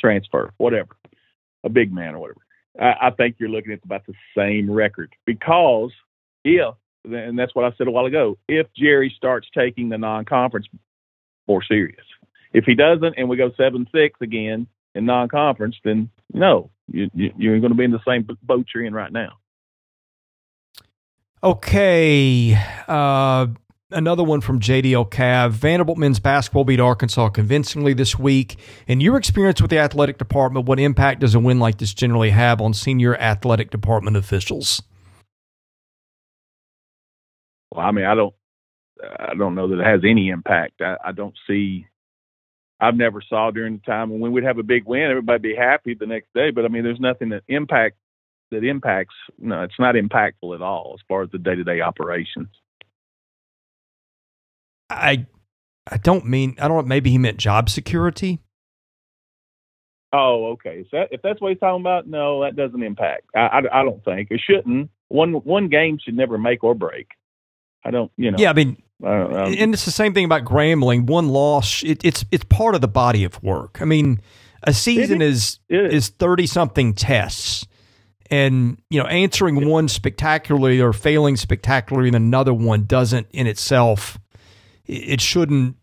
transfer, 0.00 0.52
whatever, 0.56 0.96
a 1.64 1.68
big 1.68 1.92
man 1.92 2.14
or 2.14 2.20
whatever, 2.20 2.40
I, 2.80 3.08
I 3.08 3.10
think 3.10 3.36
you're 3.38 3.50
looking 3.50 3.72
at 3.72 3.84
about 3.84 4.06
the 4.06 4.14
same 4.36 4.70
record 4.70 5.12
because 5.26 5.92
if 6.44 6.74
and 7.04 7.38
that's 7.38 7.54
what 7.54 7.64
I 7.64 7.74
said 7.76 7.86
a 7.86 7.90
while 7.90 8.06
ago. 8.06 8.36
If 8.48 8.66
Jerry 8.76 9.12
starts 9.16 9.48
taking 9.56 9.88
the 9.88 9.98
non-conference 9.98 10.66
more 11.48 11.62
serious, 11.62 12.04
if 12.52 12.64
he 12.64 12.74
doesn't, 12.74 13.14
and 13.16 13.28
we 13.28 13.36
go 13.36 13.50
seven 13.56 13.86
six 13.92 14.18
again 14.20 14.66
in 14.94 15.06
non-conference, 15.06 15.76
then 15.84 16.10
no, 16.32 16.70
you, 16.88 17.10
you, 17.14 17.32
you're 17.36 17.60
going 17.60 17.72
to 17.72 17.76
be 17.78 17.84
in 17.84 17.92
the 17.92 18.00
same 18.06 18.26
boat 18.42 18.66
you're 18.74 18.84
in 18.84 18.92
right 18.92 19.12
now. 19.12 19.38
Okay. 21.42 22.54
Uh, 22.86 23.46
another 23.90 24.22
one 24.22 24.40
from 24.40 24.60
JDL 24.60 25.10
Cav. 25.10 25.50
Vanderbilt 25.50 25.98
men's 25.98 26.20
basketball 26.20 26.64
beat 26.64 26.80
Arkansas 26.80 27.30
convincingly 27.30 27.92
this 27.92 28.18
week. 28.18 28.56
In 28.86 29.00
your 29.00 29.16
experience 29.16 29.60
with 29.60 29.70
the 29.70 29.78
athletic 29.78 30.18
department, 30.18 30.66
what 30.66 30.78
impact 30.78 31.20
does 31.20 31.34
a 31.34 31.40
win 31.40 31.58
like 31.58 31.78
this 31.78 31.94
generally 31.94 32.30
have 32.30 32.60
on 32.60 32.74
senior 32.74 33.16
athletic 33.16 33.70
department 33.70 34.16
officials? 34.16 34.82
Well, 37.70 37.86
I 37.86 37.90
mean, 37.92 38.04
I 38.04 38.14
don't, 38.14 38.34
I 39.02 39.34
don't 39.34 39.54
know 39.54 39.68
that 39.68 39.80
it 39.80 39.86
has 39.86 40.00
any 40.04 40.28
impact. 40.28 40.80
I, 40.80 40.96
I 41.06 41.12
don't 41.12 41.34
see. 41.46 41.86
I've 42.80 42.96
never 42.96 43.22
saw 43.28 43.50
during 43.50 43.74
the 43.74 43.82
time 43.82 44.18
when 44.18 44.32
we'd 44.32 44.44
have 44.44 44.58
a 44.58 44.62
big 44.62 44.84
win, 44.86 45.10
everybody 45.10 45.50
be 45.50 45.56
happy 45.56 45.94
the 45.94 46.06
next 46.06 46.28
day. 46.34 46.50
But 46.50 46.64
I 46.64 46.68
mean, 46.68 46.82
there's 46.82 47.00
nothing 47.00 47.28
that 47.30 47.42
impact 47.48 47.96
that 48.50 48.64
impacts. 48.64 49.14
No, 49.38 49.62
it's 49.62 49.78
not 49.78 49.94
impactful 49.94 50.54
at 50.54 50.62
all 50.62 50.96
as 50.98 51.04
far 51.06 51.22
as 51.22 51.30
the 51.30 51.38
day 51.38 51.54
to 51.54 51.64
day 51.64 51.80
operations. 51.80 52.48
I, 54.90 55.26
I 55.90 55.96
don't 55.96 56.26
mean. 56.26 56.56
I 56.60 56.68
don't. 56.68 56.86
Maybe 56.86 57.10
he 57.10 57.18
meant 57.18 57.38
job 57.38 57.70
security. 57.70 58.40
Oh, 60.12 60.52
okay. 60.52 60.84
So 60.90 61.04
if 61.10 61.22
that's 61.22 61.40
what 61.40 61.50
he's 61.50 61.60
talking 61.60 61.80
about, 61.80 62.08
no, 62.08 62.42
that 62.42 62.56
doesn't 62.56 62.82
impact. 62.82 63.26
I, 63.34 63.40
I, 63.40 63.80
I 63.80 63.84
don't 63.84 64.04
think 64.04 64.30
it 64.30 64.40
shouldn't. 64.44 64.90
One 65.08 65.34
one 65.34 65.68
game 65.68 65.98
should 66.02 66.16
never 66.16 66.36
make 66.36 66.64
or 66.64 66.74
break. 66.74 67.08
I 67.84 67.90
don't, 67.90 68.10
you 68.16 68.30
know. 68.30 68.36
Yeah, 68.38 68.50
I 68.50 68.52
mean, 68.52 68.82
and 69.02 69.72
it's 69.72 69.84
the 69.84 69.90
same 69.90 70.12
thing 70.12 70.24
about 70.24 70.44
Grambling. 70.44 71.06
One 71.06 71.28
loss, 71.28 71.82
it, 71.82 72.04
it's 72.04 72.24
it's 72.30 72.44
part 72.44 72.74
of 72.74 72.80
the 72.80 72.88
body 72.88 73.24
of 73.24 73.42
work. 73.42 73.78
I 73.80 73.84
mean, 73.84 74.20
a 74.62 74.74
season 74.74 75.22
is 75.22 75.58
is 75.68 76.08
thirty 76.08 76.46
something 76.46 76.92
tests, 76.92 77.66
and 78.30 78.82
you 78.90 79.00
know, 79.00 79.06
answering 79.06 79.68
one 79.68 79.88
spectacularly 79.88 80.80
or 80.80 80.92
failing 80.92 81.36
spectacularly 81.36 82.08
in 82.08 82.14
another 82.14 82.52
one 82.52 82.84
doesn't 82.84 83.28
in 83.32 83.46
itself. 83.46 84.18
It 84.90 85.20
shouldn't 85.20 85.76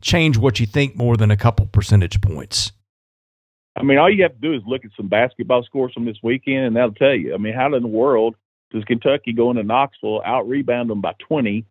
change 0.00 0.38
what 0.38 0.60
you 0.60 0.66
think 0.66 0.96
more 0.96 1.16
than 1.16 1.30
a 1.30 1.36
couple 1.36 1.66
percentage 1.66 2.20
points. 2.20 2.70
I 3.76 3.82
mean, 3.82 3.98
all 3.98 4.08
you 4.08 4.22
have 4.22 4.34
to 4.34 4.40
do 4.40 4.54
is 4.54 4.62
look 4.64 4.84
at 4.84 4.92
some 4.96 5.08
basketball 5.08 5.64
scores 5.64 5.92
from 5.92 6.04
this 6.04 6.18
weekend, 6.22 6.66
and 6.66 6.76
that'll 6.76 6.94
tell 6.94 7.14
you. 7.14 7.34
I 7.34 7.38
mean, 7.38 7.54
how 7.54 7.74
in 7.74 7.82
the 7.82 7.88
world 7.88 8.36
does 8.70 8.84
Kentucky 8.84 9.32
go 9.32 9.50
into 9.50 9.64
Knoxville, 9.64 10.22
out 10.24 10.48
rebound 10.48 10.90
them 10.90 11.00
by 11.00 11.14
20, 11.26 11.64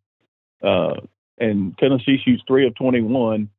uh, 0.62 0.96
and 1.38 1.78
Tennessee 1.78 2.20
shoots 2.24 2.44
three 2.46 2.68
of 2.68 2.76
21, 2.76 3.50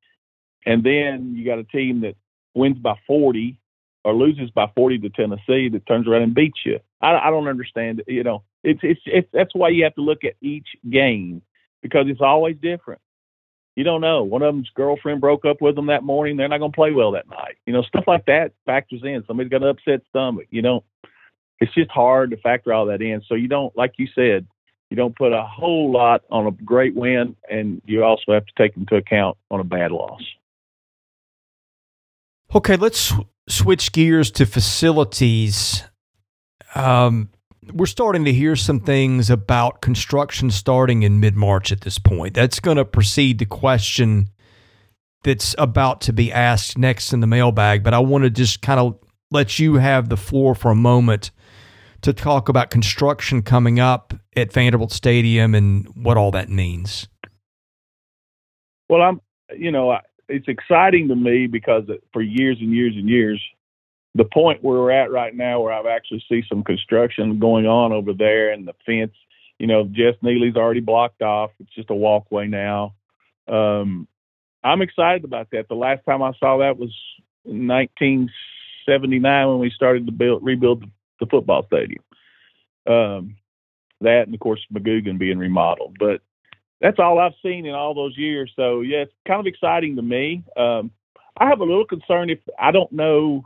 and 0.66 0.84
then 0.84 1.34
you 1.36 1.46
got 1.46 1.58
a 1.58 1.64
team 1.64 2.02
that 2.02 2.16
wins 2.54 2.78
by 2.78 2.94
40 3.06 3.58
or 4.04 4.14
loses 4.14 4.50
by 4.50 4.70
40 4.74 4.98
to 4.98 5.08
Tennessee 5.08 5.70
that 5.70 5.86
turns 5.86 6.06
around 6.06 6.22
and 6.22 6.34
beats 6.34 6.60
you. 6.66 6.78
I, 7.00 7.14
I 7.14 7.30
don't 7.30 7.48
understand. 7.48 8.02
You 8.06 8.22
know, 8.22 8.42
it's, 8.62 8.80
it's 8.82 9.00
it's 9.06 9.28
that's 9.32 9.54
why 9.54 9.70
you 9.70 9.84
have 9.84 9.94
to 9.94 10.02
look 10.02 10.24
at 10.24 10.34
each 10.42 10.68
game 10.88 11.42
because 11.82 12.06
it's 12.08 12.20
always 12.20 12.56
different. 12.60 13.00
You 13.76 13.84
don't 13.84 14.00
know. 14.00 14.22
One 14.22 14.42
of 14.42 14.54
them's 14.54 14.70
girlfriend 14.74 15.20
broke 15.20 15.44
up 15.44 15.60
with 15.60 15.74
them 15.74 15.86
that 15.86 16.04
morning. 16.04 16.36
They're 16.36 16.48
not 16.48 16.58
going 16.58 16.70
to 16.70 16.76
play 16.76 16.92
well 16.92 17.12
that 17.12 17.28
night. 17.28 17.56
You 17.66 17.72
know, 17.72 17.82
stuff 17.82 18.04
like 18.06 18.26
that 18.26 18.52
factors 18.66 19.02
in. 19.02 19.24
Somebody's 19.26 19.50
got 19.50 19.62
an 19.62 19.68
upset 19.68 20.02
stomach. 20.08 20.46
You 20.50 20.62
know, 20.62 20.84
it's 21.58 21.74
just 21.74 21.90
hard 21.90 22.30
to 22.30 22.36
factor 22.36 22.72
all 22.72 22.86
that 22.86 23.02
in. 23.02 23.22
So 23.26 23.34
you 23.34 23.48
don't, 23.48 23.76
like 23.76 23.94
you 23.96 24.06
said, 24.14 24.46
you 24.90 24.96
don't 24.96 25.16
put 25.16 25.32
a 25.32 25.42
whole 25.42 25.90
lot 25.90 26.22
on 26.30 26.46
a 26.46 26.52
great 26.52 26.94
win, 26.94 27.34
and 27.50 27.82
you 27.84 28.04
also 28.04 28.32
have 28.32 28.46
to 28.46 28.52
take 28.56 28.76
into 28.76 28.94
account 28.94 29.36
on 29.50 29.58
a 29.58 29.64
bad 29.64 29.90
loss. 29.90 30.22
Okay, 32.54 32.76
let's 32.76 33.12
switch 33.48 33.90
gears 33.90 34.30
to 34.32 34.46
facilities. 34.46 35.82
Um, 36.76 37.30
we're 37.72 37.86
starting 37.86 38.24
to 38.24 38.32
hear 38.32 38.56
some 38.56 38.80
things 38.80 39.30
about 39.30 39.80
construction 39.80 40.50
starting 40.50 41.02
in 41.02 41.20
mid 41.20 41.34
March 41.34 41.72
at 41.72 41.82
this 41.82 41.98
point. 41.98 42.34
That's 42.34 42.60
going 42.60 42.76
to 42.76 42.84
precede 42.84 43.38
the 43.38 43.46
question 43.46 44.28
that's 45.22 45.54
about 45.58 46.00
to 46.02 46.12
be 46.12 46.30
asked 46.32 46.76
next 46.76 47.12
in 47.12 47.20
the 47.20 47.26
mailbag. 47.26 47.82
But 47.82 47.94
I 47.94 47.98
want 47.98 48.24
to 48.24 48.30
just 48.30 48.62
kind 48.62 48.78
of 48.78 48.98
let 49.30 49.58
you 49.58 49.76
have 49.76 50.08
the 50.08 50.16
floor 50.16 50.54
for 50.54 50.70
a 50.70 50.76
moment 50.76 51.30
to 52.02 52.12
talk 52.12 52.48
about 52.48 52.70
construction 52.70 53.42
coming 53.42 53.80
up 53.80 54.12
at 54.36 54.52
Vanderbilt 54.52 54.92
Stadium 54.92 55.54
and 55.54 55.88
what 55.94 56.16
all 56.16 56.30
that 56.32 56.50
means. 56.50 57.08
Well, 58.88 59.00
I'm, 59.00 59.20
you 59.56 59.72
know, 59.72 59.96
it's 60.28 60.46
exciting 60.48 61.08
to 61.08 61.16
me 61.16 61.46
because 61.46 61.84
for 62.12 62.20
years 62.20 62.58
and 62.60 62.72
years 62.72 62.94
and 62.96 63.08
years, 63.08 63.42
the 64.14 64.24
point 64.24 64.62
where 64.62 64.78
we're 64.78 64.90
at 64.90 65.10
right 65.10 65.34
now, 65.34 65.60
where 65.60 65.72
I've 65.72 65.86
actually 65.86 66.22
see 66.28 66.42
some 66.48 66.62
construction 66.62 67.38
going 67.38 67.66
on 67.66 67.92
over 67.92 68.12
there, 68.12 68.52
and 68.52 68.66
the 68.66 68.74
fence, 68.86 69.14
you 69.58 69.66
know, 69.66 69.84
Jess 69.84 70.14
Neely's 70.22 70.56
already 70.56 70.80
blocked 70.80 71.22
off. 71.22 71.50
It's 71.58 71.74
just 71.74 71.90
a 71.90 71.94
walkway 71.94 72.46
now. 72.46 72.94
Um, 73.48 74.06
I'm 74.62 74.82
excited 74.82 75.24
about 75.24 75.50
that. 75.50 75.68
The 75.68 75.74
last 75.74 76.04
time 76.06 76.22
I 76.22 76.32
saw 76.38 76.58
that 76.58 76.78
was 76.78 76.94
1979 77.42 79.48
when 79.48 79.58
we 79.58 79.70
started 79.70 80.06
to 80.06 80.12
build 80.12 80.44
rebuild 80.44 80.84
the 81.20 81.26
football 81.26 81.66
stadium. 81.66 82.02
Um, 82.86 83.36
that 84.00 84.24
and 84.26 84.34
of 84.34 84.40
course 84.40 84.60
McGugin 84.72 85.18
being 85.18 85.38
remodeled, 85.38 85.96
but 85.98 86.20
that's 86.80 86.98
all 86.98 87.18
I've 87.18 87.34
seen 87.42 87.66
in 87.66 87.74
all 87.74 87.94
those 87.94 88.16
years. 88.16 88.52
So 88.56 88.80
yeah, 88.80 88.98
it's 88.98 89.12
kind 89.26 89.40
of 89.40 89.46
exciting 89.46 89.96
to 89.96 90.02
me. 90.02 90.44
Um, 90.56 90.90
I 91.36 91.48
have 91.48 91.60
a 91.60 91.64
little 91.64 91.86
concern 91.86 92.30
if 92.30 92.38
I 92.58 92.70
don't 92.70 92.92
know 92.92 93.44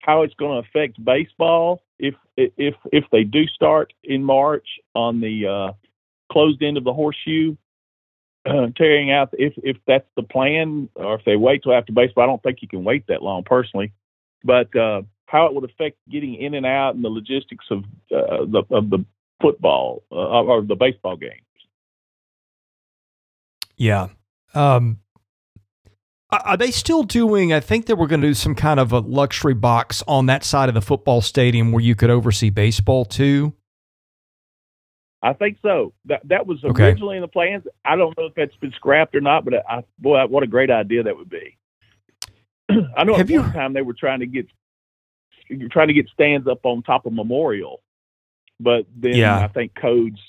how 0.00 0.22
it's 0.22 0.34
going 0.34 0.62
to 0.62 0.68
affect 0.68 1.02
baseball 1.04 1.82
if 1.98 2.14
if 2.36 2.74
if 2.92 3.04
they 3.10 3.24
do 3.24 3.46
start 3.46 3.92
in 4.04 4.22
March 4.22 4.66
on 4.94 5.20
the 5.20 5.46
uh, 5.46 5.72
closed 6.30 6.62
end 6.62 6.76
of 6.76 6.84
the 6.84 6.92
horseshoe, 6.92 7.56
uh, 8.46 8.68
tearing 8.76 9.10
out 9.10 9.30
if 9.32 9.54
if 9.58 9.76
that's 9.86 10.08
the 10.16 10.22
plan 10.22 10.88
or 10.94 11.16
if 11.16 11.24
they 11.24 11.36
wait 11.36 11.62
till 11.62 11.74
after 11.74 11.92
baseball. 11.92 12.24
I 12.24 12.26
don't 12.26 12.42
think 12.42 12.62
you 12.62 12.68
can 12.68 12.84
wait 12.84 13.06
that 13.08 13.22
long 13.22 13.42
personally, 13.44 13.92
but 14.44 14.74
uh, 14.76 15.02
how 15.26 15.46
it 15.46 15.54
would 15.54 15.64
affect 15.64 15.96
getting 16.08 16.34
in 16.34 16.54
and 16.54 16.66
out 16.66 16.94
and 16.94 17.04
the 17.04 17.08
logistics 17.08 17.66
of 17.70 17.84
uh, 18.14 18.44
the 18.46 18.62
of 18.70 18.90
the 18.90 19.04
football 19.40 20.02
uh, 20.10 20.14
or 20.14 20.62
the 20.62 20.76
baseball 20.76 21.16
games. 21.16 21.42
Yeah. 23.76 24.08
Um, 24.54 25.00
are 26.30 26.56
they 26.56 26.70
still 26.70 27.02
doing? 27.02 27.52
I 27.52 27.60
think 27.60 27.86
they 27.86 27.94
were 27.94 28.06
going 28.06 28.20
to 28.20 28.28
do 28.28 28.34
some 28.34 28.54
kind 28.54 28.78
of 28.78 28.92
a 28.92 28.98
luxury 28.98 29.54
box 29.54 30.02
on 30.06 30.26
that 30.26 30.44
side 30.44 30.68
of 30.68 30.74
the 30.74 30.82
football 30.82 31.20
stadium 31.20 31.72
where 31.72 31.82
you 31.82 31.94
could 31.94 32.10
oversee 32.10 32.50
baseball 32.50 33.04
too. 33.04 33.54
I 35.22 35.32
think 35.32 35.58
so. 35.62 35.92
That 36.04 36.20
that 36.28 36.46
was 36.46 36.62
originally 36.62 37.14
okay. 37.14 37.16
in 37.16 37.22
the 37.22 37.28
plans. 37.28 37.64
I 37.84 37.96
don't 37.96 38.16
know 38.16 38.26
if 38.26 38.34
that's 38.34 38.54
been 38.56 38.72
scrapped 38.72 39.16
or 39.16 39.20
not, 39.20 39.44
but 39.44 39.54
I, 39.68 39.82
boy, 39.98 40.24
what 40.26 40.42
a 40.42 40.46
great 40.46 40.70
idea 40.70 41.02
that 41.02 41.16
would 41.16 41.30
be. 41.30 41.56
I 42.96 43.04
know 43.04 43.14
Have 43.14 43.26
at 43.26 43.30
you, 43.30 43.40
one 43.40 43.52
time 43.52 43.72
they 43.72 43.82
were 43.82 43.94
trying 43.94 44.20
to 44.20 44.26
get 44.26 44.46
trying 45.70 45.88
to 45.88 45.94
get 45.94 46.08
stands 46.10 46.46
up 46.46 46.60
on 46.64 46.82
top 46.82 47.06
of 47.06 47.12
Memorial, 47.12 47.80
but 48.60 48.86
then 48.94 49.14
yeah. 49.14 49.38
I 49.38 49.48
think 49.48 49.74
codes 49.74 50.20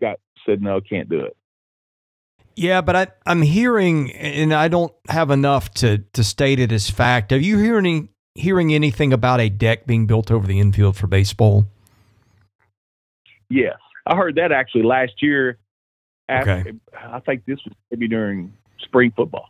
got 0.00 0.18
said 0.46 0.62
no, 0.62 0.80
can't 0.80 1.08
do 1.08 1.20
it. 1.20 1.36
Yeah, 2.60 2.82
but 2.82 2.94
I, 2.94 3.06
I'm 3.24 3.40
hearing, 3.40 4.12
and 4.12 4.52
I 4.52 4.68
don't 4.68 4.92
have 5.08 5.30
enough 5.30 5.72
to 5.76 6.04
to 6.12 6.22
state 6.22 6.60
it 6.60 6.72
as 6.72 6.90
fact. 6.90 7.32
Are 7.32 7.38
you 7.38 7.56
hearing 7.56 8.10
hearing 8.34 8.74
anything 8.74 9.14
about 9.14 9.40
a 9.40 9.48
deck 9.48 9.86
being 9.86 10.06
built 10.06 10.30
over 10.30 10.46
the 10.46 10.60
infield 10.60 10.94
for 10.94 11.06
baseball? 11.06 11.64
Yes, 13.48 13.78
I 14.06 14.14
heard 14.14 14.34
that 14.34 14.52
actually 14.52 14.82
last 14.82 15.22
year. 15.22 15.56
After, 16.28 16.50
okay. 16.50 16.72
I 16.94 17.20
think 17.20 17.46
this 17.46 17.58
was 17.64 17.72
maybe 17.90 18.08
during 18.08 18.52
spring 18.80 19.10
football. 19.16 19.48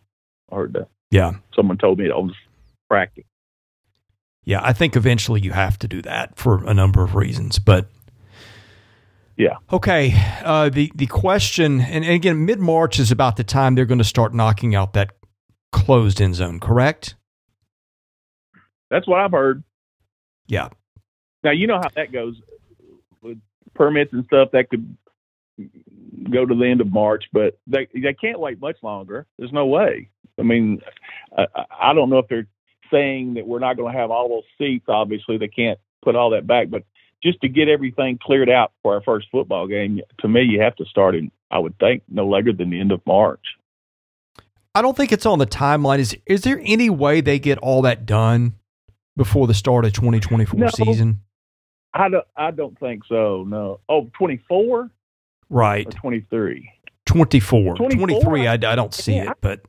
I 0.53 0.55
heard 0.55 0.75
that. 0.75 0.87
Yeah, 1.11 1.33
someone 1.53 1.79
told 1.79 1.99
me 1.99 2.05
it 2.05 2.15
was 2.15 2.31
practice. 2.89 3.25
Yeah, 4.45 4.61
I 4.63 4.73
think 4.73 4.95
eventually 4.95 5.41
you 5.41 5.51
have 5.51 5.81
to 5.81 5.89
do 5.89 6.01
that 6.03 6.37
for 6.37 6.65
a 6.65 6.73
number 6.73 7.03
of 7.03 7.17
reasons, 7.17 7.59
but 7.59 7.89
yeah. 9.41 9.57
Okay. 9.73 10.13
Uh, 10.45 10.69
the 10.69 10.93
the 10.95 11.07
question, 11.07 11.81
and, 11.81 12.05
and 12.05 12.13
again, 12.13 12.45
mid 12.45 12.61
March 12.61 12.99
is 12.99 13.11
about 13.11 13.37
the 13.37 13.45
time 13.45 13.75
they're 13.75 13.87
going 13.87 13.99
to 13.99 14.05
start 14.05 14.35
knocking 14.35 14.75
out 14.75 14.93
that 14.93 15.13
closed 15.73 16.21
end 16.21 16.35
zone. 16.35 16.61
Correct? 16.61 17.15
That's 18.91 19.09
what 19.09 19.19
I've 19.19 19.31
heard. 19.31 19.65
Yeah. 20.47 20.69
Now 21.43 21.53
you 21.53 21.67
know 21.67 21.79
how 21.79 21.89
that 21.97 22.13
goes 22.13 22.37
with 23.23 23.39
permits 23.75 24.13
and 24.13 24.27
stuff. 24.27 24.51
That 24.53 24.69
could 24.69 24.95
go 26.31 26.45
to 26.45 26.55
the 26.55 26.67
end 26.67 26.83
of 26.83 26.93
March, 26.93 27.25
but 27.33 27.59
they 27.67 27.89
they 27.95 28.13
can't 28.13 28.41
wait 28.41 28.61
much 28.61 28.77
longer. 28.83 29.27
There's 29.39 29.53
no 29.53 29.65
way. 29.65 30.11
I 30.39 30.43
mean, 30.43 30.83
I, 31.37 31.47
I 31.81 31.93
don't 31.95 32.11
know 32.11 32.19
if 32.19 32.29
they're 32.29 32.47
saying 32.91 33.35
that 33.35 33.47
we're 33.47 33.59
not 33.59 33.79
going 33.79 33.93
to 33.93 33.99
have 33.99 34.11
all 34.11 34.29
those 34.29 34.45
seats. 34.59 34.85
Obviously, 34.89 35.39
they 35.39 35.49
can't 35.49 35.79
put 36.03 36.15
all 36.15 36.31
that 36.31 36.47
back, 36.47 36.69
but 36.69 36.83
just 37.23 37.41
to 37.43 37.49
get 37.49 37.69
everything 37.69 38.19
cleared 38.23 38.49
out 38.51 38.73
for 38.83 38.95
our 38.95 39.03
first 39.03 39.27
football 39.31 39.67
game, 39.67 40.01
to 40.21 40.29
me, 40.29 40.43
you 40.43 40.61
have 40.61 40.77
to 40.77 40.85
start 40.87 41.15
in. 41.15 41.31
I 41.51 41.59
would 41.59 41.79
think 41.79 42.03
no 42.09 42.29
later 42.29 42.53
than 42.53 42.71
the 42.71 42.81
end 42.81 42.93
of 42.93 43.01
March. 43.07 43.45
I 44.75 44.83
don't 44.83 44.97
think 44.97 45.11
it's 45.11 45.27
on 45.27 45.39
the 45.41 45.47
timeline. 45.47 45.99
Is 45.99 46.17
is 46.27 46.43
there 46.43 46.61
any 46.65 46.89
way 46.91 47.21
they 47.21 47.39
get 47.41 47.59
all 47.59 47.83
that 47.83 48.07
done 48.07 48.55
before 49.17 49.47
the 49.49 49.55
start 49.55 49.85
of 49.85 49.93
2024 49.93 50.59
No. 50.59 50.69
season? 50.69 51.21
I 51.93 52.09
don't. 52.09 52.25
I 52.37 52.53
don't 52.53 52.79
think 52.79 53.03
so. 53.09 53.45
No. 53.49 53.81
Oh, 53.89 54.09
24 54.17 54.91
Right. 55.49 55.89
or 55.89 55.91
23? 55.91 56.71
24. 57.07 57.75
24? 57.75 58.07
23, 58.21 58.47
I, 58.47 58.53
I 58.53 58.57
don't 58.57 58.95
see 58.95 59.17
Yeah, 59.17 59.33
it, 59.33 59.39
but 59.41 59.63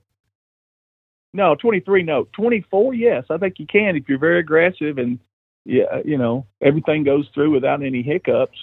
No, 1.33 1.55
23. 1.55 2.03
No, 2.03 2.27
24. 2.33 2.93
Yes, 2.93 3.23
I 3.31 3.37
think 3.37 3.55
you 3.57 3.65
can 3.65 3.95
if 3.95 4.07
you're 4.07 4.19
very 4.19 4.39
aggressive 4.39 4.99
and 4.99 5.17
yeah, 5.65 6.01
you 6.03 6.17
know 6.17 6.47
everything 6.61 7.03
goes 7.03 7.27
through 7.33 7.51
without 7.51 7.83
any 7.83 8.01
hiccups. 8.01 8.57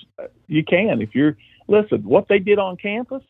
You 0.47 0.65
can 0.65 1.01
if 1.01 1.15
you're 1.15 1.37
listen. 1.69 2.03
What 2.03 2.27
they 2.29 2.39
did 2.39 2.59
on 2.59 2.77
campus, 2.77 3.23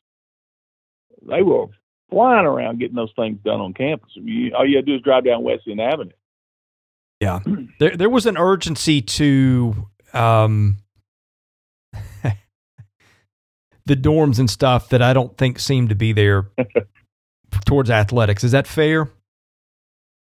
they 1.26 1.42
were 1.42 1.66
flying 2.10 2.46
around 2.46 2.80
getting 2.80 2.96
those 2.96 3.12
things 3.16 3.38
done 3.44 3.60
on 3.60 3.74
campus. 3.74 4.10
You, 4.14 4.54
all 4.54 4.66
you 4.66 4.76
had 4.76 4.86
to 4.86 4.92
do 4.92 4.96
is 4.96 5.02
drive 5.02 5.24
down 5.24 5.42
Wesleyan 5.42 5.80
Avenue. 5.80 6.12
yeah. 7.20 7.40
There, 7.78 7.96
there 7.96 8.10
was 8.10 8.26
an 8.26 8.36
urgency 8.36 9.00
to 9.02 9.86
um, 10.12 10.78
the 13.86 13.94
dorms 13.94 14.40
and 14.40 14.50
stuff 14.50 14.88
that 14.88 15.00
I 15.00 15.12
don't 15.12 15.36
think 15.38 15.60
seemed 15.60 15.90
to 15.90 15.94
be 15.94 16.12
there 16.12 16.48
towards 17.66 17.88
athletics. 17.88 18.42
Is 18.42 18.50
that 18.50 18.66
fair? 18.66 19.08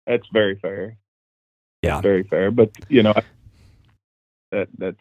That's 0.07 0.26
very 0.33 0.57
fair. 0.57 0.97
Yeah. 1.83 2.01
very 2.01 2.24
fair. 2.24 2.51
But 2.51 2.70
you 2.89 3.03
know, 3.03 3.14
that 4.53 4.68
that's 4.76 4.97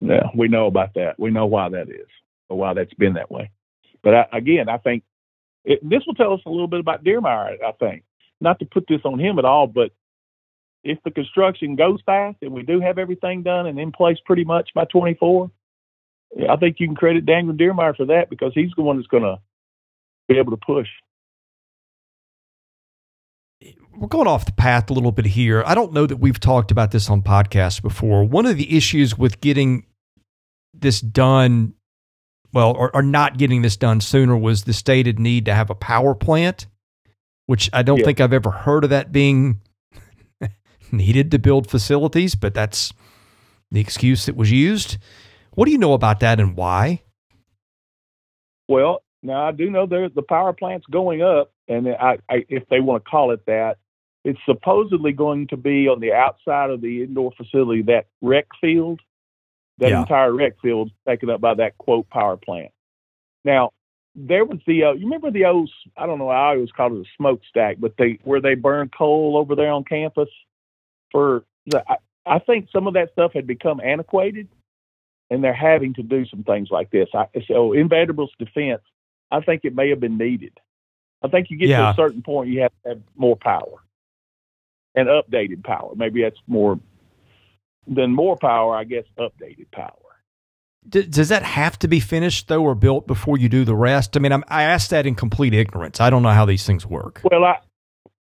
yeah, 0.00 0.28
we 0.34 0.48
know 0.48 0.66
about 0.66 0.94
that. 0.94 1.18
We 1.18 1.30
know 1.30 1.46
why 1.46 1.68
that 1.70 1.88
is, 1.88 2.08
or 2.48 2.58
why 2.58 2.74
that's 2.74 2.94
been 2.94 3.14
that 3.14 3.30
way. 3.30 3.50
But 4.02 4.14
I, 4.14 4.26
again, 4.32 4.68
I 4.68 4.78
think 4.78 5.02
it, 5.64 5.80
this 5.82 6.02
will 6.06 6.14
tell 6.14 6.34
us 6.34 6.40
a 6.46 6.50
little 6.50 6.68
bit 6.68 6.80
about 6.80 7.04
Diermeier. 7.04 7.62
I 7.62 7.72
think 7.72 8.04
not 8.40 8.58
to 8.58 8.66
put 8.66 8.86
this 8.88 9.00
on 9.04 9.18
him 9.18 9.38
at 9.38 9.44
all, 9.44 9.66
but 9.66 9.92
if 10.82 10.98
the 11.02 11.10
construction 11.10 11.76
goes 11.76 12.00
fast 12.04 12.36
and 12.42 12.52
we 12.52 12.62
do 12.62 12.80
have 12.80 12.98
everything 12.98 13.42
done 13.42 13.66
and 13.66 13.78
in 13.78 13.90
place 13.90 14.18
pretty 14.24 14.44
much 14.44 14.70
by 14.74 14.84
24, 14.84 15.50
I 16.48 16.56
think 16.56 16.76
you 16.78 16.86
can 16.86 16.96
credit 16.96 17.24
Daniel 17.24 17.54
Diermeier 17.54 17.96
for 17.96 18.06
that 18.06 18.28
because 18.28 18.52
he's 18.54 18.72
the 18.76 18.82
one 18.82 18.96
that's 18.96 19.08
going 19.08 19.22
to 19.22 19.38
be 20.28 20.38
able 20.38 20.50
to 20.50 20.58
push. 20.64 20.88
We're 23.96 24.08
going 24.08 24.26
off 24.26 24.44
the 24.46 24.52
path 24.52 24.90
a 24.90 24.92
little 24.92 25.12
bit 25.12 25.26
here. 25.26 25.62
I 25.66 25.74
don't 25.74 25.92
know 25.92 26.06
that 26.06 26.16
we've 26.16 26.40
talked 26.40 26.70
about 26.70 26.90
this 26.90 27.08
on 27.08 27.22
podcasts 27.22 27.80
before. 27.80 28.24
One 28.24 28.46
of 28.46 28.56
the 28.56 28.76
issues 28.76 29.16
with 29.16 29.40
getting 29.40 29.86
this 30.72 31.00
done, 31.00 31.74
well, 32.52 32.72
or, 32.72 32.94
or 32.94 33.02
not 33.02 33.38
getting 33.38 33.62
this 33.62 33.76
done 33.76 34.00
sooner 34.00 34.36
was 34.36 34.64
the 34.64 34.72
stated 34.72 35.18
need 35.18 35.44
to 35.46 35.54
have 35.54 35.70
a 35.70 35.74
power 35.74 36.14
plant, 36.14 36.66
which 37.46 37.70
I 37.72 37.82
don't 37.82 37.98
Yeah. 37.98 38.04
think 38.04 38.20
I've 38.20 38.32
ever 38.32 38.50
heard 38.50 38.84
of 38.84 38.90
that 38.90 39.12
being 39.12 39.60
needed 40.92 41.30
to 41.30 41.38
build 41.38 41.70
facilities, 41.70 42.34
but 42.34 42.54
that's 42.54 42.92
the 43.70 43.80
excuse 43.80 44.26
that 44.26 44.36
was 44.36 44.50
used. 44.50 44.98
What 45.54 45.66
do 45.66 45.72
you 45.72 45.78
know 45.78 45.92
about 45.92 46.20
that 46.20 46.40
and 46.40 46.56
why? 46.56 47.02
Well, 48.68 49.02
now 49.22 49.46
I 49.46 49.52
do 49.52 49.70
know 49.70 49.86
the 49.86 50.10
power 50.28 50.52
plant's 50.52 50.86
going 50.86 51.22
up, 51.22 51.52
and 51.68 51.88
I, 51.88 52.18
I, 52.28 52.44
if 52.48 52.68
they 52.68 52.80
want 52.80 53.04
to 53.04 53.10
call 53.10 53.30
it 53.30 53.44
that, 53.46 53.78
it's 54.24 54.40
supposedly 54.46 55.12
going 55.12 55.46
to 55.48 55.56
be 55.56 55.86
on 55.86 56.00
the 56.00 56.12
outside 56.12 56.70
of 56.70 56.80
the 56.80 57.02
indoor 57.02 57.32
facility, 57.36 57.82
that 57.82 58.06
rec 58.22 58.46
field. 58.60 59.00
That 59.78 59.90
Yeah. 59.90 60.00
entire 60.00 60.32
rec 60.32 60.58
field 60.60 60.92
taken 61.06 61.30
up 61.30 61.40
by 61.40 61.54
that 61.54 61.76
quote 61.78 62.08
power 62.08 62.36
plant. 62.36 62.70
Now, 63.44 63.72
there 64.14 64.44
was 64.44 64.60
the 64.66 64.84
uh, 64.84 64.92
you 64.92 65.04
remember 65.06 65.32
the 65.32 65.44
old 65.46 65.68
I 65.96 66.06
don't 66.06 66.18
know 66.20 66.28
I 66.28 66.50
always 66.50 66.70
called 66.70 66.92
it 66.92 67.00
a 67.06 67.10
smokestack, 67.16 67.78
but 67.80 67.96
they 67.96 68.20
where 68.22 68.40
they 68.40 68.54
burn 68.54 68.88
coal 68.96 69.36
over 69.36 69.56
there 69.56 69.72
on 69.72 69.82
campus 69.82 70.28
for 71.10 71.44
the 71.66 71.82
I, 71.90 71.96
I 72.24 72.38
think 72.38 72.68
some 72.70 72.86
of 72.86 72.94
that 72.94 73.10
stuff 73.12 73.32
had 73.34 73.46
become 73.48 73.80
antiquated, 73.80 74.48
and 75.30 75.42
they're 75.42 75.52
having 75.52 75.92
to 75.94 76.02
do 76.04 76.24
some 76.26 76.44
things 76.44 76.70
like 76.70 76.90
this. 76.90 77.08
I, 77.12 77.26
so 77.48 77.72
in 77.72 77.88
Vanderbilt's 77.88 78.34
defense, 78.38 78.82
I 79.32 79.40
think 79.40 79.64
it 79.64 79.74
may 79.74 79.90
have 79.90 80.00
been 80.00 80.16
needed. 80.16 80.56
I 81.24 81.28
think 81.28 81.50
you 81.50 81.56
get 81.56 81.70
Yeah. 81.70 81.86
to 81.86 81.90
a 81.90 81.94
certain 81.94 82.22
point, 82.22 82.48
you 82.48 82.60
have 82.60 82.72
to 82.84 82.90
have 82.90 83.02
more 83.16 83.36
power 83.36 83.82
and 84.94 85.08
updated 85.08 85.64
power. 85.64 85.92
Maybe 85.96 86.22
that's 86.22 86.38
more 86.46 86.78
than 87.86 88.14
more 88.14 88.36
power. 88.36 88.76
I 88.76 88.84
guess 88.84 89.04
updated 89.18 89.70
power. 89.72 89.92
D- 90.88 91.06
does 91.06 91.30
that 91.30 91.42
have 91.42 91.78
to 91.80 91.88
be 91.88 92.00
finished 92.00 92.48
though, 92.48 92.62
or 92.62 92.74
built 92.74 93.06
before 93.06 93.38
you 93.38 93.48
do 93.48 93.64
the 93.64 93.74
rest? 93.74 94.16
I 94.16 94.20
mean, 94.20 94.32
I'm, 94.32 94.44
I 94.48 94.64
asked 94.64 94.90
that 94.90 95.06
in 95.06 95.14
complete 95.14 95.54
ignorance. 95.54 96.00
I 96.00 96.10
don't 96.10 96.22
know 96.22 96.30
how 96.30 96.44
these 96.44 96.66
things 96.66 96.86
work. 96.86 97.20
Well, 97.24 97.44
I 97.44 97.58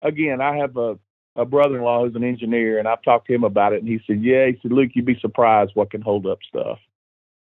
again, 0.02 0.42
I 0.42 0.58
have 0.58 0.78
a 0.78 0.98
a 1.38 1.46
brother-in-law 1.46 2.06
who's 2.06 2.16
an 2.16 2.26
engineer, 2.26 2.78
and 2.78 2.88
I've 2.88 3.02
talked 3.04 3.28
to 3.28 3.34
him 3.34 3.46
about 3.46 3.72
it, 3.72 3.80
and 3.80 3.88
he 3.88 4.00
said, 4.06 4.22
"Yeah," 4.22 4.48
he 4.48 4.60
said, 4.62 4.72
"Luke, 4.72 4.92
you'd 4.94 5.06
be 5.06 5.18
surprised 5.22 5.72
what 5.76 5.92
can 5.92 6.02
hold 6.02 6.28
up 6.28 6.40
stuff." 6.48 6.78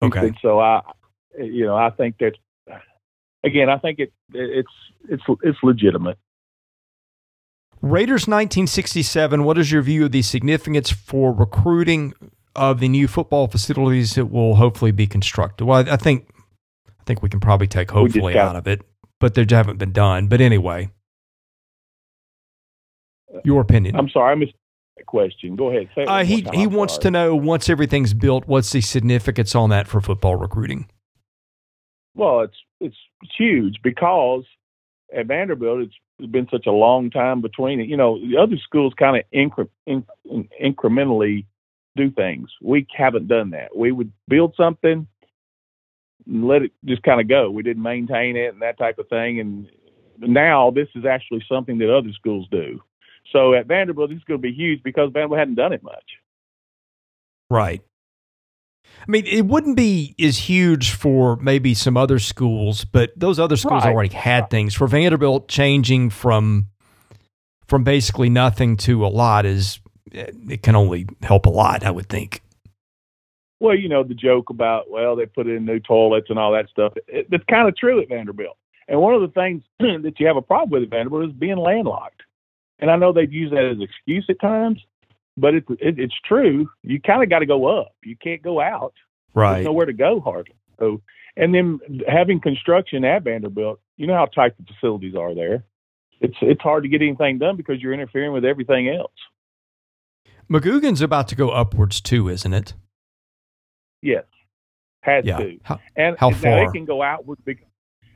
Okay. 0.02 0.20
said, 0.20 0.34
so 0.42 0.58
I, 0.58 0.82
you 1.38 1.64
know, 1.64 1.76
I 1.76 1.90
think 1.90 2.18
that 2.18 2.32
again, 3.44 3.68
I 3.68 3.78
think 3.78 3.98
it 3.98 4.12
it's 4.32 4.68
it's 5.08 5.22
it's 5.42 5.58
legitimate. 5.62 6.18
Raiders 7.80 8.22
1967, 8.26 9.44
what 9.44 9.56
is 9.58 9.70
your 9.70 9.82
view 9.82 10.06
of 10.06 10.12
the 10.12 10.22
significance 10.22 10.90
for 10.90 11.32
recruiting 11.32 12.12
of 12.56 12.80
the 12.80 12.88
new 12.88 13.06
football 13.06 13.46
facilities 13.46 14.14
that 14.14 14.26
will 14.26 14.56
hopefully 14.56 14.90
be 14.90 15.06
constructed? 15.06 15.64
Well, 15.64 15.88
I, 15.88 15.96
think 15.96 16.28
I 16.88 17.04
think 17.04 17.22
we 17.22 17.28
can 17.28 17.40
probably 17.40 17.68
take 17.68 17.90
hopefully 17.90 18.36
out 18.36 18.56
of 18.56 18.66
it, 18.66 18.82
but 19.20 19.34
they 19.34 19.46
haven't 19.48 19.78
been 19.78 19.92
done. 19.92 20.26
But 20.26 20.40
anyway, 20.40 20.90
your 23.44 23.60
opinion. 23.60 23.96
I'm 23.96 24.08
sorry, 24.08 24.32
I 24.32 24.34
missed 24.34 24.54
that 24.96 25.06
question. 25.06 25.54
Go 25.56 25.70
ahead. 25.70 25.88
Uh, 25.96 26.24
he 26.24 26.46
he 26.52 26.64
I'm 26.64 26.72
wants 26.72 26.94
sorry. 26.94 27.02
to 27.02 27.10
know 27.12 27.36
once 27.36 27.68
everything's 27.68 28.14
built, 28.14 28.46
what's 28.46 28.72
the 28.72 28.80
significance 28.80 29.54
on 29.54 29.70
that 29.70 29.86
for 29.86 30.00
football 30.00 30.36
recruiting? 30.36 30.88
Well, 32.14 32.40
it's 32.40 32.56
it's 32.80 32.96
huge 33.36 33.76
because 33.82 34.44
at 35.16 35.26
Vanderbilt, 35.26 35.82
it's, 35.82 35.94
it's 36.18 36.30
been 36.30 36.48
such 36.50 36.66
a 36.66 36.72
long 36.72 37.10
time 37.10 37.40
between 37.40 37.80
it. 37.80 37.88
You 37.88 37.96
know, 37.96 38.18
the 38.18 38.36
other 38.36 38.56
schools 38.56 38.92
kind 38.98 39.16
of 39.16 39.24
incre- 39.34 39.68
in, 39.86 40.04
in, 40.24 40.48
incrementally 40.62 41.46
do 41.96 42.10
things. 42.10 42.50
We 42.62 42.86
haven't 42.96 43.28
done 43.28 43.50
that. 43.50 43.76
We 43.76 43.92
would 43.92 44.12
build 44.28 44.54
something, 44.56 45.06
and 46.26 46.46
let 46.46 46.62
it 46.62 46.72
just 46.84 47.02
kind 47.02 47.20
of 47.20 47.28
go. 47.28 47.50
We 47.50 47.62
didn't 47.62 47.82
maintain 47.82 48.36
it 48.36 48.52
and 48.52 48.62
that 48.62 48.78
type 48.78 48.98
of 48.98 49.08
thing. 49.08 49.40
And 49.40 49.68
now 50.18 50.70
this 50.70 50.88
is 50.94 51.04
actually 51.04 51.44
something 51.48 51.78
that 51.78 51.94
other 51.94 52.12
schools 52.12 52.46
do. 52.50 52.80
So 53.32 53.54
at 53.54 53.66
Vanderbilt, 53.66 54.10
this 54.10 54.18
is 54.18 54.24
going 54.24 54.40
to 54.40 54.42
be 54.42 54.54
huge 54.54 54.82
because 54.82 55.10
Vanderbilt 55.12 55.38
hadn't 55.38 55.54
done 55.56 55.72
it 55.72 55.82
much. 55.82 56.04
Right. 57.50 57.82
I 59.06 59.10
mean, 59.10 59.24
it 59.26 59.46
wouldn't 59.46 59.76
be 59.76 60.14
as 60.18 60.36
huge 60.36 60.92
for 60.92 61.36
maybe 61.36 61.72
some 61.72 61.96
other 61.96 62.18
schools, 62.18 62.84
but 62.84 63.10
those 63.16 63.38
other 63.38 63.56
schools 63.56 63.84
Right. 63.84 63.92
already 63.94 64.14
had 64.14 64.50
things. 64.50 64.74
For 64.74 64.86
Vanderbilt, 64.86 65.48
changing 65.48 66.10
from 66.10 66.66
from 67.66 67.84
basically 67.84 68.30
nothing 68.30 68.76
to 68.78 69.04
a 69.04 69.08
lot 69.08 69.44
is 69.44 69.80
eh, 70.14 70.30
it 70.48 70.62
can 70.62 70.74
only 70.74 71.06
help 71.22 71.44
a 71.46 71.50
lot, 71.50 71.84
I 71.84 71.90
would 71.90 72.08
think. 72.08 72.42
Well, 73.60 73.74
you 73.74 73.88
know, 73.88 74.02
the 74.04 74.14
joke 74.14 74.50
about, 74.50 74.88
well, 74.90 75.16
they 75.16 75.26
put 75.26 75.46
in 75.48 75.64
new 75.66 75.80
toilets 75.80 76.30
and 76.30 76.38
all 76.38 76.52
that 76.52 76.68
stuff. 76.70 76.92
It, 77.08 77.26
it's 77.30 77.44
kind 77.50 77.68
of 77.68 77.76
true 77.76 78.00
at 78.00 78.08
Vanderbilt. 78.08 78.56
And 78.88 79.00
one 79.00 79.14
of 79.14 79.20
the 79.20 79.28
things 79.28 79.62
that 79.80 80.14
you 80.18 80.26
have 80.26 80.36
a 80.36 80.42
problem 80.42 80.70
with 80.70 80.82
at 80.84 80.90
Vanderbilt 80.90 81.28
is 81.28 81.32
being 81.32 81.56
landlocked. 81.58 82.22
And 82.78 82.90
I 82.90 82.96
know 82.96 83.12
they've 83.12 83.32
used 83.32 83.52
that 83.52 83.64
as 83.64 83.76
an 83.76 83.82
excuse 83.82 84.24
at 84.28 84.40
times, 84.40 84.80
but 85.40 85.54
it, 85.54 85.64
it, 85.80 85.98
it's 85.98 86.14
true. 86.26 86.68
You 86.82 87.00
kind 87.00 87.22
of 87.22 87.30
got 87.30 87.38
to 87.40 87.46
go 87.46 87.66
up. 87.80 87.92
You 88.04 88.16
can't 88.16 88.42
go 88.42 88.60
out. 88.60 88.94
Right. 89.34 89.54
There's 89.54 89.64
nowhere 89.66 89.86
to 89.86 89.92
go 89.92 90.20
hardly. 90.20 90.54
So, 90.78 91.00
and 91.36 91.54
then 91.54 91.78
having 92.08 92.40
construction 92.40 93.04
at 93.04 93.22
Vanderbilt, 93.24 93.80
you 93.96 94.06
know 94.06 94.14
how 94.14 94.26
tight 94.26 94.56
the 94.58 94.64
facilities 94.72 95.14
are 95.14 95.34
there. 95.34 95.64
It's 96.20 96.36
it's 96.42 96.60
hard 96.62 96.82
to 96.82 96.88
get 96.88 97.00
anything 97.02 97.38
done 97.38 97.56
because 97.56 97.80
you're 97.80 97.92
interfering 97.94 98.32
with 98.32 98.44
everything 98.44 98.88
else. 98.88 99.12
McGugin's 100.50 101.02
about 101.02 101.28
to 101.28 101.34
go 101.36 101.50
upwards 101.50 102.00
too, 102.00 102.28
isn't 102.28 102.52
it? 102.54 102.74
Yes, 104.02 104.24
has 105.02 105.24
Yeah. 105.24 105.38
to. 105.38 105.58
How, 105.62 105.80
And 105.96 106.16
How 106.18 106.30
far? 106.30 106.64
it 106.64 106.72
can 106.72 106.84
go 106.84 107.02
outward. 107.02 107.38
bec- 107.44 107.66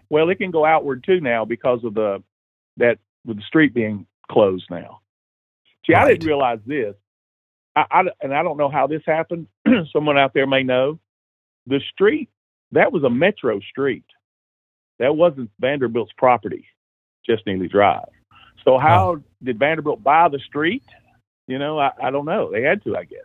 Well, 0.09 0.31
it 0.31 0.37
can 0.37 0.51
go 0.51 0.64
outward 0.64 1.05
too 1.05 1.20
now 1.20 1.45
because 1.45 1.85
of 1.85 1.95
the 1.95 2.23
that 2.79 2.99
with 3.25 3.37
the 3.37 3.43
street 3.43 3.75
being 3.75 4.07
closed 4.31 4.64
now. 4.70 5.01
See, 5.87 5.95
I 5.95 6.09
didn't 6.09 6.27
realize 6.27 6.61
this. 6.66 6.95
I, 7.75 7.85
I 7.91 8.03
and 8.20 8.35
I 8.35 8.43
don't 8.43 8.57
know 8.57 8.70
how 8.70 8.87
this 8.87 9.03
happened. 9.07 9.47
Someone 9.93 10.18
out 10.18 10.35
there 10.35 10.47
may 10.47 10.62
know. 10.62 10.99
The 11.66 11.81
street 11.93 12.29
that 12.73 12.93
was 12.93 13.05
a 13.05 13.11
metro 13.11 13.61
street. 13.61 14.05
That 14.99 15.16
wasn't 15.16 15.51
Vanderbilt's 15.61 16.12
property, 16.16 16.66
Jess 17.27 17.39
Neely 17.47 17.68
Drive. 17.68 18.09
So 18.64 18.79
how 18.79 19.16
oh. 19.16 19.23
did 19.43 19.59
Vanderbilt 19.59 20.03
buy 20.03 20.29
the 20.29 20.39
street? 20.39 20.85
You 21.47 21.59
know, 21.59 21.79
I, 21.79 21.91
I 22.03 22.11
don't 22.11 22.25
know. 22.25 22.51
They 22.51 22.62
had 22.62 22.83
to, 22.85 22.97
I 22.97 23.05
guess. 23.05 23.20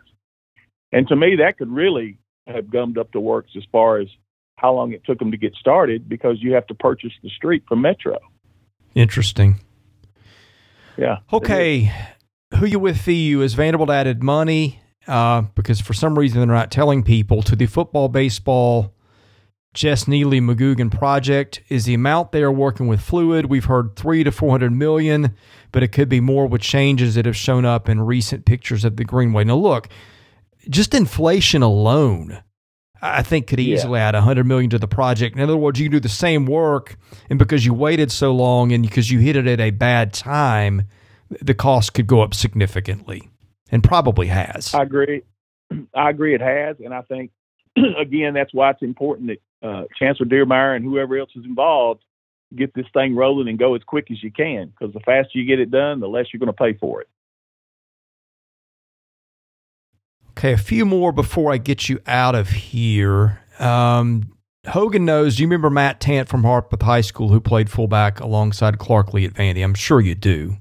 And 0.92 1.06
to 1.08 1.16
me, 1.16 1.36
that 1.36 1.58
could 1.58 1.70
really 1.70 2.18
have 2.46 2.70
gummed 2.70 2.98
up 2.98 3.12
the 3.12 3.20
works 3.20 3.52
as 3.56 3.62
far 3.70 3.98
as 3.98 4.08
how 4.56 4.74
long 4.74 4.92
it 4.92 5.04
took 5.04 5.18
them 5.18 5.30
to 5.30 5.36
get 5.36 5.54
started 5.54 6.08
because 6.08 6.38
you 6.40 6.54
have 6.54 6.66
to 6.66 6.74
purchase 6.74 7.12
the 7.22 7.30
street 7.30 7.62
from 7.68 7.80
Metro. 7.80 8.18
Interesting. 8.94 9.60
Yeah. 10.96 11.18
Okay. 11.32 11.92
Who 12.56 12.66
you 12.66 12.78
with 12.78 13.06
you? 13.06 13.42
Is 13.42 13.54
Vanderbilt 13.54 13.90
added 13.90 14.22
money? 14.22 14.80
Uh, 15.06 15.42
because 15.54 15.80
for 15.80 15.94
some 15.94 16.18
reason 16.18 16.38
they're 16.38 16.56
not 16.56 16.70
telling 16.70 17.02
people 17.02 17.42
to 17.42 17.56
the 17.56 17.66
football 17.66 18.08
baseball 18.08 18.94
Jess 19.74 20.08
Neely 20.08 20.40
McGugin 20.40 20.90
project. 20.90 21.62
Is 21.68 21.84
the 21.84 21.94
amount 21.94 22.32
they 22.32 22.42
are 22.42 22.52
working 22.52 22.88
with 22.88 23.00
fluid? 23.00 23.46
We've 23.46 23.64
heard 23.64 23.96
three 23.96 24.24
to 24.24 24.32
four 24.32 24.50
hundred 24.50 24.72
million, 24.72 25.34
but 25.72 25.82
it 25.82 25.88
could 25.88 26.08
be 26.08 26.20
more 26.20 26.46
with 26.46 26.60
changes 26.60 27.14
that 27.14 27.26
have 27.26 27.36
shown 27.36 27.64
up 27.64 27.88
in 27.88 28.00
recent 28.00 28.44
pictures 28.44 28.84
of 28.84 28.96
the 28.96 29.04
Greenway. 29.04 29.44
Now 29.44 29.56
look, 29.56 29.88
just 30.68 30.94
inflation 30.94 31.62
alone 31.62 32.42
I 33.00 33.22
think 33.22 33.46
could 33.46 33.60
easily 33.60 33.98
yeah. 33.98 34.08
add 34.08 34.14
100 34.14 34.44
million 34.44 34.70
to 34.70 34.78
the 34.78 34.88
project. 34.88 35.36
In 35.36 35.42
other 35.42 35.56
words, 35.56 35.78
you 35.78 35.86
can 35.86 35.92
do 35.92 36.00
the 36.00 36.08
same 36.08 36.46
work 36.46 36.96
and 37.30 37.38
because 37.38 37.64
you 37.64 37.72
waited 37.72 38.10
so 38.10 38.32
long 38.32 38.72
and 38.72 38.82
because 38.82 39.10
you 39.10 39.20
hit 39.20 39.36
it 39.36 39.46
at 39.46 39.60
a 39.60 39.70
bad 39.70 40.12
time, 40.12 40.88
the 41.30 41.54
cost 41.54 41.94
could 41.94 42.06
go 42.06 42.20
up 42.20 42.34
significantly 42.34 43.28
and 43.70 43.82
probably 43.82 44.28
has. 44.28 44.74
I 44.74 44.82
agree. 44.82 45.22
I 45.94 46.10
agree 46.10 46.34
it 46.34 46.40
has 46.40 46.76
and 46.84 46.94
I 46.94 47.02
think 47.02 47.30
again 47.98 48.34
that's 48.34 48.54
why 48.54 48.70
it's 48.70 48.82
important 48.82 49.28
that 49.28 49.68
uh, 49.68 49.84
Chancellor 49.98 50.26
Diermeier 50.26 50.76
and 50.76 50.84
whoever 50.84 51.18
else 51.18 51.30
is 51.34 51.44
involved 51.44 52.02
get 52.56 52.74
this 52.74 52.86
thing 52.92 53.14
rolling 53.14 53.48
and 53.48 53.58
go 53.58 53.74
as 53.74 53.82
quick 53.86 54.10
as 54.10 54.22
you 54.22 54.30
can 54.30 54.68
because 54.68 54.92
the 54.94 55.00
faster 55.00 55.38
you 55.38 55.44
get 55.44 55.60
it 55.60 55.70
done, 55.70 56.00
the 56.00 56.08
less 56.08 56.26
you're 56.32 56.38
going 56.38 56.46
to 56.46 56.52
pay 56.52 56.72
for 56.74 57.00
it. 57.00 57.08
Okay, 60.30 60.52
a 60.52 60.58
few 60.58 60.86
more 60.86 61.12
before 61.12 61.52
I 61.52 61.58
get 61.58 61.88
you 61.88 61.98
out 62.06 62.34
of 62.34 62.48
here. 62.48 63.40
Um, 63.58 64.32
Hogan 64.68 65.04
knows. 65.04 65.36
Do 65.36 65.42
you 65.42 65.48
remember 65.48 65.68
Matt 65.68 66.00
Tant 66.00 66.28
from 66.28 66.44
Harpeth 66.44 66.82
High 66.82 67.00
School 67.00 67.28
who 67.28 67.40
played 67.40 67.68
fullback 67.68 68.20
alongside 68.20 68.78
Clark 68.78 69.12
Lea 69.12 69.26
at 69.26 69.34
Vandy? 69.34 69.64
I'm 69.64 69.74
sure 69.74 70.00
you 70.00 70.14
do. 70.14 70.56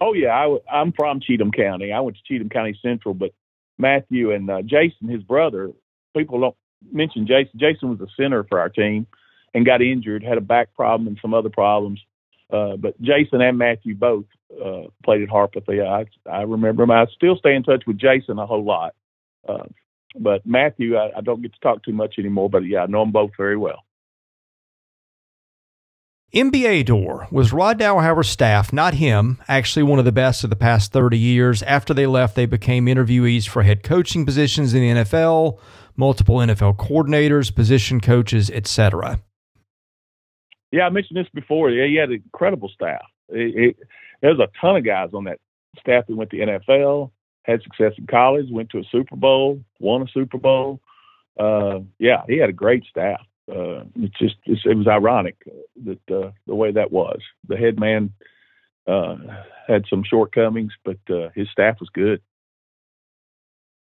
Oh 0.00 0.12
yeah, 0.12 0.28
I, 0.28 0.80
am 0.80 0.92
from 0.92 1.20
Cheatham 1.20 1.52
County. 1.52 1.92
I 1.92 2.00
went 2.00 2.16
to 2.16 2.22
Cheatham 2.26 2.50
County 2.50 2.78
Central, 2.82 3.14
but 3.14 3.32
Matthew 3.78 4.32
and 4.32 4.50
uh, 4.50 4.62
Jason, 4.62 5.08
his 5.08 5.22
brother, 5.22 5.70
people 6.16 6.40
don't 6.40 6.56
mention 6.92 7.26
Jason. 7.26 7.58
Jason 7.58 7.90
was 7.90 8.00
a 8.00 8.12
center 8.20 8.44
for 8.44 8.60
our 8.60 8.68
team 8.68 9.06
and 9.54 9.64
got 9.64 9.82
injured, 9.82 10.22
had 10.22 10.38
a 10.38 10.42
back 10.42 10.74
problem 10.74 11.06
and 11.06 11.18
some 11.20 11.34
other 11.34 11.48
problems. 11.48 12.00
Uh, 12.52 12.76
but 12.76 13.00
Jason 13.00 13.40
and 13.40 13.58
Matthew 13.58 13.94
both 13.94 14.26
uh, 14.52 14.82
played 15.04 15.22
at 15.22 15.28
Harpeth. 15.28 15.64
Yeah, 15.68 15.84
I, 15.84 16.06
I 16.30 16.42
remember 16.42 16.82
him. 16.82 16.90
I 16.90 17.06
still 17.14 17.36
stay 17.36 17.54
in 17.54 17.62
touch 17.62 17.84
with 17.86 17.98
Jason 17.98 18.38
a 18.38 18.46
whole 18.46 18.64
lot. 18.64 18.94
Uh, 19.48 19.64
but 20.18 20.44
Matthew, 20.46 20.96
I, 20.96 21.10
I 21.16 21.20
don't 21.22 21.42
get 21.42 21.54
to 21.54 21.60
talk 21.60 21.82
too 21.82 21.92
much 21.92 22.16
anymore. 22.18 22.50
But 22.50 22.66
yeah, 22.66 22.82
I 22.82 22.86
know 22.86 23.00
them 23.00 23.12
both 23.12 23.32
very 23.36 23.56
well. 23.56 23.85
NBA 26.36 26.84
door 26.84 27.26
was 27.30 27.50
Rod 27.50 27.78
Dowhower's 27.78 28.28
staff, 28.28 28.70
not 28.70 28.92
him, 28.92 29.38
actually 29.48 29.84
one 29.84 29.98
of 29.98 30.04
the 30.04 30.12
best 30.12 30.44
of 30.44 30.50
the 30.50 30.56
past 30.56 30.92
30 30.92 31.16
years. 31.16 31.62
After 31.62 31.94
they 31.94 32.06
left, 32.06 32.34
they 32.36 32.44
became 32.44 32.84
interviewees 32.84 33.48
for 33.48 33.62
head 33.62 33.82
coaching 33.82 34.26
positions 34.26 34.74
in 34.74 34.82
the 34.82 35.02
NFL, 35.02 35.58
multiple 35.96 36.36
NFL 36.36 36.76
coordinators, 36.76 37.54
position 37.54 38.02
coaches, 38.02 38.50
etc. 38.50 39.18
Yeah, 40.72 40.82
I 40.82 40.90
mentioned 40.90 41.16
this 41.16 41.28
before. 41.32 41.70
Yeah, 41.70 41.86
he 41.86 41.94
had 41.94 42.10
an 42.10 42.22
incredible 42.22 42.68
staff. 42.68 43.00
There's 43.30 44.38
a 44.38 44.48
ton 44.60 44.76
of 44.76 44.84
guys 44.84 45.14
on 45.14 45.24
that 45.24 45.38
staff 45.80 46.06
that 46.06 46.16
went 46.16 46.28
to 46.32 46.36
NFL, 46.36 47.12
had 47.44 47.62
success 47.62 47.92
in 47.96 48.06
college, 48.06 48.48
went 48.50 48.68
to 48.70 48.78
a 48.78 48.84
Super 48.92 49.16
Bowl, 49.16 49.64
won 49.80 50.02
a 50.02 50.08
Super 50.08 50.36
Bowl. 50.36 50.82
Uh, 51.40 51.78
yeah, 51.98 52.24
he 52.28 52.36
had 52.36 52.50
a 52.50 52.52
great 52.52 52.84
staff. 52.90 53.22
Uh, 53.50 53.84
it's 53.96 54.18
just 54.18 54.36
it's, 54.44 54.62
it 54.64 54.76
was 54.76 54.88
ironic 54.88 55.36
that 55.84 56.00
uh, 56.10 56.30
the 56.46 56.54
way 56.54 56.72
that 56.72 56.90
was. 56.90 57.20
The 57.46 57.56
head 57.56 57.78
man 57.78 58.12
uh, 58.86 59.16
had 59.66 59.84
some 59.88 60.02
shortcomings, 60.04 60.72
but 60.84 60.98
uh, 61.08 61.28
his 61.34 61.48
staff 61.50 61.76
was 61.80 61.88
good. 61.92 62.20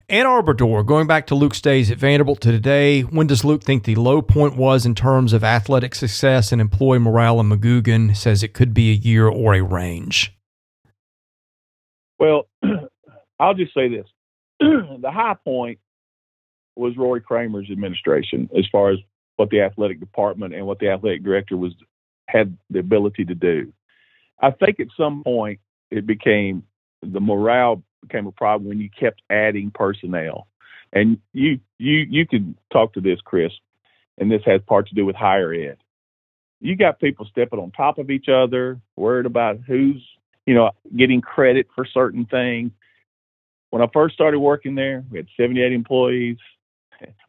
Ann 0.08 0.26
Arbor 0.26 0.54
door, 0.54 0.82
going 0.82 1.06
back 1.06 1.28
to 1.28 1.36
Luke's 1.36 1.60
days 1.60 1.88
at 1.88 1.98
Vanderbilt 1.98 2.40
to 2.40 2.50
today, 2.50 3.02
when 3.02 3.28
does 3.28 3.44
Luke 3.44 3.62
think 3.62 3.84
the 3.84 3.94
low 3.94 4.20
point 4.20 4.56
was 4.56 4.84
in 4.84 4.96
terms 4.96 5.32
of 5.32 5.44
athletic 5.44 5.94
success 5.94 6.50
and 6.50 6.60
employee 6.60 6.98
morale 6.98 7.38
in 7.38 7.48
McGugin? 7.48 8.16
Says 8.16 8.42
it 8.42 8.52
could 8.52 8.74
be 8.74 8.90
a 8.90 8.94
year 8.94 9.28
or 9.28 9.54
a 9.54 9.60
range. 9.60 10.36
Well, 12.18 12.48
I'll 13.38 13.54
just 13.54 13.72
say 13.72 13.88
this. 13.88 14.06
the 14.60 15.12
high 15.12 15.36
point 15.44 15.78
was 16.74 16.96
Roy 16.96 17.20
Kramer's 17.20 17.70
administration 17.70 18.50
as 18.56 18.66
far 18.72 18.90
as 18.90 18.98
what 19.40 19.48
the 19.48 19.62
athletic 19.62 19.98
department 19.98 20.52
and 20.52 20.66
what 20.66 20.78
the 20.80 20.90
athletic 20.90 21.24
director 21.24 21.56
was 21.56 21.72
had 22.28 22.58
the 22.68 22.78
ability 22.78 23.24
to 23.24 23.34
do. 23.34 23.72
I 24.38 24.50
think 24.50 24.78
at 24.78 24.88
some 24.98 25.24
point 25.24 25.60
it 25.90 26.06
became 26.06 26.62
the 27.00 27.20
morale 27.20 27.82
became 28.02 28.26
a 28.26 28.32
problem 28.32 28.68
when 28.68 28.80
you 28.80 28.90
kept 28.90 29.22
adding 29.30 29.72
personnel. 29.74 30.46
And 30.92 31.18
you 31.32 31.58
you 31.78 32.00
you 32.10 32.26
could 32.26 32.54
talk 32.70 32.92
to 32.92 33.00
this, 33.00 33.18
Chris, 33.24 33.50
and 34.18 34.30
this 34.30 34.42
has 34.44 34.60
part 34.66 34.88
to 34.88 34.94
do 34.94 35.06
with 35.06 35.16
higher 35.16 35.54
ed. 35.54 35.78
You 36.60 36.76
got 36.76 37.00
people 37.00 37.26
stepping 37.30 37.60
on 37.60 37.70
top 37.70 37.96
of 37.96 38.10
each 38.10 38.28
other, 38.28 38.78
worried 38.94 39.24
about 39.24 39.60
who's 39.66 40.06
you 40.44 40.52
know 40.52 40.72
getting 40.94 41.22
credit 41.22 41.66
for 41.74 41.86
certain 41.86 42.26
things. 42.26 42.72
When 43.70 43.80
I 43.80 43.86
first 43.90 44.16
started 44.16 44.40
working 44.40 44.74
there, 44.74 45.02
we 45.10 45.16
had 45.16 45.28
78 45.38 45.72
employees. 45.72 46.36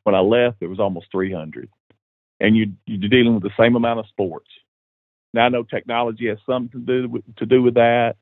When 0.04 0.16
I 0.16 0.20
left, 0.20 0.60
there 0.60 0.68
was 0.68 0.82
almost 0.82 1.06
300, 1.14 1.70
and 2.42 2.58
you 2.58 2.74
you're 2.86 3.10
dealing 3.10 3.36
with 3.36 3.44
the 3.44 3.52
same 3.58 3.76
amount 3.76 4.00
of 4.00 4.08
sports. 4.08 4.50
Now 5.34 5.46
I 5.46 5.50
know 5.50 5.64
technology 5.64 6.28
has 6.28 6.40
something 6.46 6.86
to 6.86 6.86
do 6.86 7.08
with, 7.08 7.36
to 7.38 7.46
do 7.46 7.62
with 7.62 7.76
that, 7.76 8.16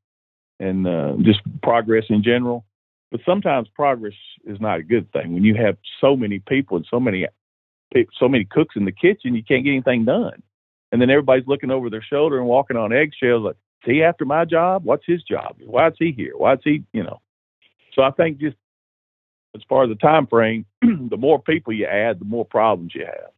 and 0.59 0.85
uh, 0.87 1.13
just 1.21 1.39
progress 1.63 2.05
in 2.09 2.21
general. 2.21 2.65
But 3.11 3.21
sometimes 3.25 3.67
progress 3.73 4.13
is 4.45 4.59
not 4.61 4.79
a 4.79 4.83
good 4.83 5.11
thing 5.11 5.33
when 5.33 5.43
you 5.43 5.55
have 5.55 5.77
so 5.99 6.15
many 6.15 6.39
people 6.39 6.77
and 6.77 6.85
so 6.89 6.99
many 6.99 7.25
so 8.19 8.29
many 8.29 8.45
cooks 8.45 8.75
in 8.75 8.85
the 8.85 8.91
kitchen, 8.91 9.33
you 9.33 9.43
can't 9.43 9.63
get 9.63 9.71
anything 9.71 10.05
done. 10.05 10.43
And 10.91 11.01
then 11.01 11.09
everybody's 11.09 11.47
looking 11.47 11.71
over 11.71 11.89
their 11.89 12.03
shoulder 12.03 12.37
and 12.37 12.47
walking 12.47 12.77
on 12.77 12.93
eggshells. 12.93 13.43
Like, 13.43 13.55
is 13.83 13.93
he 13.95 14.03
after 14.03 14.25
my 14.25 14.45
job? 14.45 14.83
What's 14.83 15.05
his 15.07 15.23
job? 15.23 15.55
Why 15.65 15.87
is 15.87 15.95
he 15.97 16.11
here? 16.11 16.33
Why 16.35 16.53
is 16.53 16.59
he? 16.63 16.83
You 16.93 17.03
know. 17.03 17.19
So 17.93 18.03
I 18.03 18.11
think 18.11 18.39
just 18.39 18.57
as 19.55 19.61
far 19.67 19.83
as 19.83 19.89
the 19.89 19.95
time 19.95 20.27
frame, 20.27 20.65
the 20.81 21.17
more 21.17 21.41
people 21.41 21.73
you 21.73 21.85
add, 21.85 22.19
the 22.19 22.25
more 22.25 22.45
problems 22.45 22.93
you 22.93 23.05
have. 23.05 23.31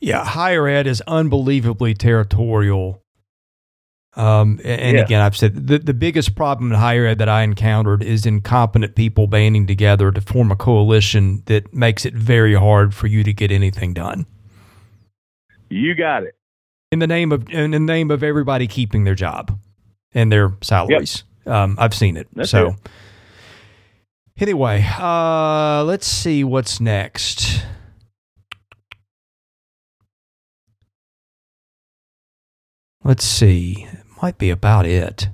Yeah, 0.00 0.24
higher 0.24 0.66
ed 0.66 0.86
is 0.86 1.02
unbelievably 1.06 1.94
territorial 1.94 3.02
um, 4.14 4.60
and 4.64 4.96
yeah. 4.96 5.04
again, 5.04 5.20
I've 5.20 5.36
said 5.36 5.68
the, 5.68 5.78
the 5.78 5.94
biggest 5.94 6.34
problem 6.34 6.72
in 6.72 6.78
higher 6.78 7.06
ed 7.06 7.18
that 7.18 7.28
I 7.28 7.42
encountered 7.42 8.02
is 8.02 8.26
incompetent 8.26 8.96
people 8.96 9.28
banding 9.28 9.66
together 9.66 10.10
to 10.10 10.20
form 10.20 10.50
a 10.50 10.56
coalition 10.56 11.42
that 11.46 11.72
makes 11.72 12.04
it 12.04 12.14
very 12.14 12.54
hard 12.54 12.92
for 12.92 13.06
you 13.06 13.22
to 13.22 13.32
get 13.32 13.52
anything 13.52 13.94
done. 13.94 14.26
You 15.68 15.94
got 15.94 16.24
it. 16.24 16.34
In 16.90 16.98
the 16.98 17.06
name 17.06 17.30
of 17.30 17.48
in 17.50 17.70
the 17.70 17.78
name 17.78 18.10
of 18.10 18.24
everybody 18.24 18.66
keeping 18.66 19.04
their 19.04 19.14
job 19.14 19.56
and 20.12 20.32
their 20.32 20.52
salaries. 20.60 21.22
Yep. 21.46 21.54
Um, 21.54 21.76
I've 21.78 21.94
seen 21.94 22.16
it. 22.16 22.26
That's 22.34 22.50
so 22.50 22.70
it. 22.70 22.74
anyway, 24.38 24.84
uh, 24.98 25.84
let's 25.84 26.06
see 26.08 26.42
what's 26.42 26.80
next. 26.80 27.62
Let's 33.02 33.24
see 33.24 33.88
might 34.22 34.38
be 34.38 34.50
about 34.50 34.86
it. 34.86 35.28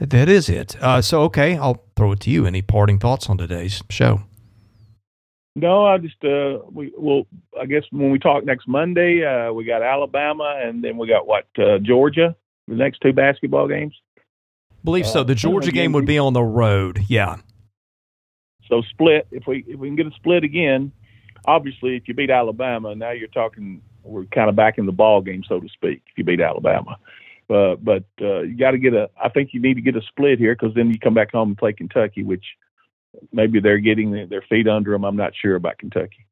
That 0.00 0.28
is 0.28 0.48
it. 0.48 0.82
Uh, 0.82 1.02
so, 1.02 1.22
okay, 1.22 1.56
I'll 1.56 1.84
throw 1.94 2.12
it 2.12 2.20
to 2.20 2.30
you. 2.30 2.46
Any 2.46 2.62
parting 2.62 2.98
thoughts 2.98 3.28
on 3.28 3.36
today's 3.36 3.82
show? 3.90 4.22
No, 5.56 5.84
I 5.84 5.98
just 5.98 6.24
uh, 6.24 6.60
we 6.72 6.92
well, 6.96 7.26
I 7.60 7.66
guess 7.66 7.82
when 7.90 8.10
we 8.10 8.18
talk 8.18 8.44
next 8.44 8.68
Monday, 8.68 9.24
uh, 9.24 9.52
we 9.52 9.64
got 9.64 9.82
Alabama, 9.82 10.58
and 10.62 10.82
then 10.82 10.96
we 10.96 11.08
got 11.08 11.26
what 11.26 11.46
uh, 11.58 11.78
Georgia. 11.82 12.36
The 12.68 12.76
next 12.76 13.00
two 13.00 13.12
basketball 13.12 13.66
games. 13.66 13.94
Believe 14.84 15.06
so. 15.06 15.24
The 15.24 15.32
uh, 15.32 15.36
Georgia 15.36 15.72
game 15.72 15.92
would 15.92 16.06
be 16.06 16.18
on 16.18 16.32
the 16.32 16.42
road. 16.42 17.00
Yeah. 17.08 17.36
So 18.68 18.80
split. 18.90 19.26
If 19.32 19.46
we 19.46 19.64
if 19.66 19.78
we 19.78 19.88
can 19.88 19.96
get 19.96 20.06
a 20.06 20.12
split 20.12 20.44
again, 20.44 20.92
obviously, 21.44 21.96
if 21.96 22.06
you 22.06 22.14
beat 22.14 22.30
Alabama, 22.30 22.94
now 22.94 23.10
you're 23.10 23.28
talking. 23.28 23.82
We're 24.02 24.24
kind 24.26 24.48
of 24.48 24.56
back 24.56 24.78
in 24.78 24.86
the 24.86 24.92
ball 24.92 25.20
game, 25.20 25.42
so 25.48 25.60
to 25.60 25.68
speak. 25.68 26.02
If 26.06 26.18
you 26.18 26.24
beat 26.24 26.40
Alabama, 26.40 26.96
uh, 27.48 27.76
but 27.76 28.04
uh, 28.20 28.40
you 28.42 28.56
got 28.56 28.72
to 28.72 28.78
get 28.78 28.94
a. 28.94 29.10
I 29.22 29.28
think 29.28 29.50
you 29.52 29.60
need 29.60 29.74
to 29.74 29.80
get 29.80 29.96
a 29.96 30.02
split 30.02 30.38
here 30.38 30.54
because 30.54 30.74
then 30.74 30.90
you 30.90 30.98
come 30.98 31.14
back 31.14 31.32
home 31.32 31.50
and 31.50 31.58
play 31.58 31.72
Kentucky, 31.72 32.22
which 32.22 32.44
maybe 33.32 33.60
they're 33.60 33.78
getting 33.78 34.28
their 34.28 34.42
feet 34.48 34.68
under 34.68 34.92
them. 34.92 35.04
I'm 35.04 35.16
not 35.16 35.32
sure 35.34 35.56
about 35.56 35.78
Kentucky. 35.78 36.26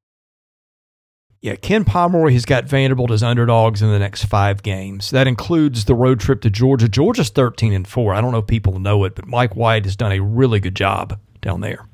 Yeah, 1.40 1.54
Ken 1.54 1.84
Pomeroy 1.84 2.32
has 2.32 2.44
got 2.44 2.64
Vanderbilt 2.64 3.12
as 3.12 3.22
underdogs 3.22 3.80
in 3.80 3.90
the 3.90 3.98
next 4.00 4.24
five 4.24 4.62
games. 4.64 5.10
That 5.10 5.28
includes 5.28 5.84
the 5.84 5.94
road 5.94 6.18
trip 6.18 6.40
to 6.40 6.50
Georgia. 6.50 6.88
Georgia's 6.88 7.30
thirteen 7.30 7.72
and 7.72 7.86
four. 7.86 8.12
I 8.12 8.20
don't 8.20 8.32
know 8.32 8.38
if 8.38 8.48
people 8.48 8.80
know 8.80 9.04
it, 9.04 9.14
but 9.14 9.26
Mike 9.26 9.54
White 9.54 9.84
has 9.84 9.94
done 9.94 10.10
a 10.10 10.20
really 10.20 10.58
good 10.58 10.74
job 10.74 11.18
down 11.40 11.60
there. 11.60 11.86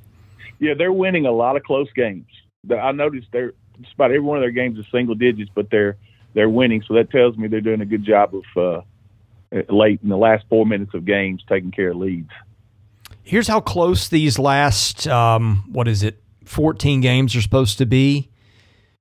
Yeah, 0.60 0.72
they're 0.78 0.92
winning 0.92 1.26
a 1.26 1.32
lot 1.32 1.56
of 1.56 1.62
close 1.62 1.92
games. 1.94 2.26
I 2.70 2.92
noticed 2.92 3.26
they're 3.32 3.52
just 3.80 3.94
about 3.94 4.10
every 4.10 4.20
one 4.20 4.38
of 4.38 4.42
their 4.42 4.50
games 4.50 4.78
is 4.78 4.86
single 4.90 5.14
digits, 5.14 5.50
but 5.54 5.70
they're 5.70 5.96
they're 6.34 6.48
winning. 6.48 6.82
So 6.86 6.94
that 6.94 7.10
tells 7.10 7.36
me 7.36 7.48
they're 7.48 7.60
doing 7.60 7.80
a 7.80 7.86
good 7.86 8.04
job 8.04 8.34
of 8.34 8.44
uh, 8.56 9.62
late 9.68 10.00
in 10.02 10.08
the 10.08 10.16
last 10.16 10.44
four 10.48 10.66
minutes 10.66 10.94
of 10.94 11.04
games 11.04 11.42
taking 11.48 11.70
care 11.70 11.90
of 11.90 11.96
leads. 11.96 12.30
Here's 13.22 13.48
how 13.48 13.60
close 13.60 14.08
these 14.08 14.38
last 14.38 15.06
um, 15.08 15.64
what 15.72 15.88
is 15.88 16.02
it, 16.02 16.22
14 16.44 17.00
games 17.00 17.34
are 17.34 17.40
supposed 17.40 17.78
to 17.78 17.86
be. 17.86 18.30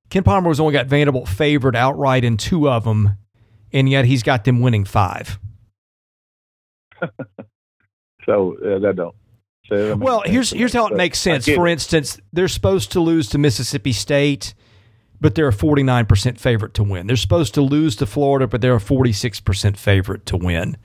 Ken 0.09 0.23
Pomeroy's 0.23 0.59
only 0.59 0.73
got 0.73 0.87
Vanderbilt 0.87 1.27
favored 1.27 1.75
outright 1.75 2.23
in 2.23 2.37
two 2.37 2.69
of 2.69 2.83
them, 2.83 3.17
and 3.71 3.89
yet 3.89 4.05
he's 4.05 4.23
got 4.23 4.45
them 4.45 4.61
winning 4.61 4.85
five. 4.85 5.39
so 8.25 8.55
uh, 8.63 8.79
that 8.79 8.93
don't. 8.95 9.15
So, 9.69 9.95
well, 9.95 10.23
here's 10.25 10.49
here's 10.51 10.73
how 10.73 10.87
it 10.87 10.95
makes 10.95 11.19
sense. 11.19 11.45
For 11.47 11.67
instance, 11.67 12.19
they're 12.33 12.49
supposed 12.49 12.91
to 12.93 12.99
lose 12.99 13.29
to 13.29 13.37
Mississippi 13.37 13.93
State, 13.93 14.53
but 15.21 15.35
they're 15.35 15.47
a 15.47 15.53
49% 15.53 16.37
favorite 16.37 16.73
to 16.73 16.83
win. 16.83 17.07
They're 17.07 17.15
supposed 17.15 17.53
to 17.53 17.61
lose 17.61 17.95
to 17.97 18.05
Florida, 18.05 18.45
but 18.45 18.59
they're 18.59 18.75
a 18.75 18.79
46% 18.79 19.77
favorite 19.77 20.25
to 20.25 20.35
win. 20.35 20.75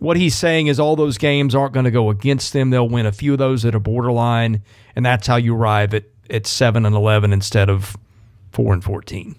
What 0.00 0.16
he's 0.16 0.34
saying 0.34 0.66
is 0.66 0.80
all 0.80 0.96
those 0.96 1.16
games 1.16 1.54
aren't 1.54 1.74
going 1.74 1.84
to 1.84 1.92
go 1.92 2.10
against 2.10 2.52
them. 2.52 2.70
They'll 2.70 2.88
win 2.88 3.06
a 3.06 3.12
few 3.12 3.34
of 3.34 3.38
those 3.38 3.64
at 3.64 3.74
a 3.76 3.80
borderline, 3.80 4.62
and 4.96 5.06
that's 5.06 5.28
how 5.28 5.36
you 5.36 5.54
arrive 5.54 5.94
at, 5.94 6.06
at 6.28 6.48
7 6.48 6.84
and 6.84 6.96
11 6.96 7.32
instead 7.32 7.70
of 7.70 7.96
4 8.50 8.72
and 8.72 8.82
14. 8.82 9.36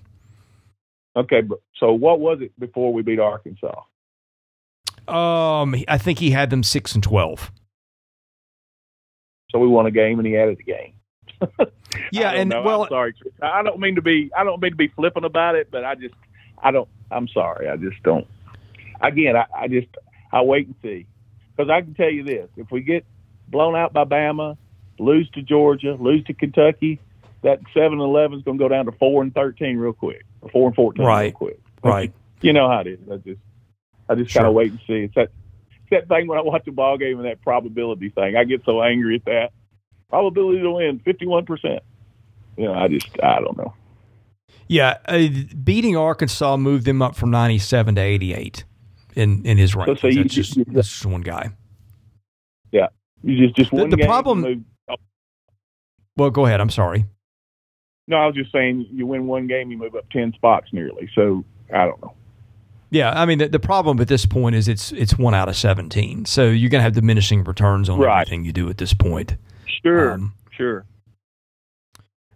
Okay, 1.17 1.41
so 1.77 1.91
what 1.91 2.21
was 2.21 2.39
it 2.41 2.57
before 2.57 2.93
we 2.93 3.01
beat 3.01 3.19
Arkansas? 3.19 3.81
Um, 5.07 5.75
I 5.87 5.97
think 5.97 6.19
he 6.19 6.31
had 6.31 6.49
them 6.49 6.63
6 6.63 6.95
and 6.95 7.03
12. 7.03 7.51
So 9.55 9.59
we 9.59 9.69
won 9.69 9.85
a 9.85 9.91
game 9.91 10.19
and 10.19 10.27
he 10.27 10.35
added 10.35 10.59
a 10.59 10.63
game. 10.63 10.95
yeah, 12.11 12.31
and 12.31 12.49
know. 12.49 12.61
well, 12.61 12.83
I'm 12.83 12.89
sorry, 12.89 13.15
I 13.41 13.63
don't 13.63 13.79
mean 13.79 13.95
to 13.95 14.01
be 14.01 14.29
I 14.35 14.43
don't 14.43 14.61
mean 14.61 14.73
to 14.73 14.75
be 14.75 14.89
flippant 14.89 15.23
about 15.23 15.55
it, 15.55 15.71
but 15.71 15.85
I 15.85 15.95
just 15.95 16.13
I 16.61 16.71
don't. 16.71 16.89
I'm 17.09 17.29
sorry, 17.29 17.69
I 17.69 17.77
just 17.77 18.03
don't. 18.03 18.27
Again, 18.99 19.37
I, 19.37 19.45
I 19.55 19.67
just 19.69 19.87
I 20.29 20.41
wait 20.41 20.67
and 20.67 20.75
see 20.81 21.07
because 21.55 21.69
I 21.69 21.79
can 21.79 21.93
tell 21.93 22.09
you 22.09 22.23
this: 22.23 22.49
if 22.57 22.69
we 22.69 22.81
get 22.81 23.05
blown 23.47 23.77
out 23.77 23.93
by 23.93 24.03
Bama, 24.03 24.57
lose 24.99 25.29
to 25.29 25.41
Georgia, 25.41 25.95
lose 25.97 26.25
to 26.25 26.33
Kentucky, 26.33 26.99
that 27.41 27.61
seven 27.73 27.93
and 27.93 28.01
eleven 28.01 28.37
is 28.37 28.43
going 28.43 28.57
to 28.57 28.61
go 28.61 28.67
down 28.67 28.87
to 28.87 28.91
four 28.91 29.23
and 29.23 29.33
thirteen 29.33 29.77
real 29.77 29.93
quick, 29.93 30.25
or 30.41 30.49
four 30.49 30.67
and 30.67 30.75
fourteen 30.75 31.05
right. 31.05 31.27
real 31.27 31.31
quick. 31.31 31.59
Right. 31.81 32.13
You 32.41 32.53
know 32.53 32.69
how 32.69 32.81
it 32.81 32.87
is. 32.87 32.99
I 33.09 33.15
just 33.15 33.39
I 34.09 34.15
just 34.15 34.31
sure. 34.31 34.41
kind 34.41 34.49
of 34.49 34.53
wait 34.53 34.69
and 34.69 34.79
see. 34.85 35.05
It's 35.05 35.15
that 35.15 35.31
that 35.91 36.07
thing 36.07 36.27
when 36.27 36.37
I 36.37 36.41
watch 36.41 36.67
a 36.67 36.71
ball 36.71 36.97
game 36.97 37.17
and 37.17 37.25
that 37.25 37.41
probability 37.41 38.09
thing. 38.09 38.35
I 38.35 38.43
get 38.43 38.63
so 38.65 38.81
angry 38.81 39.15
at 39.15 39.25
that. 39.25 39.49
Probability 40.09 40.61
to 40.61 40.71
win 40.71 40.99
fifty 41.03 41.25
one 41.25 41.45
percent. 41.45 41.83
You 42.57 42.65
know, 42.65 42.73
I 42.73 42.87
just 42.87 43.07
I 43.21 43.39
don't 43.39 43.57
know. 43.57 43.73
Yeah, 44.67 44.97
uh, 45.05 45.27
beating 45.63 45.97
Arkansas 45.97 46.57
moved 46.57 46.85
them 46.85 47.01
up 47.01 47.15
from 47.15 47.31
ninety 47.31 47.59
seven 47.59 47.95
to 47.95 48.01
eighty 48.01 48.33
eight 48.33 48.63
in 49.15 49.45
in 49.45 49.57
his 49.57 49.75
rankings. 49.75 49.99
So, 49.99 50.07
you, 50.07 50.23
that's, 50.23 50.33
just, 50.33 50.57
you, 50.57 50.65
that's 50.67 50.87
just 50.89 51.05
one 51.05 51.21
guy. 51.21 51.49
Yeah, 52.71 52.87
you 53.23 53.45
just 53.45 53.55
just 53.55 53.71
the, 53.71 53.87
the 53.87 54.05
problem. 54.05 54.65
Well, 56.17 56.29
go 56.29 56.45
ahead. 56.45 56.61
I'm 56.61 56.69
sorry. 56.69 57.05
No, 58.07 58.17
I 58.17 58.27
was 58.27 58.35
just 58.35 58.51
saying 58.51 58.87
you 58.91 59.05
win 59.05 59.27
one 59.27 59.47
game, 59.47 59.71
you 59.71 59.77
move 59.77 59.95
up 59.95 60.09
ten 60.11 60.31
spots 60.33 60.67
nearly. 60.71 61.09
So 61.15 61.43
I 61.73 61.85
don't 61.85 62.01
know. 62.01 62.13
Yeah, 62.89 63.11
I 63.11 63.25
mean 63.25 63.39
the, 63.39 63.49
the 63.49 63.59
problem 63.59 63.99
at 63.99 64.07
this 64.07 64.25
point 64.25 64.55
is 64.55 64.67
it's 64.67 64.91
it's 64.91 65.17
one 65.17 65.33
out 65.33 65.49
of 65.49 65.55
seventeen, 65.55 66.25
so 66.25 66.49
you're 66.49 66.69
gonna 66.69 66.83
have 66.83 66.93
diminishing 66.93 67.43
returns 67.43 67.89
on 67.89 67.99
right. 67.99 68.21
everything 68.21 68.45
you 68.45 68.53
do 68.53 68.69
at 68.69 68.77
this 68.77 68.93
point. 68.93 69.35
Sure, 69.83 70.11
um, 70.11 70.33
sure. 70.51 70.85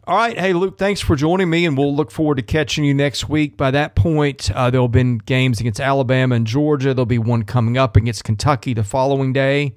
All 0.06 0.16
right, 0.16 0.38
hey 0.38 0.54
Luke, 0.54 0.80
thanks 0.80 1.02
for 1.02 1.16
joining 1.16 1.50
me, 1.50 1.66
and 1.66 1.78
we'll 1.78 1.96
look 1.96 2.10
forward 2.10 2.38
to 2.38 2.42
catching 2.42 2.84
you 2.84 2.96
next 2.96 3.30
week. 3.30 3.58
By 3.58 3.70
that 3.72 3.96
point, 3.96 4.50
uh, 4.52 4.72
there'll 4.72 4.88
been 4.88 5.20
games 5.20 5.60
against 5.60 5.80
Alabama 5.80 6.36
and 6.36 6.48
Georgia. 6.48 6.96
There'll 6.96 7.06
be 7.06 7.20
one 7.20 7.44
coming 7.44 7.78
up 7.78 7.96
against 7.96 8.24
Kentucky 8.24 8.74
the 8.74 8.84
following 8.84 9.34
day, 9.34 9.76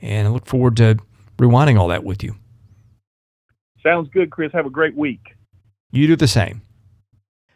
and 0.00 0.26
I 0.26 0.30
look 0.30 0.46
forward 0.46 0.78
to 0.78 0.96
rewinding 1.36 1.78
all 1.78 1.88
that 1.88 2.02
with 2.02 2.22
you. 2.22 2.36
Sounds 3.82 4.08
good, 4.08 4.30
Chris. 4.30 4.52
Have 4.54 4.64
a 4.64 4.70
great 4.70 4.96
week. 4.96 5.20
You 5.90 6.06
do 6.06 6.16
the 6.16 6.28
same. 6.28 6.62